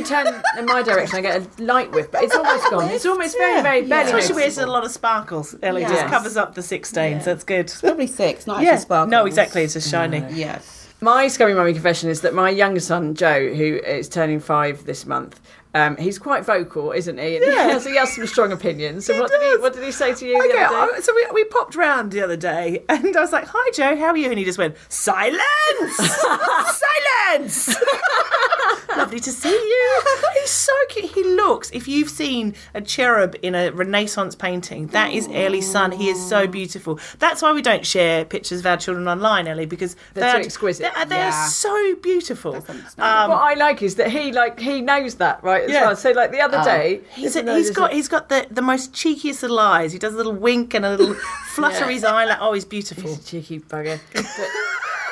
Just 0.00 0.10
when 0.12 0.24
you 0.26 0.32
turn 0.32 0.42
in 0.58 0.66
my 0.66 0.82
direction, 0.82 1.18
I 1.18 1.20
get 1.20 1.42
a 1.58 1.62
light 1.62 1.90
whiff, 1.92 2.10
but 2.10 2.22
it's 2.24 2.34
almost 2.34 2.70
gone. 2.70 2.88
It's 2.90 3.06
almost 3.06 3.36
very, 3.36 3.62
very 3.62 3.82
barely. 3.82 4.10
Especially 4.10 4.34
where 4.36 4.46
it's 4.46 4.58
a 4.58 4.66
lot 4.66 4.84
of 4.84 4.90
sparkles. 4.90 5.54
Ellie 5.62 5.82
just 5.82 5.94
Yes. 5.94 6.10
covers 6.10 6.36
up 6.36 6.54
the 6.54 6.62
six 6.62 6.88
stains. 6.88 7.24
That's 7.24 7.44
good. 7.44 7.72
Probably 7.80 8.06
six, 8.06 8.46
not 8.46 8.62
Yeah. 8.62 8.70
actually 8.70 8.82
sparkles. 8.82 9.10
No, 9.10 9.26
exactly. 9.26 9.62
It's 9.64 9.74
just 9.74 9.90
shiny. 9.90 10.20
Mm, 10.22 10.36
yes. 10.36 10.88
My 11.00 11.26
scummy 11.28 11.52
mummy 11.54 11.72
confession 11.72 12.08
is 12.10 12.20
that 12.20 12.32
my 12.32 12.48
younger 12.48 12.80
son 12.80 13.14
Joe, 13.14 13.52
who 13.54 13.80
is 13.84 14.08
turning 14.08 14.38
five 14.40 14.84
this 14.86 15.04
month, 15.04 15.40
um, 15.74 15.96
he's 15.96 16.18
quite 16.18 16.44
vocal, 16.44 16.92
isn't 16.92 17.18
he? 17.18 17.36
And 17.36 17.44
he, 17.44 17.50
has, 17.52 17.84
he 17.84 17.96
has 17.96 18.14
some 18.14 18.26
strong 18.26 18.52
opinions. 18.52 19.06
So 19.06 19.18
what 19.20 19.30
did 19.30 19.40
he 19.42 19.48
does. 19.50 19.60
what 19.60 19.72
did 19.72 19.82
he 19.84 19.92
say 19.92 20.14
to 20.14 20.26
you 20.26 20.38
Okay, 20.38 20.48
the 20.52 20.58
other 20.58 20.92
day? 20.92 20.96
I- 20.98 21.00
so 21.00 21.14
we, 21.14 21.26
we 21.32 21.44
popped 21.44 21.74
round 21.74 22.12
the 22.12 22.20
other 22.22 22.36
day, 22.36 22.84
and 22.88 23.16
I 23.16 23.20
was 23.20 23.32
like, 23.32 23.46
"Hi, 23.48 23.70
Joe, 23.72 23.96
how 23.96 24.08
are 24.08 24.16
you?" 24.16 24.28
And 24.30 24.38
he 24.38 24.44
just 24.44 24.58
went, 24.58 24.76
"Silence, 24.88 25.96
silence." 27.36 27.76
Lovely 28.96 29.20
to 29.20 29.30
see 29.32 29.48
you. 29.50 30.02
He's 30.40 30.50
so 30.50 30.72
cute. 30.90 31.10
He 31.12 31.24
looks. 31.24 31.70
If 31.70 31.88
you've 31.88 32.10
seen 32.10 32.54
a 32.74 32.80
cherub 32.82 33.34
in 33.40 33.54
a 33.54 33.70
Renaissance 33.70 34.34
painting, 34.34 34.88
that 34.88 35.12
is 35.12 35.28
Ellie's 35.32 35.70
son. 35.70 35.92
He 35.92 36.10
is 36.10 36.28
so 36.28 36.46
beautiful. 36.46 37.00
That's 37.18 37.40
why 37.40 37.52
we 37.52 37.62
don't 37.62 37.86
share 37.86 38.26
pictures 38.26 38.60
of 38.60 38.66
our 38.66 38.76
children 38.76 39.08
online, 39.08 39.48
Ellie, 39.48 39.64
because 39.64 39.96
They're 40.12 40.24
they 40.24 40.38
are 40.38 40.40
exquisite. 40.40 40.92
They're, 40.94 41.06
they're 41.06 41.18
Yeah. 41.30 41.46
so 41.46 41.94
beautiful. 42.02 42.56
Um, 42.56 43.30
what 43.30 43.40
I 43.42 43.54
like 43.54 43.82
is 43.82 43.94
that 43.94 44.10
he 44.10 44.30
like 44.32 44.60
he 44.60 44.82
knows 44.82 45.14
that 45.16 45.42
right 45.42 45.61
as 45.64 45.70
Yeah. 45.70 45.86
well. 45.86 45.96
So 45.96 46.10
like 46.12 46.30
the 46.30 46.40
other 46.40 46.58
oh. 46.60 46.64
day, 46.64 47.00
He's, 47.14 47.34
even 47.36 47.46
though 47.46 47.56
he's 47.56 47.66
there's 47.66 47.76
got 47.76 47.92
a- 47.92 47.94
he's 47.94 48.08
got 48.08 48.28
the, 48.28 48.46
the 48.50 48.62
most 48.62 48.92
cheekiest 48.92 49.42
little 49.42 49.58
eyes. 49.58 49.92
He 49.92 49.98
does 49.98 50.14
a 50.14 50.16
little 50.16 50.32
wink 50.34 50.74
and 50.74 50.84
a 50.84 50.90
little 50.96 51.14
flutter 51.48 51.88
his 51.88 52.04
eyelid. 52.04 52.38
Oh, 52.40 52.52
he's 52.52 52.64
beautiful. 52.64 53.04
He's 53.10 53.18
a 53.18 53.24
cheeky 53.24 53.60
bugger. 53.60 54.00
But 54.14 54.24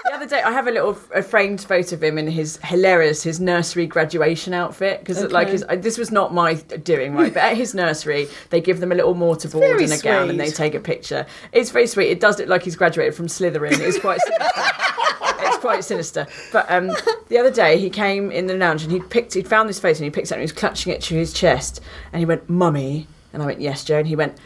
the 0.05 0.17
other 0.17 0.27
day, 0.27 0.43
I 0.43 0.51
have 0.51 0.67
a 0.67 0.71
little 0.71 0.99
a 1.15 1.23
framed 1.23 1.61
photo 1.61 1.95
of 1.95 2.03
him 2.03 2.19
in 2.19 2.27
his 2.27 2.59
hilarious 2.65 3.23
his 3.23 3.39
nursery 3.39 3.87
graduation 3.87 4.55
outfit 4.55 5.01
because 5.01 5.31
like 5.31 5.49
his 5.49 5.65
this 5.79 5.99
was 5.99 6.11
not 6.11 6.33
my 6.35 6.55
doing 6.55 7.15
right, 7.15 7.33
but 7.33 7.43
at 7.43 7.57
his 7.57 7.75
nursery 7.75 8.27
they 8.49 8.61
give 8.61 8.81
them 8.81 8.93
a 8.93 8.95
little 8.95 9.15
mortarboard 9.15 9.61
very 9.61 9.85
and 9.85 9.93
a 9.93 9.99
gown 9.99 10.31
and 10.31 10.41
they 10.41 10.51
take 10.51 10.75
a 10.75 10.81
picture. 10.81 11.27
It's 11.53 11.71
very 11.71 11.87
sweet. 11.87 12.11
It 12.11 12.19
does 12.19 12.39
look 12.39 12.49
like 12.49 12.63
he's 12.65 12.77
graduated 12.77 13.15
from 13.15 13.27
Slytherin. 13.27 13.79
It's 13.79 13.99
quite 13.99 14.21
sinister. 14.21 14.47
it's 14.47 15.30
quite 15.61 15.85
sinister. 15.85 16.27
But 16.53 16.71
um, 16.71 16.89
the 17.29 17.39
other 17.39 17.51
day 17.51 17.79
he 17.79 17.91
came 17.91 18.31
in 18.33 18.47
the 18.47 18.55
lounge 18.57 18.83
and 18.83 18.91
he 18.91 19.01
picked 19.01 19.35
he'd 19.35 19.49
found 19.49 19.69
this 19.69 19.79
face 19.79 19.99
and 19.99 20.05
he 20.05 20.11
picked 20.11 20.29
it 20.29 20.33
and 20.33 20.41
he 20.41 20.45
was 20.45 20.53
clutching 20.53 20.93
it 20.93 21.03
to 21.03 21.15
his 21.15 21.33
chest 21.33 21.81
and 22.13 22.19
he 22.19 22.27
went, 22.27 22.49
"Mummy," 22.49 23.07
and 23.33 23.43
I 23.43 23.47
went, 23.47 23.61
"Yes, 23.61 23.85
Joe," 23.85 23.99
and 23.99 24.09
he 24.09 24.17
went, 24.17 24.37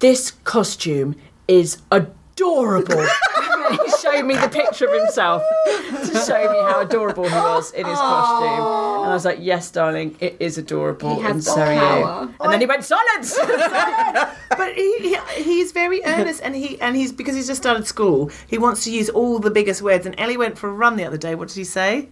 "This 0.00 0.32
costume 0.44 1.14
is 1.46 1.82
adorable." 1.90 3.06
He 3.84 3.90
showed 4.02 4.24
me 4.24 4.34
the 4.36 4.48
picture 4.48 4.86
of 4.86 4.94
himself 5.00 5.42
to 5.66 6.24
show 6.26 6.50
me 6.52 6.58
how 6.70 6.80
adorable 6.80 7.24
he 7.28 7.34
was 7.34 7.72
in 7.72 7.86
his 7.86 7.96
costume. 7.98 9.02
And 9.02 9.10
I 9.10 9.14
was 9.14 9.24
like, 9.24 9.38
yes, 9.40 9.70
darling, 9.70 10.16
it 10.20 10.36
is 10.40 10.58
adorable. 10.58 11.24
And 11.24 11.42
so 11.42 11.60
are 11.60 11.72
you. 11.72 12.34
And 12.40 12.52
then 12.52 12.60
he 12.60 12.66
went, 12.66 12.84
silence! 12.84 13.38
but 14.56 14.74
he, 14.74 14.98
he 14.98 15.42
he's 15.42 15.72
very 15.72 16.02
earnest 16.04 16.40
and 16.42 16.54
he 16.54 16.80
and 16.80 16.96
he's 16.96 17.12
because 17.12 17.34
he's 17.34 17.46
just 17.46 17.60
started 17.62 17.86
school 17.86 18.30
he 18.46 18.58
wants 18.58 18.84
to 18.84 18.90
use 18.90 19.08
all 19.08 19.38
the 19.38 19.50
biggest 19.50 19.80
words 19.82 20.04
and 20.06 20.14
ellie 20.18 20.36
went 20.36 20.58
for 20.58 20.68
a 20.68 20.72
run 20.72 20.96
the 20.96 21.04
other 21.04 21.16
day 21.16 21.34
what 21.34 21.48
did 21.48 21.56
he 21.56 21.64
say 21.64 22.08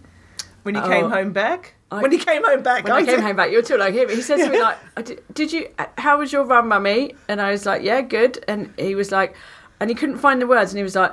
when 0.63 0.75
he 0.75 0.81
came 0.81 1.05
Oh. 1.05 1.09
home 1.09 1.31
back 1.33 1.75
when 1.89 2.11
he 2.11 2.17
came 2.17 2.43
home 2.43 2.63
back 2.63 2.83
when 2.83 2.93
I 2.93 2.99
came 3.03 3.15
said- 3.15 3.21
home 3.23 3.35
back, 3.35 3.51
you're 3.51 3.61
too 3.61 3.77
like 3.77 3.93
him. 3.93 4.07
He 4.09 4.21
said 4.21 4.37
to 4.37 4.49
me 4.49 4.61
like, 4.61 4.77
"I 4.95 5.01
"Did 5.01 5.21
did 5.33 5.51
you? 5.51 5.67
How 5.97 6.19
was 6.19 6.31
your 6.31 6.45
run, 6.45 6.69
mummy?" 6.69 7.15
And 7.27 7.41
I 7.41 7.51
was 7.51 7.65
like, 7.65 7.81
"Yeah, 7.83 7.99
good." 7.99 8.41
And 8.47 8.73
he 8.77 8.95
was 8.95 9.11
like, 9.11 9.35
and 9.81 9.89
he 9.89 9.95
couldn't 9.95 10.19
find 10.19 10.41
the 10.41 10.47
words, 10.47 10.71
and 10.71 10.77
he 10.77 10.83
was 10.83 10.95
like, 10.95 11.11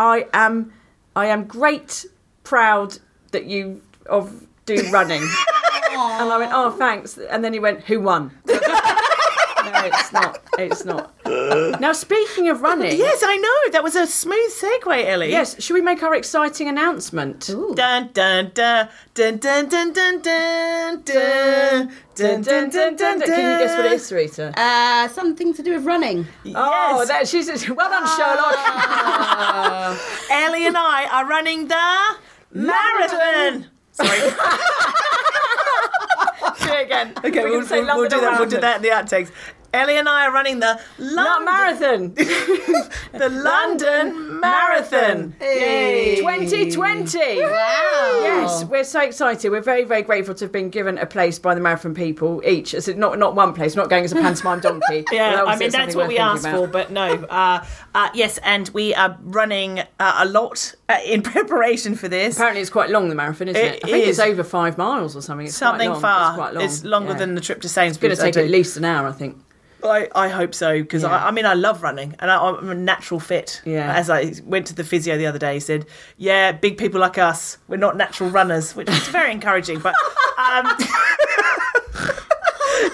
"I 0.00 0.26
am, 0.32 0.72
I 1.14 1.26
am 1.26 1.44
great, 1.44 2.06
proud 2.42 2.98
that 3.32 3.44
you 3.44 3.82
of 4.06 4.46
do 4.64 4.90
running." 4.90 5.22
and 5.92 6.32
I 6.32 6.38
went, 6.38 6.52
"Oh, 6.54 6.70
thanks." 6.70 7.18
And 7.18 7.44
then 7.44 7.52
he 7.52 7.60
went, 7.60 7.84
"Who 7.84 8.00
won?" 8.00 8.32
And 9.84 9.92
I 9.94 9.98
it's 9.98 10.12
not. 10.12 10.38
It's 10.58 10.84
not. 10.84 11.80
Now, 11.80 11.92
speaking 11.92 12.48
of 12.48 12.60
running, 12.62 12.96
Yes, 12.98 13.22
I 13.24 13.36
know. 13.36 13.72
That 13.72 13.82
was 13.82 13.96
a 13.96 14.06
smooth 14.06 14.50
segue, 14.52 15.04
Ellie. 15.06 15.30
yes, 15.30 15.60
should 15.62 15.74
we 15.74 15.80
make 15.80 16.02
our 16.02 16.14
exciting 16.14 16.68
announcement? 16.68 17.46
Dun 17.46 18.10
dun 18.12 18.50
dun 18.54 18.88
dun 19.14 19.38
dun 19.38 19.68
dun 19.68 19.92
dun 19.92 20.22
dun 20.22 21.02
dun 21.04 21.90
dun 22.14 22.40
dun 22.42 22.70
dun 22.70 22.96
dun 22.96 22.96
dun. 22.96 23.20
Can 23.20 23.38
you 23.52 23.58
guess 23.66 23.76
what 23.76 23.86
it 23.86 23.92
is, 23.92 24.12
Rita? 24.12 24.52
Uh, 24.58 25.08
something 25.08 25.54
to 25.54 25.62
do 25.62 25.74
with 25.74 25.84
running. 25.84 26.26
Oh, 26.54 26.98
Yes. 26.98 27.08
that 27.08 27.28
she's 27.28 27.46
well 27.70 27.88
done, 27.88 28.06
Sherlock. 28.16 28.56
Ellie 30.30 30.66
and 30.66 30.76
I 30.76 31.06
are 31.10 31.26
running 31.26 31.68
the 31.68 32.16
marathon. 32.52 33.66
Sorry. 33.92 34.18
Do 36.58 36.72
it 36.72 36.82
again. 36.86 37.12
Okay, 37.24 37.44
We're 37.44 37.50
we'll, 37.50 37.62
say 37.66 37.82
we'll, 37.82 37.96
we'll 37.96 38.08
do 38.08 38.20
that. 38.20 38.38
We'll 38.40 38.48
do 38.48 38.60
that 38.60 38.76
in 38.76 38.82
the 38.82 38.88
outtakes. 38.88 39.30
Ellie 39.72 39.96
and 39.98 40.08
I 40.08 40.26
are 40.26 40.32
running 40.32 40.58
the 40.60 40.80
Not 40.98 41.44
London, 41.44 42.14
marathon. 42.14 42.14
the 43.12 43.28
London 43.30 44.40
Marathon. 44.40 45.34
Yay. 45.40 46.16
2020. 46.16 47.18
Wow. 47.42 48.20
Yes, 48.22 48.64
we're 48.64 48.84
so 48.84 49.00
excited. 49.00 49.50
We're 49.50 49.60
very, 49.60 49.84
very 49.84 50.02
grateful 50.02 50.34
to 50.34 50.44
have 50.44 50.52
been 50.52 50.70
given 50.70 50.98
a 50.98 51.06
place 51.06 51.38
by 51.38 51.54
the 51.54 51.60
marathon 51.60 51.94
people 51.94 52.42
each. 52.44 52.74
It's 52.74 52.88
not 52.88 53.18
not 53.18 53.34
one 53.34 53.52
place. 53.54 53.76
We're 53.76 53.82
not 53.82 53.90
going 53.90 54.04
as 54.04 54.12
a 54.12 54.16
pantomime 54.16 54.60
donkey. 54.68 55.04
Yeah, 55.12 55.44
I 55.46 55.56
mean 55.56 55.70
that's 55.70 55.94
what 55.94 56.04
we're 56.04 56.08
we 56.08 56.14
thinking 56.16 56.20
asked 56.20 56.46
about. 56.46 56.56
for, 56.58 56.66
but 56.66 56.90
no. 56.90 57.06
Uh, 57.26 57.64
uh, 57.94 58.08
yes, 58.14 58.38
and 58.38 58.68
we 58.70 58.94
are 58.94 59.16
running 59.22 59.80
uh, 60.00 60.14
a 60.18 60.26
lot 60.26 60.74
uh, 60.88 60.98
in 61.04 61.22
preparation 61.22 61.94
for 61.94 62.08
this. 62.08 62.36
Apparently, 62.36 62.60
it's 62.60 62.70
quite 62.70 62.90
long. 62.90 63.08
The 63.08 63.14
marathon, 63.14 63.48
isn't 63.48 63.60
it? 63.62 63.74
It 63.76 63.84
I 63.84 63.88
think 63.88 64.04
is. 64.06 64.18
it's 64.18 64.26
over 64.28 64.42
five 64.42 64.78
miles 64.78 65.14
or 65.14 65.22
something. 65.22 65.46
It's 65.46 65.58
quite 65.58 65.68
Something 65.70 65.90
long. 65.90 66.00
far. 66.00 66.30
It's 66.30 66.36
quite 66.38 66.54
long. 66.54 66.64
It's 66.64 66.84
longer 66.84 67.12
Yeah. 67.12 67.18
than 67.18 67.34
the 67.34 67.40
trip 67.40 67.60
to 67.60 67.66
It's 67.66 67.76
going 67.98 68.14
to 68.16 68.20
take 68.20 68.36
at 68.36 68.48
least 68.50 68.76
an 68.76 68.84
hour, 68.84 69.06
I 69.06 69.12
think. 69.12 69.36
I, 69.84 70.08
I 70.14 70.28
hope 70.28 70.54
so 70.54 70.80
because 70.80 71.02
Yeah. 71.02 71.08
I, 71.10 71.28
I 71.28 71.30
mean 71.30 71.46
I 71.46 71.54
love 71.54 71.82
running 71.82 72.14
and 72.18 72.30
I, 72.30 72.36
I'm 72.38 72.68
a 72.70 72.74
natural 72.74 73.20
fit. 73.20 73.62
Yeah. 73.64 73.94
As 73.94 74.10
I 74.10 74.32
went 74.44 74.66
to 74.68 74.74
the 74.74 74.84
physio 74.84 75.16
the 75.18 75.26
other 75.26 75.38
day, 75.38 75.54
he 75.54 75.60
said, 75.60 75.86
"Yeah, 76.16 76.52
big 76.52 76.78
people 76.78 77.00
like 77.00 77.18
us, 77.18 77.58
we're 77.68 77.76
not 77.76 77.96
natural 77.96 78.30
runners," 78.30 78.74
which 78.76 78.88
is 78.88 79.08
very 79.08 79.32
encouraging. 79.32 79.78
But 79.80 79.94
um, 80.38 80.66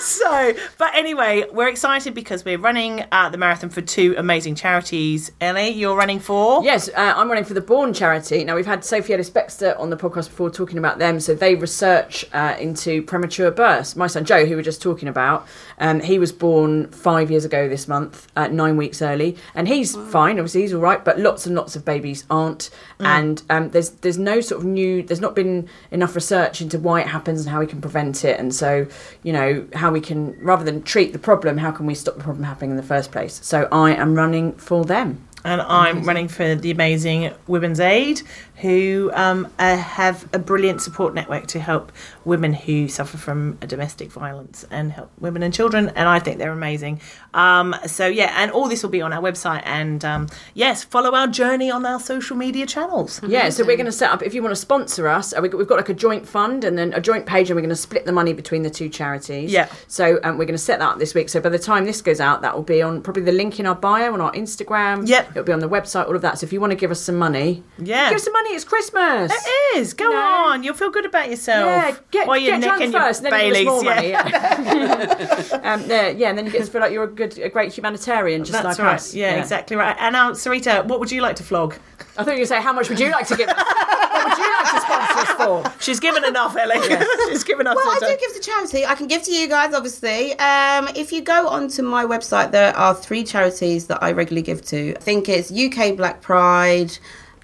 so, 0.17 0.55
but 0.79 0.95
anyway, 0.95 1.45
we're 1.51 1.69
excited 1.69 2.15
because 2.15 2.45
we're 2.45 2.59
running 2.59 3.05
uh, 3.11 3.29
the 3.29 3.39
marathon 3.39 3.71
for 3.71 3.81
two 3.81 4.15
amazing 4.17 4.55
charities. 4.55 5.33
Ellie, 5.41 5.71
you're 5.71 5.97
running 5.97 6.21
for 6.21 6.63
Yes, 6.63 6.89
uh, 6.89 7.15
I'm 7.17 7.29
running 7.29 7.45
for 7.45 7.55
the 7.55 7.61
Borne 7.61 7.93
charity. 7.93 8.45
Now, 8.45 8.55
we've 8.55 8.67
had 8.67 8.85
Sophie 8.85 9.15
Ellis 9.15 9.31
Bextor 9.31 9.79
on 9.81 9.91
the 9.91 9.97
podcast 9.97 10.29
before 10.29 10.49
talking 10.49 10.79
about 10.79 11.01
them. 11.01 11.19
So, 11.19 11.35
they 11.35 11.57
research 11.57 12.25
uh, 12.33 12.55
into 12.61 13.03
premature 13.03 13.51
births. 13.51 13.97
My 13.97 14.07
son 14.07 14.25
Joe, 14.25 14.47
who 14.47 14.55
we 14.55 14.61
are 14.61 14.63
just 14.63 14.81
talking 14.81 15.09
about, 15.09 15.47
um, 15.79 16.01
he 16.01 16.21
was 16.21 16.31
born 16.31 16.89
five 16.93 17.31
years 17.31 17.45
ago 17.45 17.69
this 17.69 17.89
month, 17.89 18.29
uh, 18.37 18.47
nine 18.47 18.77
weeks 18.77 19.03
early. 19.03 19.37
And 19.55 19.67
he's 19.67 19.97
fine, 19.97 20.39
obviously, 20.39 20.63
he's 20.63 20.73
all 20.73 20.81
right, 20.81 21.05
but 21.05 21.19
lots 21.19 21.47
and 21.47 21.57
lots 21.57 21.75
of 21.75 21.85
babies 21.85 22.25
aren't. 22.31 22.71
And 23.01 23.43
um, 23.51 23.71
there's, 23.71 23.91
there's 23.91 24.19
no 24.19 24.41
sort 24.41 24.61
of 24.61 24.67
new, 24.67 25.03
there's 25.03 25.21
not 25.21 25.35
been 25.35 25.69
enough 25.91 26.15
research 26.15 26.61
into 26.61 26.79
why 26.79 27.01
it 27.01 27.09
happens 27.09 27.41
and 27.41 27.51
how 27.51 27.61
we 27.61 27.67
can 27.67 27.81
prevent 27.81 28.25
it. 28.25 28.39
And 28.39 28.55
so, 28.55 28.87
you 29.23 29.33
know, 29.33 29.67
how 29.75 29.96
we 29.97 30.01
can, 30.03 30.39
rather 30.43 30.63
than 30.63 30.83
treat 30.83 31.15
the 31.15 31.19
problem, 31.19 31.57
how 31.57 31.71
can 31.71 31.87
we 31.87 31.95
stop 31.95 32.17
the 32.17 32.23
problem 32.23 32.45
happening 32.45 32.73
in 32.73 32.77
the 32.77 32.83
first 32.83 33.11
place? 33.11 33.41
So, 33.43 33.67
I 33.73 33.95
am 33.95 34.15
running 34.15 34.53
for 34.53 34.85
them. 34.85 35.26
And 35.47 35.61
I'm 35.63 36.03
running 36.03 36.29
for 36.29 36.55
the 36.55 36.71
amazing 36.71 37.33
Women's 37.47 37.81
Aid, 37.81 38.23
who 38.57 39.11
um, 39.15 39.51
uh, 39.59 39.77
have 39.77 40.29
a 40.33 40.39
brilliant 40.39 40.81
support 40.83 41.15
network 41.15 41.47
to 41.49 41.61
help 41.61 41.93
women 42.25 42.53
who 42.53 42.89
suffer 42.89 43.17
from 43.17 43.53
domestic 43.57 44.11
violence 44.11 44.65
and 44.71 44.93
help 44.93 45.11
women 45.21 45.43
and 45.43 45.53
children. 45.55 45.91
And 45.95 46.09
I 46.09 46.19
think 46.19 46.39
they're 46.39 46.53
amazing. 46.53 47.01
Um, 47.35 47.75
so 47.87 48.07
yeah, 48.07 48.33
and 48.37 48.51
all 48.51 48.69
this 48.69 48.83
will 48.83 48.91
be 48.91 49.03
on 49.03 49.13
our 49.13 49.23
website. 49.23 49.63
And 49.65 50.05
um, 50.05 50.29
yes, 50.55 50.83
follow 50.85 51.15
our 51.15 51.27
journey 51.29 51.71
on 51.71 51.85
our 51.87 52.01
social 52.01 52.37
media 52.37 52.67
channels. 52.67 53.21
Yeah, 53.23 53.51
so 53.51 53.65
we're 53.65 53.77
going 53.77 53.87
to 53.87 53.93
set 53.93 54.11
up, 54.11 54.23
if 54.23 54.35
you 54.35 54.43
want 54.43 54.53
to 54.53 54.61
sponsor 54.61 55.07
us, 55.09 55.33
uh, 55.33 55.41
we- 55.43 55.49
we've 55.51 55.67
got 55.69 55.77
like 55.77 55.89
a 55.89 55.95
joint 55.95 56.27
fund 56.27 56.65
and 56.65 56.77
then 56.77 56.93
a 56.95 57.01
joint 57.01 57.27
page, 57.27 57.51
and 57.51 57.57
we're 57.57 57.61
going 57.63 57.69
to 57.71 57.77
split 57.77 58.05
the 58.07 58.13
money 58.13 58.33
between 58.33 58.63
the 58.63 58.71
two 58.71 58.89
charities. 58.89 59.53
Yeah. 59.53 59.69
So 59.87 60.19
um, 60.25 60.39
we're 60.39 60.45
going 60.47 60.55
to 60.59 60.59
set 60.59 60.81
that 60.81 60.89
up 60.89 60.99
this 60.99 61.15
week. 61.15 61.29
So 61.29 61.41
by 61.41 61.51
the 61.51 61.59
time 61.59 61.85
this 61.85 62.03
goes 62.03 62.21
out, 62.21 62.43
that 62.43 62.55
will 62.57 62.63
be 62.63 62.83
on 62.83 63.03
probably 63.03 63.23
the 63.23 63.33
link 63.33 63.61
in 63.61 63.67
our 63.67 63.75
bio 63.75 64.13
on 64.13 64.21
our 64.21 64.33
Instagram. 64.33 65.07
Yep. 65.07 65.36
It'll 65.37 65.45
be 65.45 65.53
on 65.53 65.61
the 65.61 65.69
website, 65.69 66.07
all 66.07 66.17
of 66.17 66.23
that. 66.23 66.39
So 66.39 66.47
if 66.47 66.53
you 66.53 66.63
want 66.63 66.71
to 66.71 66.77
give 66.77 66.91
us 66.91 66.99
some 66.99 67.17
money, 67.17 67.63
Yeah. 67.79 68.09
give 68.09 68.17
us 68.17 68.25
some 68.25 68.33
money, 68.33 68.55
it's 68.55 68.65
Christmas. 68.65 69.31
It 69.31 69.77
is. 69.77 69.93
Go 69.93 70.17
on. 70.17 70.63
You'll 70.63 70.73
feel 70.73 70.89
good 70.91 71.05
about 71.05 71.29
yourself. 71.29 71.67
Yeah, 71.67 71.97
get, 72.11 72.27
While 72.27 72.39
you're 72.39 72.59
get 72.59 72.79
drunk 72.79 72.93
first, 72.93 73.23
and 73.23 73.31
then 73.31 73.47
you 73.49 73.53
give 73.55 73.69
us 73.69 73.85
more 73.85 73.85
yeah. 73.85 73.95
money. 73.95 74.09
Yeah. 74.09 75.61
um, 75.75 75.85
yeah, 75.91 76.09
yeah, 76.09 76.31
and 76.31 76.39
then 76.39 76.47
you 76.47 76.53
get 76.53 76.65
to 76.65 76.71
feel 76.71 76.81
like 76.81 76.93
you're 76.93 77.05
a 77.05 77.09
good, 77.09 77.39
a 77.39 77.51
great 77.51 77.73
humanitarian, 77.73 78.45
just 78.45 78.53
That's 78.63 78.79
like 78.79 78.87
right. 78.87 78.95
us. 78.95 79.15
Yeah, 79.15 79.37
exactly 79.37 79.77
right. 79.77 79.95
And 80.01 80.15
now, 80.15 80.33
Sareta, 80.33 80.87
what 80.87 81.01
would 81.01 81.13
you 81.13 81.21
like 81.21 81.37
to 81.37 81.43
flog? 81.45 81.75
I 82.19 82.25
thought 82.25 82.29
you 82.29 82.31
were 82.31 82.37
going 82.37 82.41
to 82.41 82.47
say, 82.47 82.63
how 82.63 82.73
much 82.73 82.89
would 82.89 82.99
you 82.99 83.11
like 83.11 83.27
to 83.27 83.37
give 83.37 83.49
us? 83.51 83.57
what 84.11 84.29
would 84.29 84.39
you 84.39 84.55
like 84.57 84.73
to 84.73 85.36
She's 85.81 86.01
given 86.01 86.25
enough, 86.25 86.57
Ellie. 86.57 86.81
She's 87.29 87.45
given 87.45 87.67
us. 87.67 87.73
Enough. 87.73 87.85
Well, 87.85 87.97
I 87.97 87.99
do 87.99 88.19
give 88.21 88.35
to 88.35 88.41
charity. 88.41 88.85
I 88.85 88.95
can 88.95 89.07
give 89.07 89.23
to 89.25 89.33
you 89.33 89.49
guys, 89.49 89.75
obviously. 89.75 90.39
Um, 90.39 90.89
if 90.95 91.13
you 91.13 91.23
go 91.23 91.49
onto 91.49 91.83
my 91.83 92.05
website, 92.05 92.51
there 92.51 92.77
are 92.77 92.95
three 92.95 93.25
charities 93.25 93.87
that 93.87 94.03
I 94.03 94.13
regularly 94.13 94.43
give 94.43 94.63
to. 94.67 94.97
I 94.97 95.01
think 95.01 95.29
it's 95.29 95.53
UK 95.53 95.97
Black 95.97 96.21
Pride, 96.21 96.97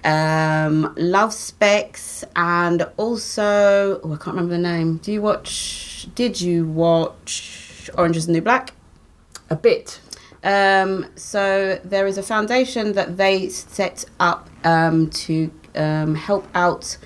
um, 0.03 0.93
Love 0.97 1.33
Specs, 1.33 2.23
and 2.35 2.87
also 2.97 4.01
oh, 4.03 4.13
I 4.13 4.17
can't 4.17 4.35
remember 4.35 4.55
the 4.55 4.61
name. 4.61 4.97
Do 4.97 5.11
you 5.11 5.21
watch? 5.21 6.07
Did 6.15 6.39
you 6.41 6.67
watch 6.67 7.89
Orange 7.97 8.17
Is 8.17 8.27
the 8.27 8.33
New 8.33 8.41
Black? 8.41 8.73
A 9.49 9.55
bit. 9.55 9.99
Um, 10.43 11.05
so 11.15 11.79
there 11.85 12.05
is 12.05 12.17
a 12.17 12.23
foundation 12.23 12.93
that 12.93 13.15
they 13.15 13.47
set 13.47 14.03
up 14.19 14.49
um, 14.65 15.09
to 15.11 15.49
um, 15.75 16.15
help 16.15 16.45
out 16.53 16.97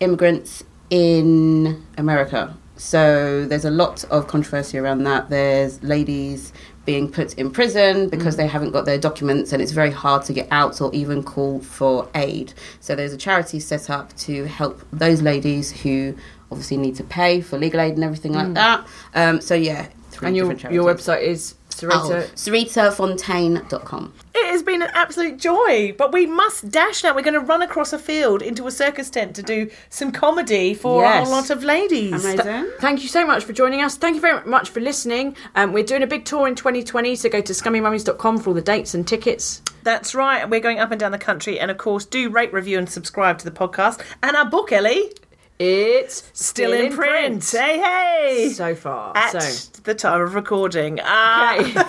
immigrants 0.00 0.64
in 0.90 1.84
America. 1.96 2.56
So 2.76 3.46
there's 3.46 3.64
a 3.64 3.70
lot 3.70 4.04
of 4.04 4.26
controversy 4.28 4.78
around 4.78 5.04
that. 5.04 5.30
There's 5.30 5.82
ladies 5.82 6.52
being 6.84 7.10
put 7.10 7.34
in 7.34 7.50
prison 7.50 8.08
because 8.08 8.36
they 8.36 8.46
haven't 8.46 8.70
got 8.70 8.84
their 8.84 8.98
documents 8.98 9.52
and 9.52 9.60
it's 9.60 9.72
very 9.72 9.90
hard 9.90 10.22
to 10.24 10.32
get 10.32 10.46
out 10.52 10.80
or 10.80 10.94
even 10.94 11.22
call 11.22 11.60
for 11.60 12.08
aid. 12.14 12.52
So 12.80 12.94
there's 12.94 13.12
a 13.12 13.16
charity 13.16 13.58
set 13.60 13.90
up 13.90 14.14
to 14.18 14.44
help 14.44 14.86
those 14.92 15.20
ladies 15.22 15.72
who 15.82 16.14
obviously 16.52 16.76
need 16.76 16.94
to 16.96 17.04
pay 17.04 17.40
for 17.40 17.58
legal 17.58 17.80
aid 17.80 17.94
and 17.94 18.04
everything 18.04 18.32
like 18.32 18.54
that. 18.54 18.86
Um, 19.14 19.40
so 19.40 19.54
yeah, 19.54 19.88
And 20.28 20.36
your, 20.36 20.46
your 20.72 20.84
website 20.94 21.22
is 21.22 21.54
Oh, 21.82 21.88
Sareta. 21.88 22.30
SaretaFontaine.com. 22.34 24.12
It 24.34 24.50
has 24.50 24.62
been 24.62 24.82
an 24.82 24.90
absolute 24.92 25.38
joy, 25.38 25.94
but 25.96 26.12
we 26.12 26.26
must 26.26 26.70
dash 26.70 27.02
now. 27.02 27.14
We're 27.14 27.22
going 27.22 27.34
to 27.34 27.40
run 27.40 27.62
across 27.62 27.92
a 27.92 27.98
field 27.98 28.42
into 28.42 28.66
a 28.66 28.70
circus 28.70 29.08
tent 29.10 29.34
to 29.36 29.42
do 29.42 29.70
some 29.88 30.12
comedy 30.12 30.74
for 30.74 31.02
Yes. 31.02 31.26
a 31.26 31.30
lot 31.30 31.50
of 31.50 31.64
ladies. 31.64 32.24
Amazing. 32.24 32.70
Thank 32.80 33.02
you 33.02 33.08
so 33.08 33.26
much 33.26 33.44
for 33.44 33.52
joining 33.52 33.80
us. 33.82 33.96
Thank 33.96 34.14
you 34.16 34.20
very 34.20 34.44
much 34.46 34.68
for 34.70 34.80
listening. 34.80 35.36
Um, 35.54 35.72
we're 35.72 35.84
doing 35.84 36.02
a 36.02 36.06
big 36.06 36.24
tour 36.24 36.46
in 36.46 36.54
2020, 36.54 37.16
so 37.16 37.28
go 37.28 37.40
to 37.40 37.52
scummymummies.com 37.52 38.38
for 38.38 38.50
all 38.50 38.54
the 38.54 38.60
dates 38.62 38.94
and 38.94 39.06
tickets. 39.08 39.62
That's 39.82 40.14
right. 40.14 40.48
We're 40.48 40.60
going 40.60 40.80
up 40.80 40.90
and 40.90 41.00
down 41.00 41.12
the 41.12 41.18
country, 41.18 41.58
and 41.60 41.70
of 41.70 41.78
course, 41.78 42.04
do 42.04 42.28
rate, 42.28 42.52
review, 42.52 42.76
and 42.78 42.88
subscribe 42.90 43.38
to 43.38 43.44
the 43.44 43.50
podcast 43.52 44.02
and 44.22 44.36
our 44.36 44.44
book, 44.44 44.72
Ellie, 44.72 45.12
It's 45.58 46.30
still, 46.34 46.72
in, 46.72 46.92
print. 46.92 47.48
Hey, 47.50 47.78
hey! 47.78 48.50
So 48.50 48.74
far. 48.74 49.16
At 49.16 49.40
so. 49.42 49.80
the 49.84 49.94
time 49.94 50.20
of 50.20 50.34
recording. 50.34 51.00
Uh, 51.00 51.56
Okay. 51.58 51.72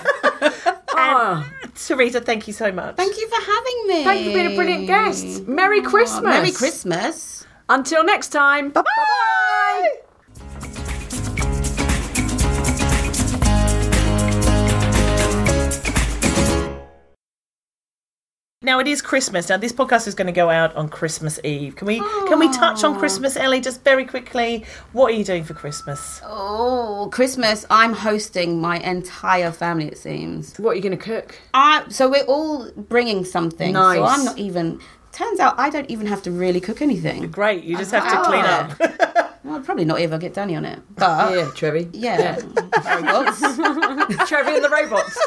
oh, 0.96 1.52
Sareta, 1.74 2.24
thank 2.24 2.48
you 2.48 2.54
so 2.54 2.72
much. 2.72 2.96
Thank 2.96 3.18
you 3.18 3.28
for 3.28 3.42
having 3.42 3.88
me. 3.88 4.04
thank 4.04 4.26
you 4.26 4.32
for 4.32 4.38
being 4.38 4.54
a 4.54 4.56
brilliant 4.56 4.88
guest. 4.88 5.48
Merry 5.48 5.82
Christmas. 5.82 6.24
Merry 6.24 6.52
Christmas. 6.52 7.46
Until 7.70 8.04
next 8.04 8.30
time. 8.30 8.70
Bye 8.70 8.82
bye. 8.82 9.98
Now 18.68 18.80
it 18.80 18.88
is 18.90 19.02
Christmas. 19.02 19.48
Now 19.48 19.56
this 19.56 19.72
podcast 19.72 20.10
is 20.10 20.14
going 20.14 20.26
to 20.26 20.34
go 20.34 20.50
out 20.50 20.76
on 20.76 20.90
Christmas 20.90 21.40
Eve. 21.46 21.78
Can 21.78 21.88
we 21.88 22.00
can 22.28 22.38
we 22.38 22.52
touch 22.52 22.84
on 22.84 23.00
Christmas, 23.00 23.38
Ellie, 23.38 23.62
just 23.62 23.82
very 23.86 24.04
quickly? 24.04 24.66
What 24.92 25.14
are 25.14 25.16
you 25.16 25.24
doing 25.24 25.46
for 25.46 25.54
Christmas? 25.54 26.20
Oh, 26.26 27.08
Christmas. 27.10 27.66
I'm 27.70 27.94
hosting 27.94 28.60
my 28.60 28.80
entire 28.80 29.54
family, 29.54 29.88
it 29.88 29.98
seems. 29.98 30.58
What 30.58 30.72
are 30.72 30.76
you 30.76 30.82
going 30.82 30.98
to 30.98 31.02
cook? 31.02 31.40
I, 31.54 31.86
so 31.88 32.10
we're 32.10 32.26
all 32.26 32.70
bringing 32.76 33.24
something. 33.24 33.74
So 33.74 33.80
Nice. 33.80 34.00
I'm 34.20 34.26
not 34.26 34.38
even. 34.38 34.82
Turns 35.14 35.40
out 35.40 35.58
I 35.58 35.70
don't 35.70 35.90
even 35.90 36.06
have 36.08 36.22
to 36.24 36.32
really 36.32 36.60
cook 36.60 36.82
anything. 36.82 37.32
Great, 37.32 37.64
you 37.64 37.78
just 37.78 37.92
have 37.92 38.04
to 38.04 38.30
clean 38.30 38.44
up. 38.44 39.07
Well, 39.48 39.62
probably 39.62 39.86
not 39.86 40.00
even 40.02 40.20
get 40.20 40.34
Danny 40.34 40.56
on 40.56 40.66
it. 40.66 40.80
But 40.96 41.34
Yeah, 41.34 41.50
Trevi. 41.56 41.90
yeah, 41.94 42.36
robots. 42.36 43.40
Trevi 44.30 44.56
and 44.56 44.64
the 44.64 44.70
robots. 44.70 45.18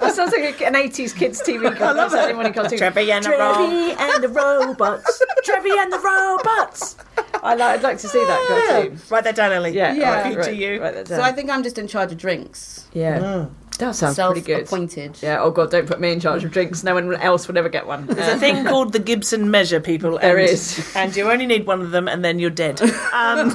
that 0.00 0.12
sounds 0.14 0.32
like 0.32 0.60
an 0.62 0.74
80s 0.74 1.14
kids 1.16 1.40
TV 1.42 1.62
cartoon. 1.62 1.82
I 1.82 1.92
love 1.92 2.12
it. 2.14 2.76
Trevi 2.78 3.12
and 3.12 3.24
the 3.24 3.30
robots. 3.30 3.80
Trevi 3.94 3.94
and 3.98 4.22
the 4.24 4.28
robots. 4.28 5.22
Trevi 5.44 5.70
and 5.78 5.92
the 5.92 5.98
robots. 5.98 6.96
I 7.42 7.54
like, 7.54 7.60
I'd 7.78 7.82
like 7.82 7.98
to 7.98 8.08
see 8.08 8.18
that 8.18 8.46
cartoon. 8.48 8.98
Write 9.10 9.24
that 9.24 9.36
down, 9.36 9.52
Ellie. 9.52 9.72
Yeah, 9.72 9.92
Yeah. 9.94 10.14
right, 10.14 10.26
Future 10.26 10.40
right, 10.50 10.56
you. 10.56 10.80
write 10.82 10.94
that 10.94 11.06
down. 11.06 11.18
So 11.18 11.22
I 11.24 11.32
think 11.32 11.50
I'm 11.50 11.62
just 11.62 11.78
in 11.78 11.86
charge 11.86 12.10
of 12.12 12.18
drinks. 12.18 12.88
yeah, 12.92 13.18
mm. 13.20 13.50
That 13.78 13.94
sounds 13.94 14.16
pretty 14.16 14.40
good. 14.40 14.68
Self-appointed. 14.68 15.18
Yeah. 15.20 15.40
Oh 15.40 15.50
God, 15.50 15.70
don't 15.70 15.86
put 15.86 16.00
me 16.00 16.12
in 16.12 16.20
charge 16.20 16.44
of 16.44 16.52
drinks. 16.52 16.84
No 16.84 16.94
one 16.94 17.14
else 17.16 17.48
will 17.48 17.58
ever 17.58 17.68
get 17.68 17.86
one. 17.86 18.06
There's 18.06 18.34
a 18.34 18.38
thing 18.38 18.64
called 18.64 18.92
the 18.92 18.98
Gibson 18.98 19.50
measure, 19.50 19.80
people. 19.80 20.18
There 20.18 20.38
and, 20.38 20.48
is. 20.48 20.92
and 20.94 21.14
you 21.16 21.30
only 21.30 21.46
need 21.46 21.66
one 21.66 21.80
of 21.80 21.90
them, 21.90 22.08
and 22.08 22.24
then 22.24 22.38
you're 22.38 22.50
dead. 22.50 22.80
Um, 22.80 23.54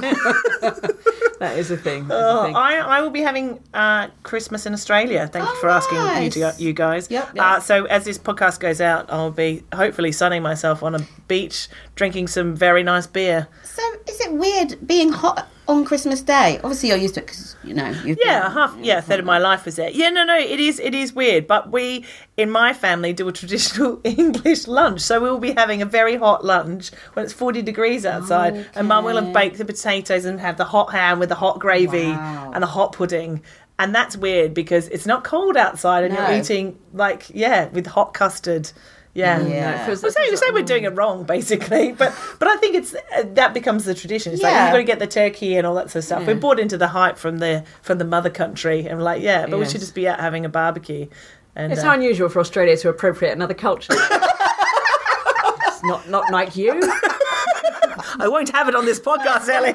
that 1.40 1.54
is 1.56 1.70
a 1.70 1.76
thing. 1.76 2.08
That 2.08 2.14
is 2.14 2.20
a 2.20 2.38
oh, 2.38 2.44
thing. 2.44 2.56
I, 2.56 2.76
I 2.76 3.00
will 3.00 3.10
be 3.10 3.22
having 3.22 3.60
uh, 3.72 4.08
Christmas 4.22 4.66
in 4.66 4.74
Australia. 4.74 5.26
Thank 5.26 5.48
you 5.48 5.56
for 5.56 5.68
asking 5.68 6.22
you, 6.22 6.30
to, 6.30 6.54
you 6.62 6.72
guys. 6.72 7.10
Yep, 7.10 7.34
yep. 7.34 7.44
Uh, 7.44 7.60
so 7.60 7.84
as 7.86 8.04
this 8.04 8.18
podcast 8.18 8.60
goes 8.60 8.80
out, 8.80 9.10
I'll 9.10 9.30
be 9.30 9.62
hopefully 9.72 10.12
sunning 10.12 10.42
myself 10.42 10.82
on 10.82 10.94
a 10.94 11.06
beach, 11.28 11.68
drinking 12.00 12.26
some 12.28 12.56
very 12.56 12.82
nice 12.82 13.06
beer. 13.06 13.46
So 13.62 13.82
is 14.08 14.18
it 14.22 14.32
weird 14.32 14.86
being 14.86 15.12
hot 15.12 15.46
on 15.68 15.84
Christmas 15.84 16.22
Day? 16.22 16.58
Obviously, 16.64 16.88
you're 16.88 16.96
used 16.96 17.12
to 17.16 17.20
it 17.20 17.26
because 17.26 17.56
you 17.62 17.74
know. 17.74 17.90
You've 18.06 18.16
Yeah, 18.24 18.40
been- 18.44 18.52
half 18.52 18.74
yeah, 18.80 18.98
a 18.98 19.02
third 19.02 19.18
of 19.20 19.26
my 19.26 19.36
life 19.36 19.66
was 19.66 19.76
there. 19.76 19.90
Yeah, 19.90 20.08
no, 20.08 20.24
no, 20.24 20.34
it 20.38 20.58
is 20.58 20.80
it 20.80 20.94
is 20.94 21.12
weird. 21.12 21.46
But 21.46 21.70
we 21.70 22.06
in 22.38 22.50
my 22.50 22.72
family 22.72 23.12
do 23.12 23.28
a 23.28 23.32
traditional 23.32 24.00
English 24.04 24.66
lunch, 24.66 25.02
so 25.02 25.20
we'll 25.20 25.36
be 25.38 25.52
having 25.52 25.82
a 25.82 25.84
very 25.84 26.16
hot 26.16 26.42
lunch 26.42 26.90
when 27.12 27.22
it's 27.26 27.34
forty 27.34 27.60
degrees 27.60 28.06
outside, 28.06 28.66
and 28.74 28.88
Mum 28.88 29.04
will 29.04 29.22
have 29.22 29.34
baked 29.34 29.58
the 29.58 29.66
potatoes 29.66 30.24
and 30.24 30.40
have 30.40 30.56
the 30.56 30.64
hot 30.64 30.90
ham 30.92 31.18
with 31.18 31.28
the 31.28 31.34
hot 31.34 31.58
gravy 31.58 32.12
Wow. 32.12 32.52
and 32.54 32.62
the 32.62 32.66
hot 32.78 32.92
pudding. 32.94 33.42
And 33.78 33.94
that's 33.94 34.16
weird 34.16 34.54
because 34.54 34.88
it's 34.88 35.04
not 35.06 35.22
cold 35.24 35.54
outside, 35.58 36.04
and 36.04 36.14
No. 36.14 36.20
you're 36.30 36.38
eating 36.40 36.78
like 36.94 37.26
yeah 37.34 37.68
with 37.68 37.86
hot 37.86 38.14
custard. 38.14 38.72
Yeah, 39.12 39.40
Yeah. 39.40 39.82
it 39.82 39.86
feels- 39.86 40.02
Well, 40.04 40.12
say, 40.12 40.34
say 40.36 40.46
we're 40.52 40.62
doing 40.62 40.84
it 40.84 40.94
wrong, 40.96 41.24
basically, 41.24 41.92
but 41.98 42.14
but 42.38 42.46
I 42.48 42.56
think 42.58 42.76
it's 42.76 42.94
uh, 42.94 43.24
that 43.34 43.52
becomes 43.54 43.84
the 43.84 43.94
tradition. 43.94 44.32
It's 44.32 44.40
like 44.42 44.52
Yeah. 44.52 44.66
you've 44.66 44.72
got 44.74 44.78
to 44.78 44.84
get 44.84 44.98
the 45.00 45.06
turkey 45.08 45.56
and 45.56 45.66
all 45.66 45.74
that 45.74 45.90
sort 45.90 45.96
of 45.96 46.04
stuff. 46.04 46.26
We're 46.26 46.36
bought 46.36 46.60
into 46.60 46.78
the 46.78 46.88
hype 46.88 47.18
from 47.18 47.38
the 47.38 47.64
from 47.82 47.98
the 47.98 48.04
mother 48.04 48.30
country, 48.30 48.86
and 48.86 48.98
we're 48.98 49.04
like, 49.04 49.20
yeah, 49.22 49.46
but 49.46 49.58
we 49.58 49.66
should 49.66 49.80
just 49.80 49.94
be 49.96 50.06
out 50.08 50.20
having 50.20 50.44
a 50.44 50.48
barbecue. 50.48 51.06
And 51.56 51.72
It's 51.72 51.82
uh, 51.82 51.90
unusual 51.90 52.28
for 52.28 52.38
Australia 52.38 52.76
to 52.76 52.88
appropriate 52.88 53.32
another 53.32 53.54
culture. 53.54 53.92
it's 55.66 55.82
not 55.82 56.08
not 56.08 56.30
like 56.30 56.54
you. 56.56 56.70
I 58.18 58.28
won't 58.28 58.50
have 58.50 58.68
it 58.68 58.74
on 58.76 58.84
this 58.86 59.00
podcast, 59.00 59.48
Ellie. 59.48 59.74